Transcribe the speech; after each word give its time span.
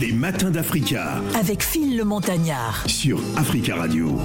Les 0.00 0.12
matins 0.12 0.50
d'Africa. 0.50 1.20
Avec 1.38 1.62
Phil 1.62 1.96
le 1.96 2.04
Montagnard. 2.04 2.84
sur 2.86 3.20
Africa 3.36 3.76
Radio. 3.76 4.18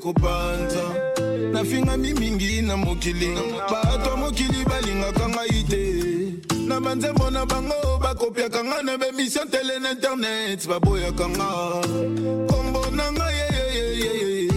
Kopanza 0.00 0.82
nafingami 1.52 2.12
mingi 2.14 2.62
na 2.62 2.76
mokili. 2.76 3.28
Bato 3.70 4.16
mokili 4.16 4.64
balingaka 4.64 5.28
ngai 5.28 5.51
na 6.72 6.80
banzembo 6.80 7.30
na 7.30 7.44
bango 7.44 7.98
bakopiaka 8.00 8.64
nga 8.64 8.82
na 8.82 8.96
bemission 8.96 9.48
tele 9.48 9.78
na 9.78 9.92
internet 9.92 10.64
baboyaka 10.66 11.28
nga 11.28 11.48
kombo 12.48 12.80
na 12.96 13.12
ngai 13.12 13.36
yeyeyeyeye 13.36 14.48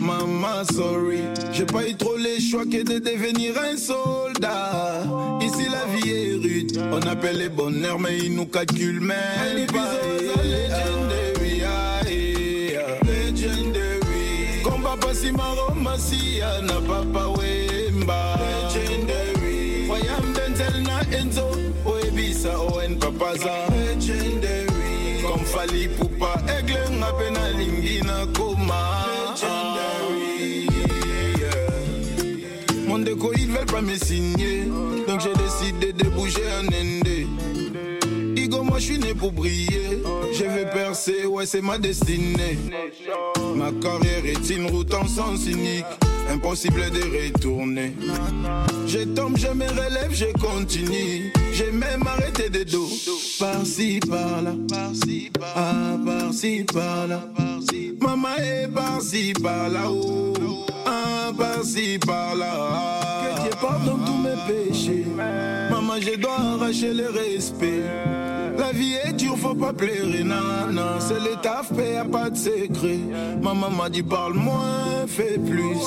Maman, 0.00 0.64
sorry, 0.64 1.20
j'ai 1.52 1.64
pas 1.64 1.86
eu 1.88 1.94
trop 1.96 2.16
les 2.16 2.40
choix 2.40 2.64
que 2.64 2.82
de 2.82 2.98
devenir 2.98 3.54
un 3.56 3.76
soldat. 3.76 5.02
Ici, 5.40 5.64
la 5.70 5.86
vie 5.92 6.10
est 6.10 6.34
rude, 6.34 6.78
on 6.92 7.00
appelle 7.08 7.38
les 7.38 7.48
bonheurs, 7.48 7.98
mais 7.98 8.18
ils 8.18 8.34
nous 8.34 8.44
calculent 8.44 9.00
même 9.00 9.66
pas. 9.72 9.94
Legendary. 13.06 14.62
Combat 14.62 14.98
pas 15.00 15.14
si 15.14 15.32
maroma 15.32 15.96
si 15.96 16.40
na 16.62 16.80
papa. 16.82 17.24
Papaza. 23.00 23.66
Legendary. 23.70 25.22
Comme 25.22 25.44
Fali 25.44 25.88
Poupa, 25.88 26.34
aigle 26.48 26.98
na. 26.98 27.12
Mon 32.86 32.98
déco, 33.00 33.32
ils 33.36 33.48
veulent 33.50 33.66
pas 33.66 33.80
me 33.80 33.96
signer. 33.96 34.66
Donc 35.08 35.20
j'ai 35.20 35.32
décidé 35.32 35.92
de 35.92 36.08
bouger 36.10 36.42
en 36.60 36.66
Inde. 36.72 38.38
Igo, 38.38 38.62
moi 38.62 38.78
je 38.78 38.84
suis 38.84 38.98
né 38.98 39.14
pour 39.14 39.32
briller. 39.32 40.02
Je 40.32 40.44
vais 40.44 40.70
percer, 40.70 41.26
ouais, 41.26 41.44
c'est 41.46 41.60
ma 41.60 41.78
destinée. 41.78 42.58
Ma 43.56 43.72
carrière 43.72 44.24
est 44.24 44.48
une 44.50 44.70
route 44.70 44.94
en 44.94 45.08
sens 45.08 45.46
unique. 45.46 45.86
Impossible 46.30 46.90
de 46.90 47.00
retourner. 47.00 47.94
Je 48.86 49.00
tombe, 49.14 49.36
je 49.36 49.48
me 49.48 49.66
relève, 49.68 50.12
je 50.12 50.26
continue. 50.38 51.32
J'ai 51.52 51.70
même 51.70 52.06
arrêté 52.06 52.48
de 52.48 52.64
dos. 52.64 52.88
Par-ci, 53.38 54.00
par-là. 54.00 54.54
Par-ci, 54.68 55.30
par-là. 55.38 55.52
Ah, 55.56 55.98
par-ci, 56.04 56.64
par-là. 56.72 57.20
Maman 58.00 58.36
est 58.38 58.68
par-ci, 58.68 59.32
par-là. 59.42 59.84
Oh. 59.88 60.32
Ah, 60.86 61.32
par-ci, 61.36 61.98
par-là. 61.98 62.52
Que 63.36 63.42
Dieu 63.42 63.50
pardonne 63.60 64.04
tous 64.04 64.18
mes 64.18 64.36
péchés. 64.46 65.06
Maman, 65.70 65.94
je 66.00 66.16
dois 66.16 66.38
arracher 66.38 66.92
le 66.92 67.08
respect. 67.10 67.82
La 68.74 68.80
vie 68.80 68.94
est 69.04 69.12
dure, 69.12 69.38
faut 69.38 69.54
pas 69.54 69.72
plaire, 69.72 70.04
non. 70.24 70.98
C'est 70.98 71.20
le 71.20 71.36
taf, 71.40 71.70
y 71.78 71.94
a 71.94 72.04
pas 72.04 72.28
de 72.28 72.36
secret. 72.36 72.98
Maman 73.40 73.70
m'a 73.70 73.88
dit 73.88 74.02
parle 74.02 74.34
moins, 74.34 75.06
fais 75.06 75.38
plus. 75.38 75.78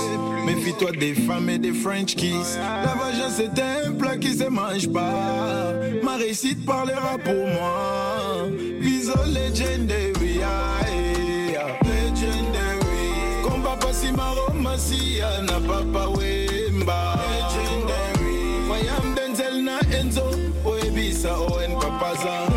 Méfie-toi 0.46 0.92
des 0.94 1.14
femmes 1.14 1.50
et 1.50 1.58
des 1.58 1.74
French 1.74 2.16
kiss. 2.16 2.58
La 2.58 2.94
vagin 2.94 3.30
c'est 3.30 3.62
un 3.62 3.92
plat 3.92 4.16
qui 4.16 4.34
se 4.34 4.46
mange 4.46 4.88
pas. 4.88 5.74
Ma 6.02 6.16
réussite 6.16 6.66
parlera 6.66 7.18
pour 7.26 7.48
moi. 7.48 8.48
Biso 8.80 9.20
legendary, 9.34 10.40
ah, 10.46 10.86
eh, 10.88 11.58
ah. 11.58 11.84
legendary. 11.84 13.44
Combat 13.44 13.76
pas 13.82 13.92
si 13.92 14.14
maroma 14.14 14.78
si 14.78 15.20
na 15.42 15.60
papa 15.60 16.08
wemba. 16.08 17.20
Legendary. 17.36 18.40
Wayam 18.70 19.14
denzel 19.14 19.62
na 19.62 19.80
enzo, 20.00 20.24
oebisa 20.64 21.38
oen 21.38 21.74
papaza. 21.82 22.57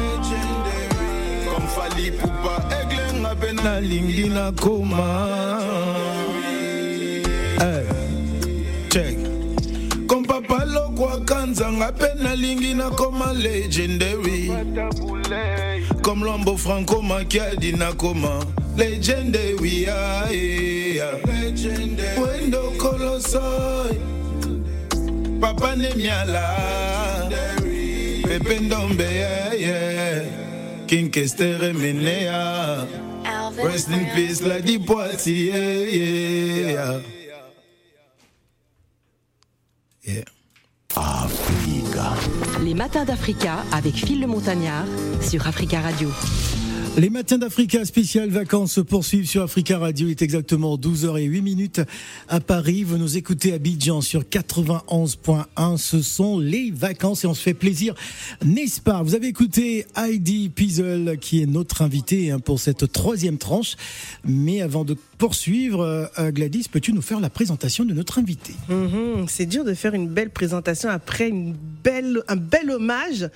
Aigle 3.60 3.64
ngape 3.64 3.64
na 3.64 3.80
lingi 3.80 4.28
na 4.28 4.52
koma. 4.52 5.60
Hey, 7.58 7.86
check. 8.88 9.16
Comme 10.08 10.24
papa 10.24 10.64
lokwa 10.64 11.20
kanzanga 11.24 11.92
pe 11.92 12.08
nalingi 12.22 12.74
nakoma 12.74 13.32
legendary 13.32 14.48
comme 16.02 16.22
lombo 16.24 16.56
franco 16.56 17.00
makiadi 17.02 17.72
nakoma 17.72 18.44
legendary 18.76 19.84
yeah. 19.84 20.28
wendo 22.18 22.72
kolosoi 22.78 24.00
papa 25.40 25.76
nemiala 25.76 26.56
pepe 28.24 28.58
ndombe 28.60 29.04
yeah, 29.04 29.60
yeah. 29.60 30.24
king 30.86 31.10
kestere 31.10 31.72
menea 31.72 32.86
rest 33.64 33.88
in 33.88 34.06
peace 34.14 34.40
la 34.42 34.60
dipoiti 34.60 35.46
yeah, 35.46 36.70
yeah. 36.72 37.00
Yeah. 40.02 40.24
Les 42.62 42.74
matins 42.74 43.04
d'Africa 43.04 43.64
avec 43.72 43.94
Phil 43.94 44.20
le 44.20 44.26
Montagnard 44.26 44.84
sur 45.20 45.46
Africa 45.46 45.80
Radio. 45.80 46.10
Les 46.98 47.08
matins 47.08 47.38
d'Africa 47.38 47.84
spécial 47.84 48.28
vacances 48.30 48.72
se 48.72 48.80
poursuivent 48.80 49.26
sur 49.26 49.42
Africa 49.42 49.78
Radio. 49.78 50.08
Il 50.08 50.10
est 50.10 50.22
exactement 50.22 50.76
12h08 50.76 51.40
minutes 51.40 51.80
à 52.28 52.40
Paris. 52.40 52.82
Vous 52.82 52.98
nous 52.98 53.16
écoutez 53.16 53.52
à 53.52 53.54
Abidjan 53.54 54.00
sur 54.00 54.22
91.1. 54.24 55.76
Ce 55.78 56.02
sont 56.02 56.38
les 56.38 56.70
vacances 56.72 57.24
et 57.24 57.26
on 57.28 57.32
se 57.32 57.42
fait 57.42 57.54
plaisir, 57.54 57.94
n'est-ce 58.44 58.80
pas? 58.80 59.02
Vous 59.02 59.14
avez 59.14 59.28
écouté 59.28 59.86
Heidi 59.96 60.50
Piesel 60.50 61.16
qui 61.20 61.40
est 61.40 61.46
notre 61.46 61.80
invité 61.82 62.32
hein, 62.32 62.40
pour 62.40 62.58
cette 62.60 62.90
troisième 62.92 63.38
tranche. 63.38 63.76
Mais 64.24 64.60
avant 64.60 64.84
de 64.84 64.94
poursuivre, 65.16 66.10
euh, 66.18 66.30
Gladys, 66.32 66.66
peux-tu 66.70 66.92
nous 66.92 67.02
faire 67.02 67.20
la 67.20 67.30
présentation 67.30 67.84
de 67.84 67.94
notre 67.94 68.18
invité 68.18 68.52
Mhm, 68.68 69.26
C'est 69.28 69.46
dur 69.46 69.64
de 69.64 69.74
faire 69.74 69.94
une 69.94 70.08
belle 70.08 70.30
présentation 70.30 70.90
après 70.90 71.30
un 71.30 72.36
bel 72.36 72.70
hommage 72.70 73.30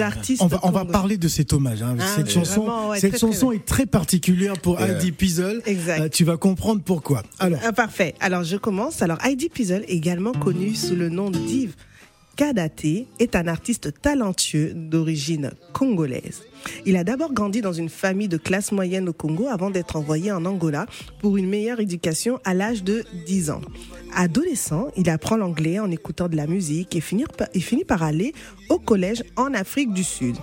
artistes. 0.00 0.42
on 0.42 0.46
va, 0.46 0.58
on 0.62 0.70
va 0.70 0.80
congolais. 0.80 0.92
parler 0.92 1.16
de 1.18 1.28
cet 1.28 1.52
hommage. 1.52 1.82
hein. 1.82 1.96
Ah, 2.00 2.04
cette 2.16 2.26
oui, 2.26 2.32
chanson, 2.32 2.60
vraiment, 2.62 2.88
ouais, 2.90 3.00
cette 3.00 3.10
très, 3.12 3.18
très 3.18 3.26
chanson 3.26 3.48
belle. 3.48 3.56
est 3.58 3.64
très 3.64 3.86
particulière 3.86 4.54
pour 4.60 4.80
Heidi 4.80 5.12
Piesel. 5.12 5.62
Exact. 5.66 6.00
Euh, 6.00 6.08
tu 6.08 6.24
vas 6.24 6.36
comprendre 6.36 6.82
pourquoi. 6.84 7.22
Alors, 7.38 7.60
Ah, 7.64 7.72
parfait. 7.72 8.14
Alors, 8.20 8.44
je 8.44 8.56
commence. 8.56 9.02
Alors, 9.02 9.18
Heidi 9.24 9.48
Piesel, 9.48 9.84
également 9.88 10.32
connue 10.32 10.74
sous 10.74 10.94
le 10.96 11.08
nom 11.08 11.30
d'Yves 11.30 11.74
Kadaté, 12.36 13.06
est 13.18 13.36
un 13.36 13.46
artiste 13.48 13.92
talentueux 14.00 14.72
d'origine 14.74 15.50
congolaise. 15.72 16.42
Il 16.86 16.96
a 16.96 17.04
d'abord 17.04 17.32
grandi 17.32 17.60
dans 17.60 17.72
une 17.72 17.88
famille 17.88 18.28
de 18.28 18.36
classe 18.36 18.72
moyenne 18.72 19.08
au 19.08 19.12
Congo 19.12 19.48
avant 19.48 19.70
d'être 19.70 19.96
envoyé 19.96 20.32
en 20.32 20.44
Angola 20.44 20.86
pour 21.20 21.36
une 21.36 21.48
meilleure 21.48 21.80
éducation 21.80 22.40
à 22.44 22.54
l'âge 22.54 22.82
de 22.84 23.04
10 23.26 23.50
ans. 23.50 23.60
Adolescent, 24.14 24.88
il 24.96 25.08
apprend 25.08 25.36
l'anglais 25.36 25.78
en 25.78 25.90
écoutant 25.90 26.28
de 26.28 26.36
la 26.36 26.46
musique 26.46 26.96
et 26.96 27.00
finit 27.00 27.24
par, 27.86 28.02
aller 28.02 28.32
au 28.68 28.78
collège 28.78 29.22
en 29.36 29.54
Afrique 29.54 29.92
du 29.92 30.04
Sud. 30.04 30.36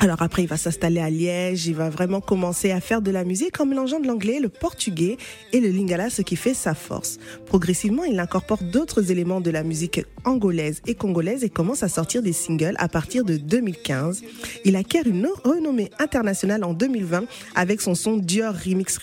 Alors 0.00 0.20
après, 0.20 0.42
il 0.42 0.48
va 0.48 0.58
s'installer 0.58 1.00
à 1.00 1.08
Liège, 1.08 1.66
il 1.66 1.74
va 1.74 1.88
vraiment 1.88 2.20
commencer 2.20 2.70
à 2.70 2.80
faire 2.80 3.00
de 3.00 3.10
la 3.10 3.24
musique 3.24 3.58
en 3.60 3.64
mélangeant 3.64 4.00
de 4.00 4.06
l'anglais, 4.06 4.38
le 4.38 4.50
portugais 4.50 5.16
et 5.52 5.60
le 5.60 5.68
lingala, 5.68 6.10
ce 6.10 6.20
qui 6.20 6.36
fait 6.36 6.52
sa 6.52 6.74
force. 6.74 7.18
Progressivement, 7.46 8.04
il 8.04 8.20
incorpore 8.20 8.62
d'autres 8.62 9.10
éléments 9.10 9.40
de 9.40 9.50
la 9.50 9.62
musique 9.62 10.04
angolaise 10.24 10.82
et 10.86 10.94
congolaise 10.94 11.42
et 11.42 11.48
commence 11.48 11.82
à 11.82 11.88
sortir 11.88 12.22
des 12.22 12.34
singles 12.34 12.74
à 12.78 12.88
partir 12.88 13.24
de 13.24 13.36
2015. 13.36 14.22
Il 14.66 14.76
acquiert 14.76 15.06
une 15.06 15.20
renommée 15.44 15.90
internationale 15.98 16.64
en 16.64 16.72
2020 16.72 17.24
avec 17.54 17.80
son 17.80 17.94
son 17.94 18.16
Dior 18.16 18.54
Remix 18.54 18.98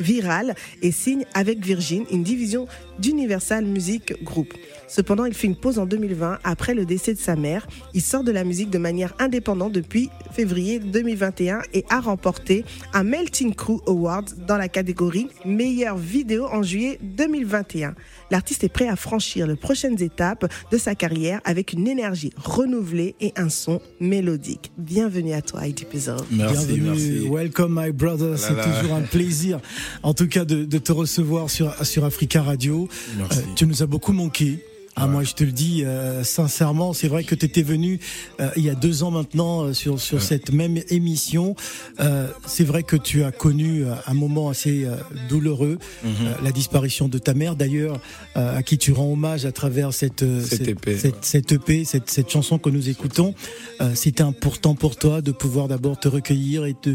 viral 0.00 0.54
et 0.82 0.92
signe 0.92 1.24
avec 1.34 1.64
Virgin, 1.64 2.04
une 2.10 2.22
division 2.22 2.66
d'Universal 2.98 3.64
Music 3.64 4.22
Group. 4.22 4.54
Cependant, 4.88 5.24
il 5.24 5.34
fait 5.34 5.46
une 5.46 5.56
pause 5.56 5.78
en 5.78 5.86
2020 5.86 6.40
après 6.42 6.74
le 6.74 6.84
décès 6.84 7.14
de 7.14 7.18
sa 7.18 7.36
mère. 7.36 7.66
Il 7.94 8.02
sort 8.02 8.24
de 8.24 8.32
la 8.32 8.44
musique 8.44 8.70
de 8.70 8.78
manière 8.78 9.14
indépendante 9.18 9.72
depuis 9.72 10.10
février 10.32 10.80
2021 10.80 11.62
et 11.72 11.84
a 11.90 12.00
remporté 12.00 12.64
un 12.92 13.04
Melting 13.04 13.54
Crew 13.54 13.80
Award 13.86 14.46
dans 14.46 14.56
la 14.56 14.68
catégorie 14.68 15.28
meilleure 15.44 15.96
vidéo 15.96 16.46
en 16.46 16.62
juillet 16.62 16.98
2021. 17.02 17.94
L'artiste 18.30 18.64
est 18.64 18.68
prêt 18.68 18.88
à 18.88 18.96
franchir 18.96 19.46
les 19.46 19.56
prochaines 19.56 20.00
étapes 20.02 20.50
de 20.70 20.78
sa 20.78 20.94
carrière 20.94 21.40
avec 21.44 21.72
une 21.72 21.88
énergie 21.88 22.32
renouvelée 22.36 23.14
et 23.20 23.32
un 23.36 23.48
son 23.48 23.80
mélodique. 24.00 24.70
Bienvenue 24.78 25.32
à 25.32 25.42
toi, 25.42 25.66
Heidi 25.66 25.84
Pizzol. 25.84 26.16
Merci, 26.30 26.54
Bienvenue, 26.66 26.80
merci. 26.90 27.28
welcome 27.28 27.80
my 27.80 27.92
brother, 27.92 28.38
c'est 28.38 28.54
toujours 28.54 28.94
un 28.94 29.02
plaisir 29.02 29.60
en 30.02 30.14
tout 30.14 30.28
cas 30.28 30.44
de, 30.44 30.64
de 30.64 30.78
te 30.78 30.92
recevoir 30.92 31.50
sur, 31.50 31.74
sur 31.84 32.04
Africa 32.04 32.42
Radio. 32.42 32.88
Merci. 33.16 33.38
Euh, 33.38 33.42
tu 33.56 33.66
nous 33.66 33.82
as 33.82 33.86
beaucoup 33.86 34.12
manqué. 34.12 34.58
Ah, 34.96 35.06
moi, 35.06 35.22
je 35.22 35.32
te 35.32 35.44
le 35.44 35.52
dis 35.52 35.84
euh, 35.84 36.24
sincèrement, 36.24 36.92
c'est 36.92 37.08
vrai 37.08 37.24
que 37.24 37.34
tu 37.34 37.46
étais 37.46 37.62
venu 37.62 38.00
euh, 38.40 38.50
il 38.56 38.64
y 38.64 38.68
a 38.70 38.74
deux 38.74 39.02
ans 39.02 39.10
maintenant 39.10 39.62
euh, 39.62 39.72
sur, 39.72 39.98
sur 40.00 40.20
cette 40.20 40.50
même 40.52 40.82
émission. 40.88 41.54
Euh, 42.00 42.26
c'est 42.46 42.64
vrai 42.64 42.82
que 42.82 42.96
tu 42.96 43.22
as 43.22 43.32
connu 43.32 43.84
euh, 43.84 43.94
un 44.06 44.14
moment 44.14 44.50
assez 44.50 44.84
euh, 44.84 44.96
douloureux, 45.28 45.78
euh, 46.04 46.08
la 46.42 46.50
disparition 46.52 47.08
de 47.08 47.18
ta 47.18 47.32
mère 47.34 47.56
d'ailleurs, 47.56 47.98
euh, 48.36 48.58
à 48.58 48.62
qui 48.62 48.76
tu 48.78 48.92
rends 48.92 49.12
hommage 49.12 49.46
à 49.46 49.52
travers 49.52 49.94
cette, 49.94 50.24
Cette 50.42 50.68
EP, 50.68 50.98
cette, 50.98 51.14
ouais. 51.14 51.18
cette 51.22 51.52
EP, 51.52 51.84
cette, 51.84 52.10
cette 52.10 52.28
chanson 52.30 52.58
que 52.58 52.68
nous 52.68 52.88
écoutons. 52.88 53.34
Euh, 53.80 53.94
C'était 53.94 54.22
important 54.24 54.74
pour 54.74 54.96
toi 54.96 55.22
de 55.22 55.32
pouvoir 55.32 55.68
d'abord 55.68 55.98
te 55.98 56.08
recueillir 56.08 56.66
et, 56.66 56.74
te, 56.74 56.90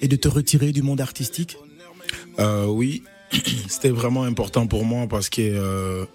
et 0.00 0.08
de 0.08 0.16
te 0.16 0.28
retirer 0.28 0.72
du 0.72 0.82
monde 0.82 1.00
artistique? 1.00 1.56
Euh, 2.38 2.66
oui, 2.66 3.02
c'était 3.68 3.90
vraiment 3.90 4.24
important 4.24 4.66
pour 4.66 4.84
moi 4.84 5.06
parce 5.08 5.28
que, 5.28 6.06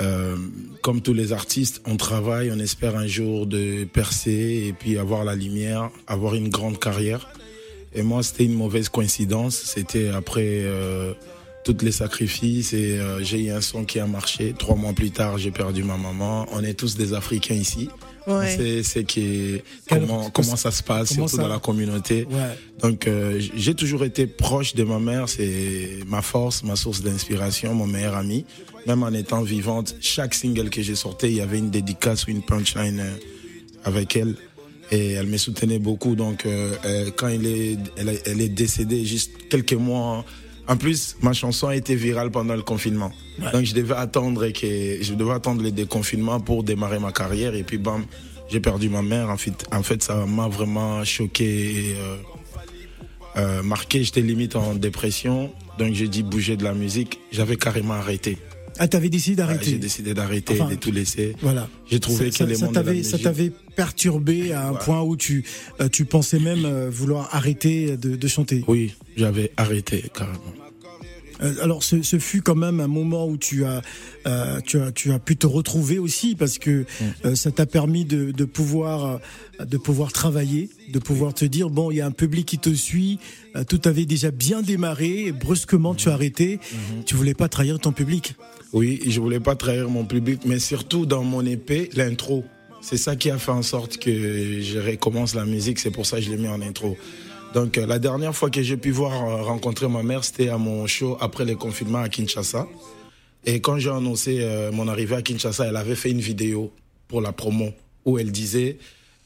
euh, 0.00 0.36
comme 0.82 1.00
tous 1.00 1.14
les 1.14 1.32
artistes, 1.32 1.80
on 1.86 1.96
travaille, 1.96 2.50
on 2.52 2.58
espère 2.58 2.96
un 2.96 3.06
jour 3.06 3.46
de 3.46 3.84
percer 3.84 4.64
et 4.68 4.72
puis 4.72 4.98
avoir 4.98 5.24
la 5.24 5.34
lumière, 5.34 5.90
avoir 6.06 6.34
une 6.34 6.48
grande 6.48 6.78
carrière. 6.78 7.28
Et 7.94 8.02
moi, 8.02 8.22
c'était 8.22 8.44
une 8.44 8.54
mauvaise 8.54 8.88
coïncidence. 8.90 9.56
C'était 9.56 10.08
après 10.08 10.62
euh, 10.64 11.14
tous 11.64 11.78
les 11.82 11.92
sacrifices 11.92 12.74
et 12.74 12.98
euh, 12.98 13.22
j'ai 13.22 13.44
eu 13.44 13.50
un 13.50 13.62
son 13.62 13.84
qui 13.84 13.98
a 13.98 14.06
marché. 14.06 14.54
Trois 14.56 14.76
mois 14.76 14.92
plus 14.92 15.10
tard, 15.10 15.38
j'ai 15.38 15.50
perdu 15.50 15.82
ma 15.82 15.96
maman. 15.96 16.46
On 16.52 16.62
est 16.62 16.74
tous 16.74 16.96
des 16.96 17.14
Africains 17.14 17.54
ici. 17.54 17.88
Ouais. 18.26 18.82
C'est 18.82 19.04
qui 19.04 19.60
comment 19.88 20.30
comment 20.30 20.56
ça 20.56 20.70
se 20.70 20.82
passe 20.82 21.10
comment 21.10 21.28
surtout 21.28 21.36
ça- 21.36 21.42
dans 21.48 21.54
la 21.54 21.58
communauté. 21.60 22.26
Ouais. 22.30 22.56
Donc 22.80 23.06
euh, 23.06 23.40
j'ai 23.56 23.74
toujours 23.74 24.04
été 24.04 24.26
proche 24.26 24.74
de 24.74 24.82
ma 24.84 24.98
mère, 24.98 25.28
c'est 25.28 26.00
ma 26.06 26.22
force, 26.22 26.62
ma 26.64 26.76
source 26.76 27.02
d'inspiration, 27.02 27.74
mon 27.74 27.86
meilleur 27.86 28.16
ami. 28.16 28.44
Même 28.86 29.02
en 29.02 29.12
étant 29.12 29.42
vivante, 29.42 29.96
chaque 30.00 30.34
single 30.34 30.70
que 30.70 30.82
j'ai 30.82 30.94
sorti, 30.94 31.26
il 31.26 31.34
y 31.34 31.40
avait 31.40 31.58
une 31.58 31.70
dédicace 31.70 32.26
ou 32.26 32.30
une 32.30 32.42
punchline 32.42 33.00
euh, 33.00 33.10
avec 33.84 34.16
elle. 34.16 34.34
Et 34.92 35.12
elle 35.12 35.26
me 35.26 35.36
soutenait 35.36 35.80
beaucoup. 35.80 36.14
Donc 36.14 36.46
euh, 36.46 37.10
quand 37.16 37.28
elle 37.28 37.46
est, 37.46 37.76
elle, 37.96 38.08
est- 38.10 38.22
elle 38.26 38.40
est 38.40 38.48
décédée 38.48 39.04
juste 39.04 39.32
quelques 39.50 39.72
mois. 39.72 40.24
En 40.68 40.76
plus, 40.76 41.16
ma 41.22 41.32
chanson 41.32 41.68
a 41.68 41.76
été 41.76 41.94
virale 41.94 42.30
pendant 42.30 42.54
le 42.54 42.62
confinement. 42.62 43.12
Donc 43.52 43.64
je 43.64 43.74
devais 43.74 43.94
attendre 43.94 44.48
que 44.48 44.98
je 45.00 45.14
devais 45.14 45.32
attendre 45.32 45.62
le 45.62 45.70
déconfinement 45.70 46.40
pour 46.40 46.64
démarrer 46.64 46.98
ma 46.98 47.12
carrière. 47.12 47.54
Et 47.54 47.62
puis 47.62 47.78
bam, 47.78 48.04
j'ai 48.48 48.60
perdu 48.60 48.88
ma 48.88 49.02
mère. 49.02 49.30
En 49.30 49.36
fait, 49.36 49.64
en 49.72 49.82
fait, 49.82 50.02
ça 50.02 50.26
m'a 50.26 50.48
vraiment 50.48 51.04
choqué. 51.04 51.90
Et, 51.90 51.96
euh, 51.96 52.16
euh, 53.36 53.62
marqué, 53.62 54.02
j'étais 54.02 54.22
limite 54.22 54.56
en 54.56 54.74
dépression. 54.74 55.52
Donc 55.78 55.94
j'ai 55.94 56.08
dit 56.08 56.22
bouger 56.22 56.56
de 56.56 56.64
la 56.64 56.72
musique. 56.72 57.20
J'avais 57.30 57.56
carrément 57.56 57.94
arrêté. 57.94 58.38
Ah, 58.78 58.88
t'avais 58.88 59.08
décidé 59.08 59.42
Ouais, 59.42 59.48
d'arrêter 59.48 59.70
j'ai 59.70 59.78
décidé 59.78 60.14
d'arrêter, 60.14 60.54
Enfin, 60.60 60.70
de 60.70 60.74
tout 60.76 60.90
laisser. 60.92 61.34
Voilà. 61.40 61.68
J'ai 61.90 62.00
trouvé 62.00 62.30
Ça- 62.30 62.44
que 62.44 62.50
les 62.50 62.56
ça 62.56 62.66
ça 63.02 63.18
t'avait 63.18 63.52
perturbé 63.74 64.52
à 64.52 64.68
un 64.68 64.74
point 64.74 65.02
où 65.02 65.16
tu, 65.16 65.44
euh, 65.80 65.88
tu 65.88 66.04
pensais 66.04 66.38
même 66.38 66.64
euh, 66.64 66.90
vouloir 66.90 67.34
arrêter 67.34 67.96
de, 67.96 68.16
de 68.16 68.28
chanter. 68.28 68.64
Oui, 68.68 68.94
j'avais 69.16 69.50
arrêté 69.56 70.04
carrément. 70.14 70.40
Euh, 71.42 71.54
alors, 71.62 71.82
ce, 71.82 72.02
ce 72.02 72.18
fut 72.18 72.42
quand 72.42 72.54
même 72.54 72.80
un 72.80 72.86
moment 72.86 73.26
où 73.28 73.36
tu 73.36 73.64
as, 73.64 73.82
euh, 74.26 74.60
tu 74.64 74.80
as, 74.80 74.92
tu 74.92 75.12
as 75.12 75.18
pu 75.18 75.36
te 75.36 75.46
retrouver 75.46 75.98
aussi 75.98 76.34
parce 76.34 76.58
que 76.58 76.80
Mm. 77.00 77.04
euh, 77.26 77.34
ça 77.34 77.50
t'a 77.50 77.66
permis 77.66 78.04
de, 78.04 78.30
de 78.32 78.44
pouvoir, 78.44 79.20
de 79.64 79.76
pouvoir 79.76 80.12
travailler, 80.12 80.68
de 80.92 80.98
pouvoir 80.98 81.34
te 81.34 81.44
dire 81.44 81.68
bon, 81.70 81.90
il 81.90 81.96
y 81.96 82.00
a 82.00 82.06
un 82.06 82.10
public 82.10 82.46
qui 82.46 82.58
te 82.58 82.72
suit. 82.74 83.18
euh, 83.56 83.64
tout 83.64 83.80
avait 83.84 84.04
déjà 84.06 84.30
bien 84.30 84.62
démarré. 84.62 85.26
Et 85.26 85.32
brusquement, 85.32 85.94
tu 85.94 86.08
as 86.08 86.12
arrêté. 86.14 86.56
Mm-hmm. 86.56 87.04
Tu 87.06 87.14
voulais 87.16 87.34
pas 87.34 87.48
trahir 87.48 87.78
ton 87.78 87.92
public. 87.92 88.34
Oui, 88.72 89.00
je 89.06 89.20
voulais 89.20 89.40
pas 89.40 89.54
trahir 89.56 89.88
mon 89.88 90.04
public, 90.04 90.40
mais 90.44 90.58
surtout 90.58 91.06
dans 91.06 91.22
mon 91.24 91.44
épée, 91.46 91.88
l'intro. 91.94 92.44
C'est 92.82 92.96
ça 92.98 93.16
qui 93.16 93.30
a 93.30 93.38
fait 93.38 93.50
en 93.52 93.62
sorte 93.62 93.96
que 93.96 94.10
je 94.60 94.78
recommence 94.78 95.34
la 95.34 95.44
musique. 95.44 95.78
C'est 95.78 95.90
pour 95.90 96.06
ça 96.06 96.18
que 96.18 96.22
je 96.24 96.30
l'ai 96.30 96.36
mis 96.36 96.48
en 96.48 96.60
intro. 96.60 96.96
Donc 97.54 97.78
euh, 97.78 97.86
la 97.86 97.98
dernière 97.98 98.34
fois 98.34 98.50
que 98.50 98.62
j'ai 98.62 98.76
pu 98.76 98.90
voir 98.90 99.12
euh, 99.12 99.42
rencontrer 99.42 99.88
ma 99.88 100.02
mère, 100.02 100.24
c'était 100.24 100.48
à 100.48 100.58
mon 100.58 100.86
show 100.86 101.16
après 101.20 101.44
le 101.44 101.56
confinement 101.56 101.98
à 102.00 102.08
Kinshasa. 102.08 102.66
Et 103.44 103.60
quand 103.60 103.78
j'ai 103.78 103.90
annoncé 103.90 104.38
euh, 104.40 104.72
mon 104.72 104.88
arrivée 104.88 105.16
à 105.16 105.22
Kinshasa, 105.22 105.66
elle 105.66 105.76
avait 105.76 105.94
fait 105.96 106.10
une 106.10 106.20
vidéo 106.20 106.72
pour 107.08 107.20
la 107.20 107.32
promo 107.32 107.70
où 108.04 108.18
elle 108.18 108.30
disait 108.32 108.78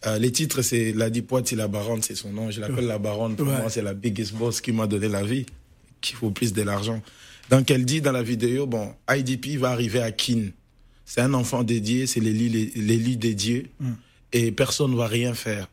euh, 0.07 0.19
les 0.19 0.31
titres 0.33 0.63
c'est 0.63 0.93
La 0.93 1.11
Dipoite, 1.11 1.51
la 1.53 1.69
Baronne, 1.69 2.03
c'est 2.03 2.15
son 2.15 2.31
nom. 2.33 2.51
Je 2.51 2.61
l'appelle 2.61 2.87
la 2.87 2.99
Baronne. 2.99 3.37
Pour 3.37 3.47
Ouais. 3.49 3.57
moi, 3.61 3.69
c'est 3.71 3.83
la 3.83 3.95
biggest 3.95 4.35
boss 4.35 4.61
qui 4.61 4.73
m'a 4.73 4.87
donné 4.87 5.09
la 5.09 5.23
vie, 5.23 5.45
qui 6.01 6.15
vaut 6.15 6.31
plus 6.31 6.53
de 6.53 6.63
l'argent. 6.63 7.03
Donc 7.51 7.71
elle 7.71 7.85
dit 7.85 8.01
dans 8.01 8.13
la 8.13 8.23
vidéo 8.23 8.67
bon, 8.67 8.95
IDP 9.11 9.59
va 9.59 9.71
arriver 9.71 10.01
à 10.01 10.13
Kin. 10.13 10.51
C'est 11.05 11.21
un 11.21 11.35
enfant 11.35 11.65
dédié, 11.65 12.07
c'est 12.07 12.21
l'élu 12.21 12.49
l'élu 12.77 13.17
dédié 13.17 13.67
et 14.33 14.53
personne 14.53 14.93
ne 14.93 14.97
va 14.97 15.09
rien 15.09 15.35
faire. 15.35 15.69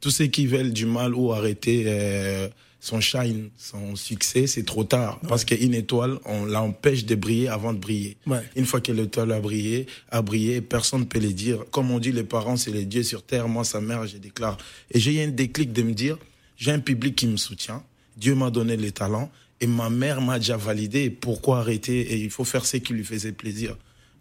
Tous 0.00 0.10
ceux 0.10 0.26
qui 0.26 0.46
veulent 0.46 0.72
du 0.72 0.86
mal 0.86 1.14
ou 1.14 1.32
arrêter 1.32 1.84
euh, 1.86 2.48
son 2.80 3.00
shine, 3.00 3.50
son 3.58 3.94
succès, 3.94 4.46
c'est 4.46 4.64
trop 4.64 4.84
tard. 4.84 5.20
Parce 5.28 5.44
qu'une 5.44 5.74
étoile, 5.74 6.18
on 6.24 6.46
l'empêche 6.46 7.04
de 7.04 7.14
briller 7.14 7.48
avant 7.48 7.74
de 7.74 7.78
briller. 7.78 8.16
Ouais. 8.26 8.40
Une 8.56 8.64
fois 8.64 8.80
que 8.80 8.90
l'étoile 8.90 9.32
a 9.32 9.40
brillé, 9.40 9.86
a 10.10 10.22
brillé, 10.22 10.62
personne 10.62 11.00
ne 11.00 11.04
peut 11.04 11.20
le 11.20 11.32
dire. 11.32 11.64
Comme 11.70 11.90
on 11.90 11.98
dit, 11.98 12.12
les 12.12 12.24
parents, 12.24 12.56
c'est 12.56 12.70
les 12.70 12.86
dieux 12.86 13.02
sur 13.02 13.22
terre. 13.22 13.48
Moi, 13.48 13.64
sa 13.64 13.80
mère, 13.80 14.06
je 14.06 14.16
déclare. 14.16 14.56
Et 14.90 14.98
j'ai 14.98 15.20
eu 15.20 15.20
un 15.20 15.28
déclic 15.28 15.72
de 15.72 15.82
me 15.82 15.92
dire, 15.92 16.16
j'ai 16.56 16.72
un 16.72 16.80
public 16.80 17.14
qui 17.14 17.26
me 17.26 17.36
soutient. 17.36 17.82
Dieu 18.16 18.34
m'a 18.34 18.50
donné 18.50 18.76
les 18.76 18.92
talents. 18.92 19.30
Et 19.60 19.66
ma 19.66 19.90
mère 19.90 20.22
m'a 20.22 20.38
déjà 20.38 20.56
validé. 20.56 21.10
Pourquoi 21.10 21.58
arrêter 21.58 22.00
Et 22.00 22.16
il 22.16 22.30
faut 22.30 22.44
faire 22.44 22.64
ce 22.64 22.78
qui 22.78 22.94
lui 22.94 23.04
faisait 23.04 23.32
plaisir. 23.32 23.76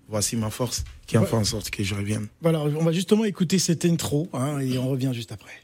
Voici 0.10 0.36
ma 0.36 0.50
force 0.50 0.84
qui 1.06 1.18
a 1.18 1.22
fait 1.24 1.36
en 1.36 1.44
sorte 1.44 1.70
que 1.70 1.84
je 1.84 1.94
revienne. 1.94 2.28
Voilà, 2.42 2.62
on 2.62 2.84
va 2.84 2.92
justement 2.92 3.26
écouter 3.26 3.60
cette 3.60 3.86
intro 3.86 4.28
hein, 4.34 4.60
et 4.60 4.78
on 4.80 4.88
revient 4.90 5.12
juste 5.14 5.32
après. 5.32 5.62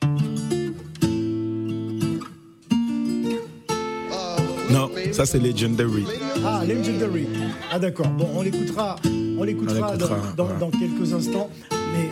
Non, 4.72 4.90
ça 5.12 5.26
c'est 5.26 5.40
Legendary. 5.40 6.04
Ah, 6.44 6.64
Legendary. 6.68 7.28
Ah 7.72 7.80
d'accord. 7.80 8.08
Bon, 8.10 8.30
on 8.36 8.42
l'écoutera, 8.44 8.98
on 9.38 9.44
l'écoutera 9.44 9.96
dans, 9.98 10.08
dans- 10.36 10.48
ouais. 10.48 10.60
dans 10.60 10.70
quelques 10.72 11.14
instants. 11.14 11.50
Mais, 11.72 12.10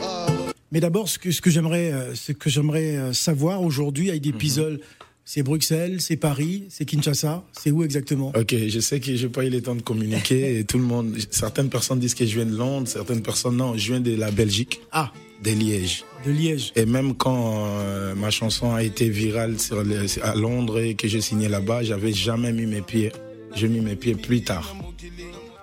mais 0.72 0.80
d'abord, 0.80 1.10
ce 1.10 1.20
que, 1.20 1.32
ce 1.32 1.42
que 1.42 1.50
j'aimerais, 1.50 1.92
euh, 1.92 2.16
ce 2.16 2.32
que 2.32 2.50
j'aimerais 2.50 2.96
euh, 2.96 3.14
savoir 3.14 3.62
aujourd'hui, 3.62 4.10
Heidi 4.10 4.32
Mhm. 4.32 4.38
Pizzol, 4.38 4.80
c'est 5.26 5.42
Bruxelles, 5.44 6.02
c'est 6.02 6.18
Paris, 6.18 6.66
c'est 6.70 6.86
Kinshasa, 6.86 7.44
c'est 7.54 7.72
où 7.72 7.84
exactement? 7.84 8.32
Ok, 8.38 8.54
je 8.68 8.80
sais 8.80 9.00
que 9.00 9.16
j'ai 9.16 9.30
pas 9.30 9.46
eu 9.46 9.50
le 9.50 9.62
temps 9.62 9.76
de 9.76 9.82
communiquer 9.82 10.60
et 10.60 10.64
tout 10.66 10.78
le 10.78 10.84
monde, 10.84 11.16
certaines 11.32 11.70
personnes 11.70 12.00
disent 12.00 12.16
que 12.16 12.26
je 12.26 12.36
viens 12.36 12.46
de 12.46 12.56
Londres, 12.56 12.88
certaines 12.88 13.22
personnes 13.22 13.58
non, 13.58 13.78
je 13.78 13.92
viens 13.94 14.02
de 14.02 14.16
la 14.16 14.32
Belgique, 14.32 14.82
Ah, 14.92 15.12
de 15.44 15.52
Liège. 15.52 16.04
de 16.26 16.32
Liège. 16.32 16.72
Et 16.76 16.86
même 16.86 17.16
quand 17.16 17.66
euh, 17.68 18.16
ma 18.16 18.30
chanson 18.32 18.74
a 18.74 18.84
été 18.84 19.10
virale 19.10 19.60
sur 19.60 19.84
à 20.24 20.36
Londres 20.36 20.80
et 20.80 20.96
que 20.96 21.08
j'ai 21.08 21.22
signé 21.22 21.48
là-bas, 21.48 21.84
j'avais 21.84 22.14
jamais 22.14 22.52
mis 22.52 22.66
mes 22.66 22.82
pieds. 22.82 23.12
J'ai 23.56 23.68
mis 23.68 23.82
mes 23.82 23.96
pieds 23.96 24.16
plus 24.16 24.42
tard. 24.44 24.76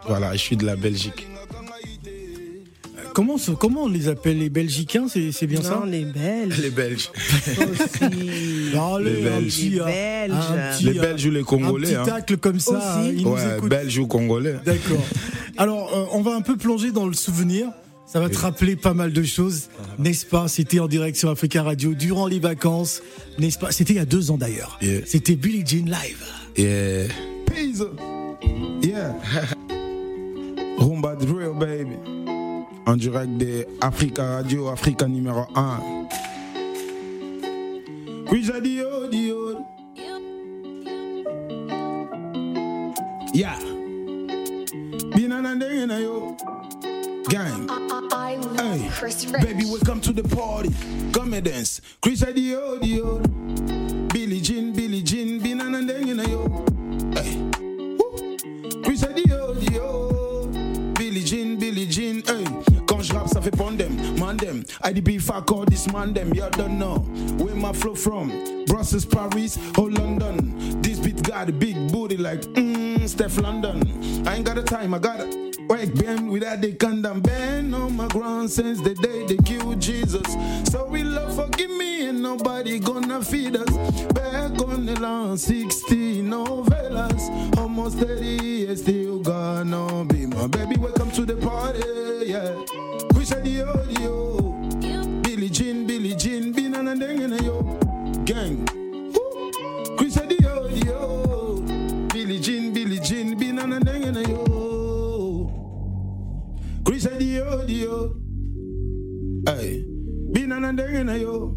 Voilà, 0.06 0.32
je 0.32 0.38
suis 0.38 0.56
de 0.56 0.64
la 0.64 0.76
Belgique. 0.76 1.26
Comment, 3.14 3.36
comment 3.58 3.84
on 3.84 3.88
les 3.88 4.08
appelle 4.08 4.38
les 4.38 4.48
Belgicains 4.50 5.06
C'est 5.08 5.32
c'est 5.32 5.46
bien 5.46 5.58
Non, 5.60 5.64
ça? 5.64 5.82
les 5.86 6.04
Belges 6.04 6.60
Les 6.62 6.70
Belges. 6.70 7.10
aussi. 7.12 8.04
Allez, 8.76 9.10
les 9.20 9.20
un 9.28 9.30
Belges. 9.40 9.44
petit, 9.54 9.70
Les 9.70 9.80
un- 9.80 9.84
Belges. 9.86 10.32
un 10.32 10.72
petit, 10.76 10.84
Les 10.84 10.98
euh, 10.98 11.02
Belges 11.02 11.26
ou 11.26 11.30
les 11.30 11.40
un 11.40 11.44
Congolais. 11.44 11.86
petit 11.88 11.96
hein. 11.96 12.02
tacle 12.04 12.36
comme 12.38 12.60
ça, 12.60 12.72
Aussi. 12.72 13.08
hein, 13.08 13.12
ils 13.16 13.22
nous 13.24 13.32
Ouais, 13.32 13.56
écoutent. 13.56 13.68
Belges 13.70 13.98
ou 13.98 14.06
Congolais. 14.06 14.54
D'accord. 14.64 15.04
Alors, 15.58 15.90
euh, 15.96 16.04
on 16.12 16.22
va 16.22 16.34
un 16.34 16.40
peu 16.40 16.56
plonger 16.56 16.92
dans 16.92 17.06
le 17.06 17.12
souvenir. 17.14 17.68
Ça 18.06 18.18
va 18.18 18.28
te 18.28 18.38
rappeler 18.38 18.74
pas 18.74 18.92
mal 18.92 19.12
de 19.12 19.22
choses, 19.22 19.68
n'est-ce 20.00 20.26
pas? 20.26 20.48
C'était 20.48 20.80
en 20.80 20.88
direct 20.88 21.16
sur 21.16 21.30
Africa 21.30 21.62
Radio 21.62 21.94
durant 21.94 22.26
les 22.26 22.40
vacances, 22.40 23.02
n'est-ce 23.38 23.56
pas? 23.58 23.70
C'était 23.70 23.92
il 23.92 23.96
y 23.96 24.00
a 24.00 24.04
deux 24.04 24.32
ans 24.32 24.36
d'ailleurs. 24.36 24.78
Yeah. 24.82 25.02
C'était 25.06 25.36
Billie 25.36 25.62
Jean 25.64 25.84
live. 25.86 26.24
Yeah. 26.56 27.04
Peace. 27.46 27.84
Yeah. 28.82 29.14
Rumba 30.78 31.14
Drill, 31.14 31.52
baby. 31.56 31.94
En 32.90 32.96
direct 32.96 33.38
de 33.38 33.66
Africa 33.78 34.24
Radio, 34.24 34.68
Africa 34.68 35.06
numéro 35.06 35.46
1. 35.54 36.08
Oui, 38.32 38.42
j'ai 38.42 38.60
dit 38.60 38.80
oh, 38.82 39.06
oh. 39.32 39.64
Yeah. 43.32 43.56
Binana 45.14 45.54
dengena 45.54 46.00
yo. 46.00 46.34
Gang. 47.28 47.70
Hey, 48.56 48.90
baby, 49.40 49.66
welcome 49.66 50.00
to 50.00 50.12
the 50.12 50.24
party. 50.24 50.70
Come 51.12 51.34
and 51.34 51.44
dance. 51.44 51.80
Chris 52.00 52.24
Adio, 52.24 52.80
Dio. 52.80 53.04
Oh, 53.04 53.20
oh. 53.22 54.08
Billie 54.12 54.40
Jean, 54.40 54.72
Billie 54.72 55.04
Jean, 55.04 55.38
Binana 55.38 55.80
dengena 55.86 56.28
yo. 56.28 56.64
Hey. 57.14 57.49
Pondem, 64.40 64.64
mandem. 64.64 64.64
IDB, 64.82 65.20
fuck 65.20 65.50
all 65.52 65.64
this 65.64 65.92
man 65.92 66.12
them. 66.12 66.32
you 66.34 66.48
don't 66.52 66.78
know. 66.78 66.98
Where 67.38 67.54
my 67.54 67.72
flow 67.72 67.94
from? 67.94 68.64
Brussels, 68.66 69.04
Paris, 69.04 69.58
or 69.78 69.90
London. 69.90 70.80
This 70.82 70.98
beat 70.98 71.22
got 71.22 71.48
a 71.48 71.52
big 71.52 71.92
booty 71.92 72.16
like, 72.16 72.40
mmm, 72.40 73.08
Steph 73.08 73.38
London. 73.38 74.26
I 74.26 74.36
ain't 74.36 74.46
got 74.46 74.56
the 74.56 74.62
time, 74.62 74.94
I 74.94 74.98
got 74.98 75.20
it. 75.20 75.56
Wake 75.68 75.94
bend 75.94 76.30
without 76.30 76.60
the 76.60 76.72
condom. 76.74 77.20
Been 77.20 77.74
on 77.74 77.96
my 77.96 78.08
ground 78.08 78.50
since 78.50 78.80
the 78.80 78.94
day 78.94 79.26
they 79.26 79.36
killed 79.44 79.80
Jesus. 79.80 80.26
So 80.70 80.86
we 80.86 81.04
love 81.04 81.34
forgive 81.34 81.70
me 81.70 82.08
and 82.08 82.22
nobody 82.22 82.78
gonna 82.78 83.22
feed 83.22 83.56
us. 83.56 83.70
Back 84.12 84.60
on 84.62 84.86
the 84.86 84.98
land, 85.00 85.38
16 85.38 86.28
novellas. 86.28 87.56
Almost 87.58 87.98
30 87.98 88.24
years, 88.24 88.82
still 88.82 89.20
gonna 89.20 90.04
be 90.06 90.26
my 90.26 90.46
baby. 90.48 90.76
Welcome 90.76 91.10
to 91.12 91.24
the 91.24 91.36
party, 91.36 92.30
yeah. 92.30 92.89
Said 93.30 93.44
the 93.44 93.62
audio. 93.62 95.22
Billie 95.22 95.50
Jean, 95.50 95.86
Billie 95.86 96.16
Jean, 96.16 96.52
bin 96.52 96.74
and 96.74 96.88
a 96.88 97.42
yo. 97.44 97.62
Gang. 98.24 98.66
Chris 99.96 100.14
said 100.14 100.28
the 100.28 100.50
audio. 100.50 101.60
Billie 102.08 102.40
Jean, 102.40 102.72
Billie 102.72 102.98
Jean, 102.98 103.38
bin 103.38 103.60
and 103.60 103.86
a 103.86 104.28
yo. 104.28 105.46
Chris 106.84 107.04
said 107.04 107.20
the 107.20 107.40
audio. 107.40 108.16
Hey. 109.46 109.84
Bin 110.32 110.50
and 110.50 110.80
a 110.80 111.16
yo. 111.16 111.54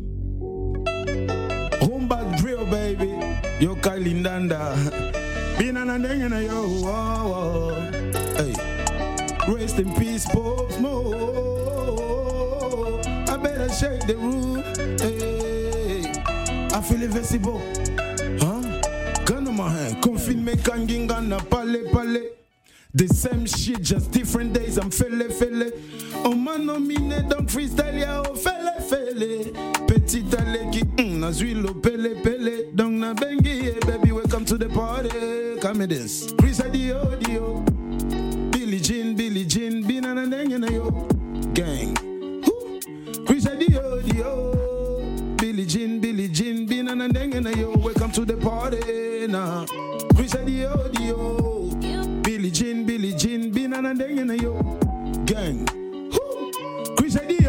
Rumba 1.82 2.38
drill, 2.38 2.68
baby. 2.68 3.18
Yo, 3.60 3.74
Kylie 3.78 4.14
Ndanda. 4.22 4.78
Bin 5.58 5.78
and 5.78 5.90
a 5.90 6.08
ding 6.08 6.22
yo. 6.22 6.68
Whoa, 6.68 7.30
whoa. 7.32 7.92
Hey. 8.38 8.54
Rest 9.52 9.80
in 9.80 9.92
peace, 9.96 10.28
Pope 10.28 10.72
Smoke. 10.72 11.43
Shake 13.74 14.06
the 14.06 14.16
room. 14.16 14.62
Hey. 15.00 16.12
I 16.76 16.82
feel 16.82 17.02
invincible. 17.02 17.60
Huh? 18.40 19.24
Gun 19.26 19.48
in 19.48 19.56
my 19.56 19.68
hand. 19.68 20.02
Confine 20.04 20.46
me 20.46 20.54
kanging 20.58 21.08
gonna 21.08 21.40
pale 21.40 21.90
pale. 21.92 22.30
The 22.94 23.08
same 23.08 23.48
shit, 23.48 23.82
just 23.82 24.12
different 24.12 24.54
days. 24.54 24.78
I'm 24.78 24.92
fele 24.92 25.28
fele. 25.32 25.72
Oh 26.24 26.36
man, 26.36 26.68
no 26.68 26.78
mine, 26.78 27.28
don't 27.28 27.50
freestyle 27.50 28.00
ya. 28.00 28.22
Oh 28.22 28.36
fele 28.36 28.78
fele. 28.80 29.88
Petit 29.88 30.22
aleki, 30.22 30.84
mm, 30.96 31.20
na 31.20 31.32
zuilo 31.32 31.74
pele. 31.82 32.72
Don't 32.76 33.00
na 33.00 33.16
bengi, 33.16 33.84
baby. 33.88 34.12
Welcome 34.12 34.46
to 34.46 34.58
the 34.58 34.70
party. 34.70 35.60
Come 35.60 35.82
in 35.82 35.90
this. 35.90 36.32
Chris 36.38 36.58
the 36.58 36.94
audio. 36.94 37.62
Billie 38.52 38.80
Jean, 38.80 39.16
Billie 39.16 39.46
Jean, 39.46 39.82
bin 39.82 40.06
and 40.06 40.20
a 40.20 40.28
dang 40.28 40.54
and 40.54 40.70
yo. 40.70 40.92
Gang. 41.56 41.93
Party 48.44 49.28
now. 49.28 49.66
Chris 50.16 50.34
the 50.34 50.66
audio. 50.66 51.70
Billie 52.22 52.52
Jean, 52.52 52.86
Billie 52.86 53.16
Jean, 53.16 53.52
bin 53.52 53.74
and 53.74 53.88
and 53.88 54.32
a 54.32 54.38
yo. 54.38 54.62
Gang. 55.26 55.68
Who? 56.12 56.96
Chris 56.98 57.14
the. 57.14 57.44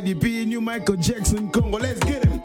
IDP, 0.00 0.46
new 0.46 0.60
Michael 0.60 0.96
Jackson, 0.96 1.50
Congo. 1.50 1.76
Let's 1.78 2.00
get 2.00 2.24
him. 2.24 2.40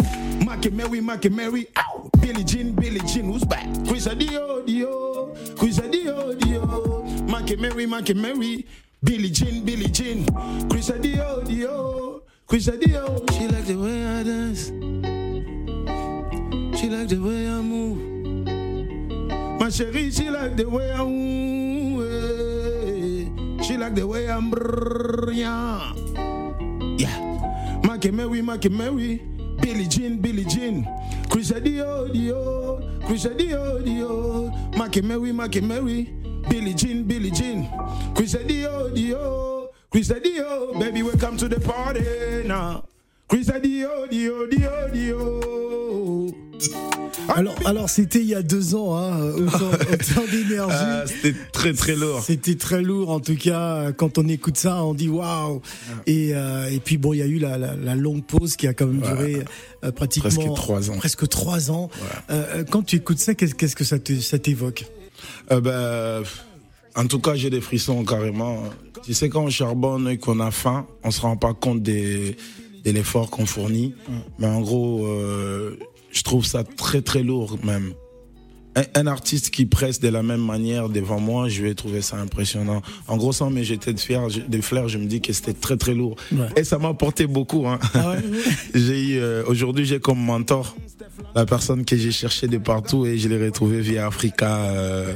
Mackie 0.45 0.71
Mary, 0.71 0.99
Mackie 0.99 1.29
Mary, 1.29 1.67
ow! 1.77 2.09
Billie 2.19 2.43
Jean, 2.43 2.73
Billie 2.73 2.99
Jean, 3.01 3.31
who's 3.31 3.43
back? 3.45 3.65
Chris 3.87 4.05
the 4.05 4.27
audio, 4.41 5.33
Chris 5.55 5.77
the 5.77 6.13
audio, 6.13 7.03
Mackie 7.31 7.55
Mary, 7.55 7.85
Mackie 7.85 8.13
Mary, 8.13 8.65
Billie 9.03 9.29
Jean, 9.29 9.63
Billie 9.63 9.87
Jean, 9.87 10.25
Chris 10.69 10.87
the 10.87 11.23
audio, 11.23 12.21
Chris 12.47 12.65
the 12.65 12.73
audio. 12.75 13.25
She 13.31 13.47
like 13.47 13.65
the 13.65 13.75
way 13.75 14.05
I 14.05 14.23
dance, 14.23 14.69
she 16.85 16.91
like 16.91 17.07
the 17.07 17.17
way 17.17 17.47
I 17.49 17.61
move. 17.61 17.97
My 19.59 19.69
chérie, 19.69 20.15
she 20.15 20.29
like 20.29 20.55
the 20.55 20.69
way 20.69 20.91
I 20.91 21.03
move. 21.03 22.05
eh. 22.05 23.63
She 23.63 23.75
like 23.75 23.95
the 23.95 24.05
way 24.05 24.29
I'm 24.29 24.51
brilliant. 24.51 25.97
Yeah. 27.01 27.79
Mackie 27.83 28.11
Mary, 28.11 28.43
Mackie 28.43 28.69
Mary, 28.69 29.17
Billie 29.61 29.87
Jean, 29.87 30.21
Billie 30.21 30.45
Jean, 30.45 30.85
Chris 31.31 31.49
the 31.49 31.81
audio, 31.81 32.99
Chris 33.07 33.23
the 33.23 33.55
audio, 33.59 34.51
Mackie 34.77 35.01
Mary, 35.01 35.31
Mackie 35.31 35.61
Mary, 35.61 36.13
Billie 36.47 36.75
Jean, 36.75 37.03
Billie 37.03 37.31
Jean, 37.31 37.67
Chris 38.13 38.33
the 38.33 38.67
audio, 38.67 39.71
Chris 39.89 40.09
the 40.09 40.17
audio, 40.17 40.79
baby, 40.79 41.01
welcome 41.01 41.35
to 41.35 41.47
the 41.47 41.59
party 41.59 42.47
now. 42.47 42.85
Chris 43.27 43.47
the 43.47 43.85
audio, 43.85 44.45
the 44.45 44.69
audio. 44.71 46.44
Alors, 47.27 47.55
alors 47.65 47.89
c'était 47.89 48.19
il 48.19 48.27
y 48.27 48.35
a 48.35 48.43
deux 48.43 48.75
ans, 48.75 48.95
hein, 48.97 49.19
autant, 49.31 49.71
autant 49.71 50.23
d'énergie. 50.31 50.75
Ah, 50.77 51.03
C'était 51.07 51.35
très 51.51 51.73
très 51.73 51.95
lourd. 51.95 52.21
C'était 52.23 52.55
très 52.55 52.81
lourd, 52.81 53.09
en 53.09 53.19
tout 53.19 53.35
cas. 53.35 53.91
Quand 53.93 54.17
on 54.17 54.27
écoute 54.27 54.57
ça, 54.57 54.83
on 54.83 54.93
dit 54.93 55.09
waouh. 55.09 55.61
Et, 56.05 56.31
euh, 56.33 56.69
et 56.69 56.79
puis 56.79 56.97
bon, 56.97 57.13
il 57.13 57.17
y 57.19 57.21
a 57.23 57.25
eu 57.25 57.39
la, 57.39 57.57
la, 57.57 57.75
la 57.75 57.95
longue 57.95 58.23
pause 58.23 58.55
qui 58.55 58.67
a 58.67 58.73
quand 58.73 58.85
même 58.87 59.01
duré 59.01 59.43
euh, 59.83 59.91
pratiquement 59.91 60.29
Presque 60.29 60.53
trois 60.53 60.89
ans. 60.91 60.97
Presque 60.97 61.27
trois 61.27 61.71
ans. 61.71 61.89
Euh, 62.29 62.63
quand 62.69 62.83
tu 62.83 62.97
écoutes 62.97 63.19
ça, 63.19 63.33
qu'est-ce 63.33 63.75
que 63.75 63.83
ça 63.83 64.39
t'évoque? 64.39 64.85
Ben, 65.49 66.23
en 66.95 67.07
tout 67.07 67.19
cas, 67.19 67.35
j'ai 67.35 67.49
des 67.49 67.61
frissons 67.61 68.05
carrément. 68.05 68.63
Tu 69.03 69.13
sais, 69.13 69.29
quand 69.29 69.43
on 69.43 69.49
charbonne 69.49 70.07
et 70.07 70.17
qu'on 70.17 70.39
a 70.39 70.51
faim, 70.51 70.85
on 71.03 71.11
se 71.11 71.21
rend 71.21 71.37
pas 71.37 71.53
compte 71.53 71.81
des, 71.81 72.37
de 72.85 72.91
l'effort 72.91 73.29
qu'on 73.31 73.45
fournit. 73.45 73.93
Mais 74.39 74.47
en 74.47 74.61
gros, 74.61 75.07
je 76.15 76.23
trouve 76.23 76.45
ça 76.45 76.63
très 76.63 77.01
très 77.01 77.21
lourd 77.21 77.57
même. 77.63 77.93
Un, 78.77 78.83
un 79.01 79.07
artiste 79.07 79.51
qui 79.51 79.65
presse 79.65 79.99
de 79.99 80.09
la 80.09 80.21
même 80.21 80.43
manière 80.43 80.89
devant 80.89 81.19
moi, 81.19 81.47
je 81.47 81.63
vais 81.63 81.75
trouver 81.75 82.01
ça 82.01 82.17
impressionnant. 82.17 82.81
En 83.07 83.15
gros, 83.15 83.31
sans 83.31 83.49
me 83.49 83.63
jeter 83.63 83.93
de, 83.93 83.99
fier, 83.99 84.27
de 84.27 84.61
fleurs, 84.61 84.89
je 84.89 84.97
me 84.97 85.05
dis 85.05 85.21
que 85.21 85.31
c'était 85.31 85.53
très 85.53 85.77
très 85.77 85.93
lourd. 85.93 86.17
Ouais. 86.33 86.47
Et 86.57 86.65
ça 86.65 86.77
m'a 86.77 86.89
apporté 86.89 87.25
beaucoup. 87.25 87.67
Hein. 87.67 87.79
Ah 87.93 88.11
ouais? 88.11 88.17
J'ai 88.75 89.01
eu, 89.01 89.17
euh, 89.19 89.43
aujourd'hui, 89.47 89.85
j'ai 89.85 90.01
comme 90.01 90.19
mentor 90.19 90.75
la 91.35 91.45
personne 91.45 91.85
que 91.85 91.95
j'ai 91.95 92.11
cherché 92.11 92.47
de 92.47 92.57
partout 92.57 93.05
et 93.05 93.17
je 93.17 93.29
l'ai 93.29 93.43
retrouvé 93.43 93.81
via 93.81 94.07
Africa 94.07 94.57
euh, 94.65 95.13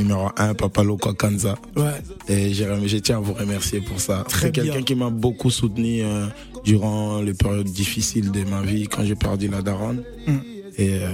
numéro 0.00 0.28
1, 0.36 0.54
Papa 0.54 0.82
Loco 0.82 1.12
Kanza. 1.14 1.56
Ouais. 1.76 2.02
Et 2.28 2.52
je, 2.54 2.96
tiens 2.98 3.18
à 3.18 3.20
vous 3.20 3.34
remercier 3.34 3.80
pour 3.80 4.00
ça. 4.00 4.24
C'est 4.28 4.52
quelqu'un 4.52 4.82
qui 4.82 4.94
m'a 4.94 5.10
beaucoup 5.10 5.50
soutenu 5.50 6.02
euh, 6.02 6.26
durant 6.64 7.20
les 7.20 7.34
périodes 7.34 7.68
difficiles 7.68 8.30
de 8.30 8.44
ma 8.44 8.62
vie 8.62 8.86
quand 8.88 9.04
j'ai 9.04 9.14
perdu 9.14 9.48
la 9.48 9.62
daronne. 9.62 10.02
Et 10.78 10.90
euh, 10.90 11.08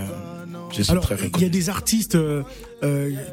je 0.71 0.83
suis 0.83 0.90
Alors, 0.90 1.05
très 1.05 1.16
il 1.37 1.43
y 1.43 1.47
a 1.47 1.49
des 1.49 1.69
artistes 1.69 2.16
euh, 2.16 2.43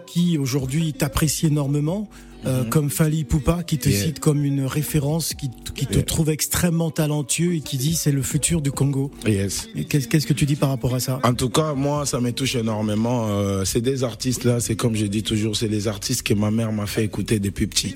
qui 0.07 0.37
aujourd'hui 0.37 0.93
t'apprécient 0.93 1.49
énormément, 1.49 2.09
euh, 2.45 2.63
comme 2.65 2.89
Fali 2.89 3.23
Poupa, 3.23 3.63
qui 3.63 3.77
te 3.77 3.89
Yeah. 3.89 4.03
cite 4.05 4.19
comme 4.19 4.43
une 4.43 4.65
référence, 4.65 5.33
qui, 5.33 5.49
qui 5.75 5.85
te 5.87 5.93
Yeah. 5.95 6.03
trouve 6.03 6.29
extrêmement 6.29 6.91
talentueux 6.91 7.55
et 7.55 7.61
qui 7.61 7.77
dit 7.77 7.95
c'est 7.95 8.11
le 8.11 8.21
futur 8.21 8.61
du 8.61 8.71
Congo. 8.71 9.11
Yes. 9.25 9.67
Qu'est-ce 9.89 10.27
que 10.27 10.33
tu 10.33 10.45
dis 10.45 10.55
par 10.55 10.69
rapport 10.69 10.93
à 10.95 10.99
ça? 10.99 11.19
En 11.23 11.33
tout 11.33 11.49
cas, 11.49 11.73
moi, 11.73 12.05
ça 12.05 12.19
me 12.19 12.31
touche 12.31 12.55
énormément. 12.55 13.27
Euh, 13.29 13.63
c'est 13.65 13.81
des 13.81 14.03
artistes 14.03 14.43
là, 14.43 14.59
c'est 14.59 14.75
comme 14.75 14.95
je 14.95 15.05
dis 15.05 15.23
toujours, 15.23 15.55
c'est 15.55 15.67
les 15.67 15.87
artistes 15.87 16.23
que 16.23 16.33
ma 16.33 16.51
mère 16.51 16.71
m'a 16.71 16.85
fait 16.85 17.03
écouter 17.03 17.39
depuis 17.39 17.67
petit. 17.67 17.95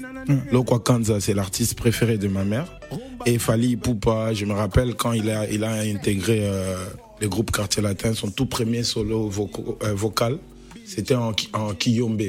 Lokwa 0.52 0.80
Kanza, 0.80 1.20
c'est 1.20 1.34
l'artiste 1.34 1.76
préféré 1.76 2.18
de 2.18 2.28
ma 2.28 2.44
mère. 2.44 2.80
Et 3.26 3.40
Fali 3.40 3.76
Poupa, 3.76 4.34
je 4.34 4.46
me 4.46 4.54
rappelle 4.54 4.94
quand 4.96 5.12
il 5.14 5.30
a, 5.30 5.50
il 5.50 5.64
a 5.64 5.72
intégré 5.82 6.42
euh, 6.44 6.76
le 7.20 7.28
groupe 7.28 7.52
Quartier 7.52 7.82
Latin, 7.82 8.14
son 8.14 8.30
tout 8.30 8.46
premier 8.46 8.84
solo 8.84 9.30
euh, 9.84 9.94
vocal, 9.94 10.38
c'était 10.86 11.16
en, 11.16 11.32
en 11.54 11.74
Kiyombe. 11.74 12.22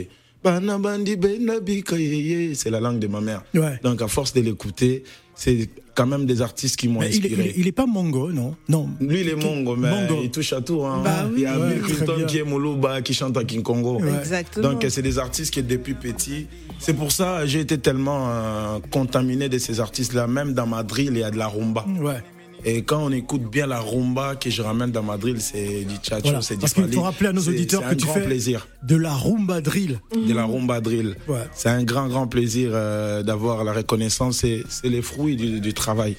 C'est 2.55 2.71
la 2.71 2.81
langue 2.81 2.99
de 2.99 3.07
ma 3.07 3.21
mère. 3.21 3.43
Ouais. 3.55 3.79
Donc 3.83 4.03
à 4.03 4.09
force 4.09 4.33
de 4.33 4.41
l'écouter, 4.41 5.03
c'est 5.35 5.69
quand 5.95 6.07
même 6.07 6.27
des 6.27 6.43
artistes 6.43 6.77
qui 6.77 6.87
m'ont 6.89 7.01
Mais 7.01 7.11
il, 7.11 7.27
est, 7.27 7.29
il, 7.29 7.33
inspiré. 7.33 7.49
est, 7.49 7.55
il 7.57 7.67
est 7.67 7.73
pas 7.73 7.87
mongo, 7.87 8.31
non? 8.31 8.55
Non. 8.69 8.89
Lui, 9.01 9.21
il 9.23 9.29
est 9.29 9.35
mongo, 9.35 9.75
mais 9.75 9.91
Mongo. 9.91 10.21
il 10.23 10.31
touche 10.31 10.53
à 10.53 10.61
tout. 10.61 10.85
Hein. 10.85 11.01
Bah 11.03 11.27
oui, 11.27 11.39
il 11.39 11.43
y 11.43 11.47
a 11.47 11.59
ouais, 11.59 11.75
Bill 11.75 11.83
Clinton 11.83 12.17
bien. 12.19 12.27
qui 12.27 12.39
est 12.39 12.45
Moulouba, 12.45 13.03
qui 13.03 13.15
chante 13.15 13.37
à 13.37 13.43
King 13.43 13.63
Congo. 13.63 14.01
Ouais. 14.01 14.13
Exactement. 14.21 14.71
Donc, 14.75 14.87
c'est 14.89 15.03
des 15.03 15.19
artistes 15.19 15.53
qui, 15.53 15.61
depuis 15.63 15.95
petit, 15.95 16.47
c'est 16.79 16.95
pour 16.95 17.11
ça 17.11 17.47
j'ai 17.47 17.61
été 17.61 17.79
tellement 17.79 18.29
euh, 18.31 18.79
contaminé 18.93 19.49
de 19.49 19.59
ces 19.59 19.81
artistes-là. 19.81 20.29
Même 20.29 20.55
dans 20.55 20.67
ma 20.69 20.85
drill, 20.85 21.11
il 21.13 21.19
y 21.19 21.25
a 21.25 21.33
de 21.33 21.37
la 21.39 21.49
rumba. 21.49 21.85
Ouais. 22.01 22.23
Et 22.65 22.83
quand 22.83 23.05
on 23.05 23.13
écoute 23.13 23.43
bien 23.43 23.67
la 23.67 23.81
rumba 23.81 24.35
que 24.37 24.51
je 24.51 24.63
ramène 24.63 24.91
dans 24.91 25.03
ma 25.03 25.17
drill, 25.17 25.41
c'est 25.41 25.85
du 25.85 25.95
tchatcho, 25.97 26.23
Voilà. 26.25 26.43
c'est 26.43 26.55
du 26.55 26.61
Parce 26.61 26.73
qu'il 26.75 26.93
faut 26.93 27.03
rappeler 27.03 27.29
à 27.29 27.33
nos 27.33 27.43
auditeurs 27.49 27.83
que 27.83 27.87
un 27.87 27.95
tu 27.95 28.05
grand 28.05 28.15
fais 28.15 28.25
plaisir 28.25 28.67
de 28.83 28.97
la 28.97 29.13
rumba 29.15 29.61
drill. 29.61 30.01
de 30.15 30.35
la 30.35 30.45
rumba 30.45 30.81
drill. 30.81 31.17
Ouais. 31.29 31.47
C'est 31.55 31.69
un 31.69 31.85
grand, 31.85 32.09
grand 32.09 32.27
plaisir 32.27 32.71
euh, 32.73 33.23
d'avoir 33.23 33.63
la 33.65 33.73
reconnaissance. 33.73 34.39
C'est 34.39 34.65
c'est 34.69 34.89
les 34.89 35.03
fruits 35.03 35.37
du, 35.37 35.61
du 35.61 35.73
travail. 35.75 36.17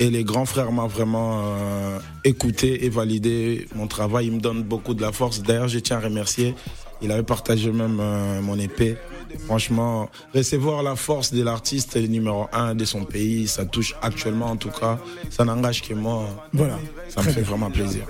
Et 0.00 0.10
les 0.10 0.24
grands 0.24 0.44
frères 0.44 0.72
m'ont 0.72 0.86
vraiment 0.88 1.40
euh, 1.44 1.98
écouté 2.24 2.84
et 2.84 2.88
validé 2.88 3.66
mon 3.74 3.86
travail. 3.86 4.26
Ils 4.26 4.32
me 4.32 4.40
donnent 4.40 4.62
beaucoup 4.64 4.92
de 4.94 5.00
la 5.02 5.12
force. 5.12 5.40
D'ailleurs, 5.42 5.68
je 5.68 5.78
tiens 5.78 5.98
à 5.98 6.00
remercier. 6.00 6.54
Il 7.00 7.10
avait 7.12 7.22
partagé 7.22 7.70
même 7.70 7.98
euh, 8.00 8.40
mon 8.42 8.58
épée. 8.58 8.96
Franchement, 9.46 10.08
recevoir 10.34 10.82
la 10.82 10.96
force 10.96 11.32
de 11.32 11.42
l'artiste 11.42 11.96
numéro 11.96 12.48
un 12.52 12.74
de 12.74 12.84
son 12.84 13.04
pays, 13.04 13.46
ça 13.48 13.64
touche 13.64 13.94
actuellement 14.02 14.46
en 14.46 14.56
tout 14.56 14.70
cas. 14.70 14.98
Ça 15.30 15.44
n'engage 15.44 15.82
que 15.82 15.94
moi. 15.94 16.26
Voilà. 16.52 16.78
Ça 17.08 17.22
me 17.22 17.26
fait 17.26 17.40
bien. 17.40 17.50
vraiment 17.50 17.70
plaisir. 17.70 18.06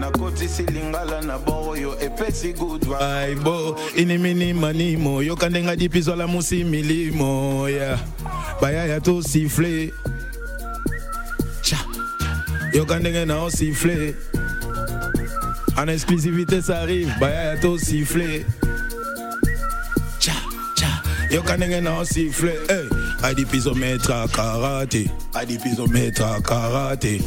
nakotisi 0.00 0.62
lingala 0.62 1.20
na 1.22 1.38
boro 1.38 1.70
oyo 1.70 2.00
epesi 2.00 2.54
inimini 3.96 4.54
manimo 4.54 5.22
yoka 5.22 5.48
musi 6.28 6.64
milimo 6.64 7.68
ya 7.68 7.98
bayaya 8.60 9.00
tosifle 9.00 9.92
yoka 12.72 12.98
ndenge 12.98 13.24
en 15.78 15.88
exclusivité 15.88 16.60
ça 16.60 16.80
arrive. 16.80 17.08
Bayaya 17.20 17.56
tosifle 17.60 18.44
Tcha, 20.20 20.32
tcha. 20.76 21.02
yoka 21.30 21.56
ndenge 21.56 21.80
nao 21.80 22.04
sifle 22.04 22.52
hey. 22.68 22.88
adipizo 23.22 23.74
metra 23.74 24.28
karate. 24.28 25.10
Adipizo 25.34 25.86
metra 25.86 26.40
karate 26.40 27.22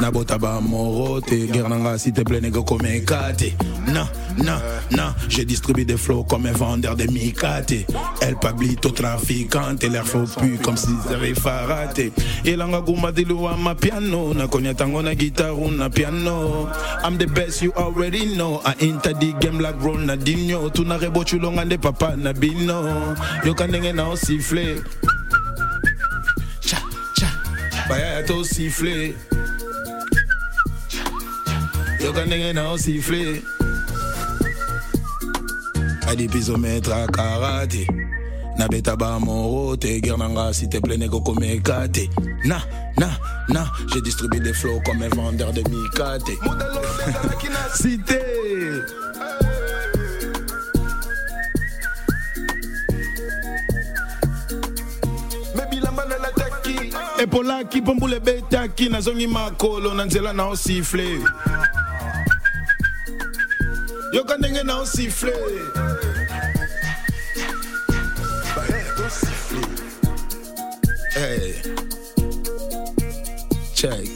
nabota 0.00 0.38
bamoro 0.38 1.20
te 1.20 1.46
guerre 1.46 1.68
nanga 1.68 1.98
s'il 1.98 2.12
te 2.12 2.22
plaît 2.22 2.40
nega 2.40 2.62
komeka 2.62 3.32
te 3.36 3.52
na 3.86 4.08
na 4.38 4.60
na 4.90 5.14
je 5.28 5.42
distribue 5.42 5.84
des 5.84 5.96
flots 5.96 6.24
comme 6.24 6.46
un 6.46 6.52
vendeur 6.52 6.96
de 6.96 7.04
mikate 7.10 7.86
el 8.22 8.36
pablito 8.36 8.90
trafiquante 8.90 9.84
l'air 9.84 10.06
faux 10.06 10.26
pu 10.40 10.58
comme 10.62 10.76
s'ils 10.76 11.14
avaient 11.14 11.34
faraté. 11.34 12.12
Elanga 12.44 12.80
kumbatiluwa 12.82 13.56
ma 13.56 13.74
piano 13.74 14.32
nakonya 14.34 14.74
tango 14.74 15.02
na 15.02 15.14
guitare 15.14 15.70
na 15.76 15.88
piano. 15.88 16.68
I'm 17.02 17.18
the 17.18 17.26
best 17.26 17.62
you 17.62 17.72
already 17.76 18.36
know. 18.36 18.60
I 18.64 18.74
enter 18.80 19.12
the 19.12 19.32
game 19.40 19.58
like 19.58 19.78
Ronaldinho. 19.80 20.72
Tuna 20.72 20.98
rebochulonga 20.98 21.64
nde 21.64 21.78
papa 21.78 22.16
na 22.16 22.32
bino. 22.32 23.16
Yoka 23.44 23.66
ndenge 23.66 23.92
na 23.92 24.08
osifle. 24.08 24.82
Cha 26.60 26.78
cha 27.14 27.28
bayaya 27.88 28.26
to 28.26 28.44
siffler 28.44 29.14
yoka 32.04 32.26
ndenge 32.26 32.52
na 32.52 32.70
osifle 32.70 33.42
adipizo 36.08 36.56
maître 36.56 36.92
a 36.92 37.06
karate. 37.06 37.86
Nabeta 38.58 38.96
bamoro 38.96 39.76
te 39.76 40.00
guerre 40.00 40.18
nanga 40.18 40.52
s'il 40.52 40.68
te 40.68 40.78
plaît 40.78 40.98
nekokomeka 40.98 41.88
te 41.88 42.08
na 42.44 42.60
na 42.98 43.10
na. 43.48 43.66
Je 43.94 44.00
distribue 44.00 44.40
des 44.40 44.52
flots 44.52 44.80
comme 44.84 45.02
un 45.02 45.08
vendeur 45.08 45.52
de 45.52 45.62
mikate. 45.68 46.32
Cité 47.80 48.18
epolaki 57.20 57.80
mpombula 57.80 58.16
ebetaki 58.16 58.88
nazongi 58.88 59.26
makolo 59.26 59.94
na 59.94 60.04
nzela 60.04 60.32
na 60.32 60.46
osifle 60.46 61.20
yoka 64.12 64.36
ndenge 64.38 64.62
na 64.62 64.74
osifle 64.80 65.32
Hey. 71.16 71.54
Check. 73.74 74.08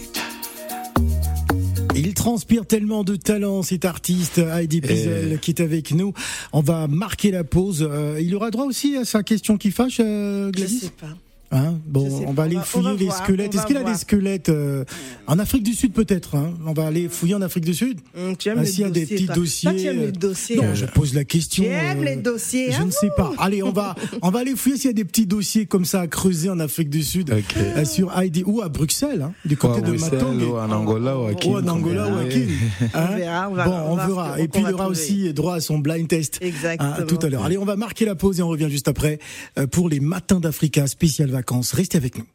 Il 1.96 2.12
transpire 2.14 2.66
tellement 2.66 3.04
de 3.04 3.16
talent, 3.16 3.62
cet 3.62 3.84
artiste 3.84 4.38
Heidi 4.38 4.80
Pizel 4.80 5.32
Eh. 5.34 5.38
qui 5.38 5.50
est 5.52 5.60
avec 5.60 5.92
nous. 5.92 6.12
On 6.52 6.60
va 6.60 6.88
marquer 6.88 7.30
la 7.30 7.44
pause. 7.44 7.86
Euh, 7.88 8.18
il 8.20 8.34
aura 8.34 8.50
droit 8.50 8.64
aussi 8.64 8.96
à 8.96 9.04
sa 9.04 9.22
question 9.22 9.56
qui 9.56 9.70
fâche, 9.70 9.98
euh, 10.00 10.46
Je 10.48 10.52
Gladys? 10.60 10.78
sais 10.80 10.90
pas. 10.90 11.06
Hein 11.54 11.78
bon, 11.86 12.24
on 12.26 12.32
va 12.32 12.42
aller 12.44 12.56
On 12.56 12.58
va- 12.58 12.62
on 12.62 12.66
fouiller 12.66 12.88
va 12.90 12.96
les 12.98 13.04
voir, 13.06 13.16
squelettes. 13.24 13.54
Est-ce 13.54 13.66
qu'il 13.66 13.76
a 13.76 13.84
des 13.84 13.94
squelettes 13.94 14.48
euh, 14.48 14.84
en 15.26 15.38
Afrique 15.38 15.62
du 15.62 15.72
Sud 15.74 15.92
peut-être 15.92 16.34
hein? 16.36 16.52
On 16.66 16.72
va 16.72 16.86
aller 16.86 17.08
fouiller 17.08 17.34
en 17.36 17.42
Afrique 17.42 17.64
du 17.64 17.74
Sud. 17.74 18.00
Hum, 18.18 18.36
tu 18.36 18.48
aimes 18.48 18.56
Ah, 18.58 18.62
les 18.62 18.68
s'il 18.68 18.80
y 18.80 18.84
a 18.84 18.90
des 18.90 19.06
petits 19.06 19.26
toi. 19.26 19.34
dossiers. 19.36 19.70
Toi, 19.70 19.78
tu 19.80 19.86
aimes 19.86 19.98
euh, 20.00 20.06
les 20.06 20.12
dossiers. 20.12 20.56
Non, 20.56 20.64
hein. 20.64 20.74
je 20.74 20.86
pose 20.86 21.14
la 21.14 21.24
question. 21.24 21.64
Tu 21.64 21.70
aimes 21.70 22.02
les 22.02 22.16
dossiers, 22.16 22.72
Je 22.72 22.82
ne 22.82 22.90
sais 22.90 23.10
pas. 23.16 23.32
Allez, 23.38 23.62
on 23.62 23.70
va, 23.72 23.94
on 24.22 24.30
va 24.30 24.40
aller 24.40 24.56
fouiller 24.56 24.76
s'il 24.76 24.86
y 24.86 24.90
a 24.90 24.94
des 24.94 25.04
petits 25.04 25.26
dossiers 25.26 25.66
comme 25.66 25.84
ça 25.84 26.00
à 26.00 26.06
creuser 26.08 26.50
en 26.50 26.58
Afrique 26.60 26.90
du 26.90 27.02
Sud, 27.02 27.30
euh, 27.56 27.84
sur 27.84 28.16
Heidi 28.18 28.42
ou 28.46 28.60
à 28.62 28.68
Bruxelles, 28.68 29.22
hein, 29.22 29.32
du 29.44 29.56
côté 29.56 29.80
de 29.80 29.92
Matonge. 29.92 30.42
ou 30.42 30.56
en 30.56 30.70
Angola 30.70 31.18
ou 31.18 31.22
à 31.26 31.30
Ou 31.46 31.56
en 31.56 31.68
Angola 31.68 32.08
ou 32.08 32.18
à 32.18 32.24
Kin. 32.24 32.40
Hein 32.94 33.08
On 33.12 33.16
verra, 33.16 33.48
on 33.50 33.54
va- 33.54 33.64
bon, 33.66 33.80
on 33.90 33.96
verra. 33.96 34.40
Et 34.40 34.48
puis 34.48 34.60
il 34.60 34.66
va 34.66 34.72
aura 34.74 34.88
aussi 34.88 35.32
droit 35.32 35.54
à 35.56 35.60
son 35.60 35.78
blind 35.78 36.08
test 36.08 36.38
Exactement. 36.40 36.90
hein, 36.98 37.02
tout 37.06 37.18
à 37.22 37.28
l'heure. 37.28 37.44
Allez, 37.44 37.58
on 37.58 37.64
va 37.64 37.76
marquer 37.76 38.04
la 38.04 38.14
pause 38.14 38.40
et 38.40 38.42
on 38.42 38.48
revient 38.48 38.68
juste 38.70 38.88
après 38.88 39.18
euh, 39.58 39.66
pour 39.66 39.88
les 39.88 40.00
matins 40.00 40.40
d'Africa 40.40 40.86
spécial 40.86 41.30
vacances. 41.30 41.43
Restez 41.72 41.96
avec 41.96 42.18
nous. 42.18 42.26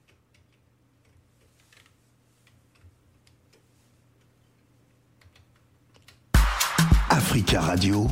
Africa 7.10 7.62
Radio, 7.62 8.08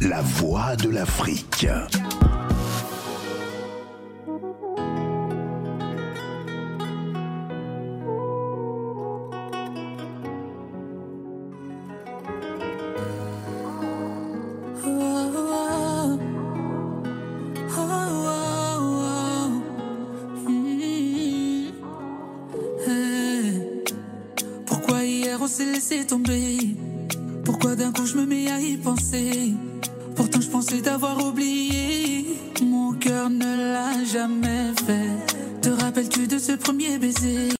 la 0.00 0.22
voix 0.22 0.76
de 0.76 0.88
l'Afrique. 0.88 1.66
Laissé 25.48 26.06
tomber. 26.06 26.58
Pourquoi 27.44 27.74
d'un 27.74 27.92
coup 27.92 28.04
je 28.04 28.16
me 28.16 28.26
mets 28.26 28.50
à 28.50 28.60
y 28.60 28.76
penser? 28.76 29.54
Pourtant 30.14 30.40
je 30.40 30.48
pensais 30.48 30.82
t'avoir 30.82 31.24
oublié. 31.24 32.26
Mon 32.62 32.92
cœur 32.92 33.30
ne 33.30 33.72
l'a 33.72 34.04
jamais 34.04 34.72
fait. 34.86 35.60
Te 35.62 35.70
rappelles-tu 35.70 36.26
de 36.26 36.38
ce 36.38 36.52
premier 36.52 36.98
baiser? 36.98 37.59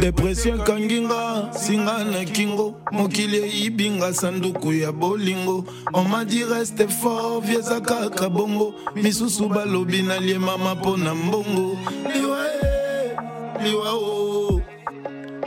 depression 0.00 0.60
ekanginga 0.60 1.52
singa 1.52 2.04
na 2.04 2.24
kingo. 2.24 2.74
Mokili 2.92 3.36
eyibinga 3.36 4.14
sanduku 4.14 4.72
ya 4.72 4.92
bolingo. 4.92 5.64
Omadi 5.92 6.44
reste 6.44 6.88
fort 6.88 7.44
vieza 7.44 7.80
kaka 7.80 8.28
bongo 8.28 8.74
misusu 8.94 9.48
balobi 9.48 10.02
naliemama 10.02 10.74
mpo 10.74 10.96
na 10.96 11.14
mbongo. 11.14 11.78
Liwa 12.14 12.46
e 12.48 13.16
liwa 13.62 13.92
o 13.94 14.62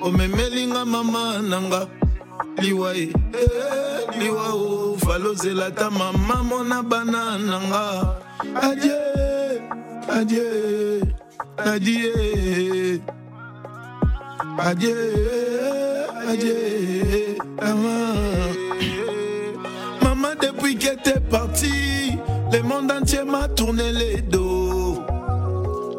omemelinga 0.01 0.85
mama 0.85 1.41
nanga. 1.41 1.87
Liwa 2.61 2.95
e 2.95 3.13
liwa 4.19 4.53
o 4.53 4.97
falozela 4.97 5.71
ta 5.71 5.89
mama 5.89 6.43
mona 6.43 6.83
bana 6.83 7.37
nanga. 7.37 8.15
Adie 8.61 9.61
adie 10.09 11.01
adie 11.57 13.01
adie 14.59 14.93
adie 16.27 17.37
mama 17.61 18.13
Maman, 20.01 20.35
depuis 20.41 20.77
que 20.77 20.95
t'es 21.01 21.19
parti, 21.19 22.17
le 22.51 22.61
monde 22.61 22.91
entier 22.91 23.23
m'a 23.23 23.47
tourné 23.47 23.91
les 23.91 24.21
dos. 24.21 25.01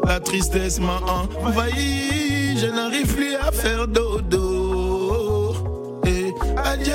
La 0.07 0.21
tristesse 0.21 0.79
m'a 0.79 1.01
envahi, 1.43 2.59
je 2.59 2.67
n'arrive 2.67 3.13
plus 3.15 3.35
à 3.35 3.51
faire 3.51 3.89
dodo. 3.89 5.55
Adieu, 6.65 6.95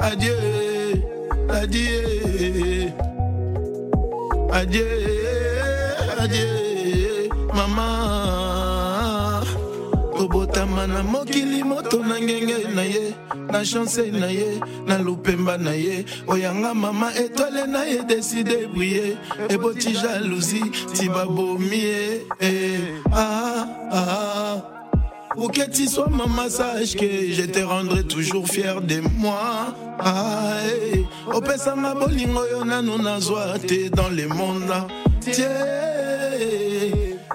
adieu, 0.00 0.36
adieu, 1.48 2.92
adieu, 4.52 4.88
adieu, 6.18 7.28
maman. 7.54 8.03
Kobotama 10.28 10.86
na 10.86 11.02
mokili 11.02 11.62
moto 11.62 11.98
na 12.02 12.20
ngenge 12.20 12.74
na 12.74 12.82
ye 12.82 13.14
na 13.52 13.64
chance 13.64 14.10
na 14.10 14.26
ye 14.26 14.60
na 14.86 14.98
na 15.58 15.72
ye 15.72 16.04
oyanga 16.26 16.74
mama 16.74 17.12
na 17.68 17.84
ye 17.84 18.02
deside 18.04 18.68
eboti 19.48 19.92
jalousie 19.92 20.64
ti 20.94 21.08
babomi 21.08 21.76
ye 21.76 22.22
eh, 22.40 22.80
ah, 23.12 23.66
ah. 23.92 24.62
Pour 25.34 25.50
que 25.50 25.68
tu 25.68 25.88
sois 25.88 26.08
maman, 26.08 26.48
sache 26.48 26.94
que 26.94 27.32
je 27.32 27.42
te 27.42 27.58
rendrai 27.58 28.04
toujours 28.04 28.46
fier 28.46 28.80
de 28.80 29.00
moi. 29.18 29.74
Ah, 29.98 30.58
hey. 30.64 31.04
opesanga 31.26 31.94
bolingo 31.94 32.46
yo 32.46 32.64
nanu 32.64 32.98
nazwa 33.02 33.58
te 33.58 33.88
dans 33.88 34.10
le 34.10 34.28
monde 34.28 34.72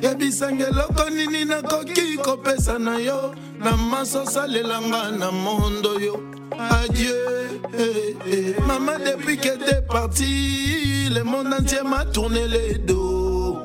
yebisanga 0.02 0.68
eloko 0.68 1.10
nini 1.10 1.46
nakoki 1.46 2.18
kopesa 2.18 2.80
na 2.80 2.98
yo? 2.98 3.36
Na 3.60 3.78
maso 3.78 4.24
osalelanga 4.24 5.12
na 5.18 5.32
mondo 5.32 6.00
yo. 6.00 6.20
Adieu. 6.58 7.62
Eh, 7.78 8.16
eh. 8.28 8.56
mama 8.66 8.98
depuis 8.98 9.38
que 9.38 9.58
t'es 9.58 9.82
parti 9.88 11.10
le 11.10 11.24
monde 11.24 11.54
entier 11.54 11.84
m'a 11.84 12.06
tourné 12.06 12.48
les 12.48 12.78
dos. 12.80 13.58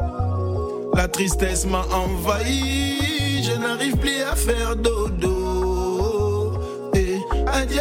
La 0.95 1.09
tristesse 1.09 1.67
m'a 1.67 1.85
envahi 1.93 3.43
je 3.43 3.53
n'arrive 3.59 3.97
plus 3.97 4.23
à 4.23 4.35
faire 4.37 4.77
dodo. 4.77 6.53
Eh, 6.95 7.19
adieu. 7.47 7.81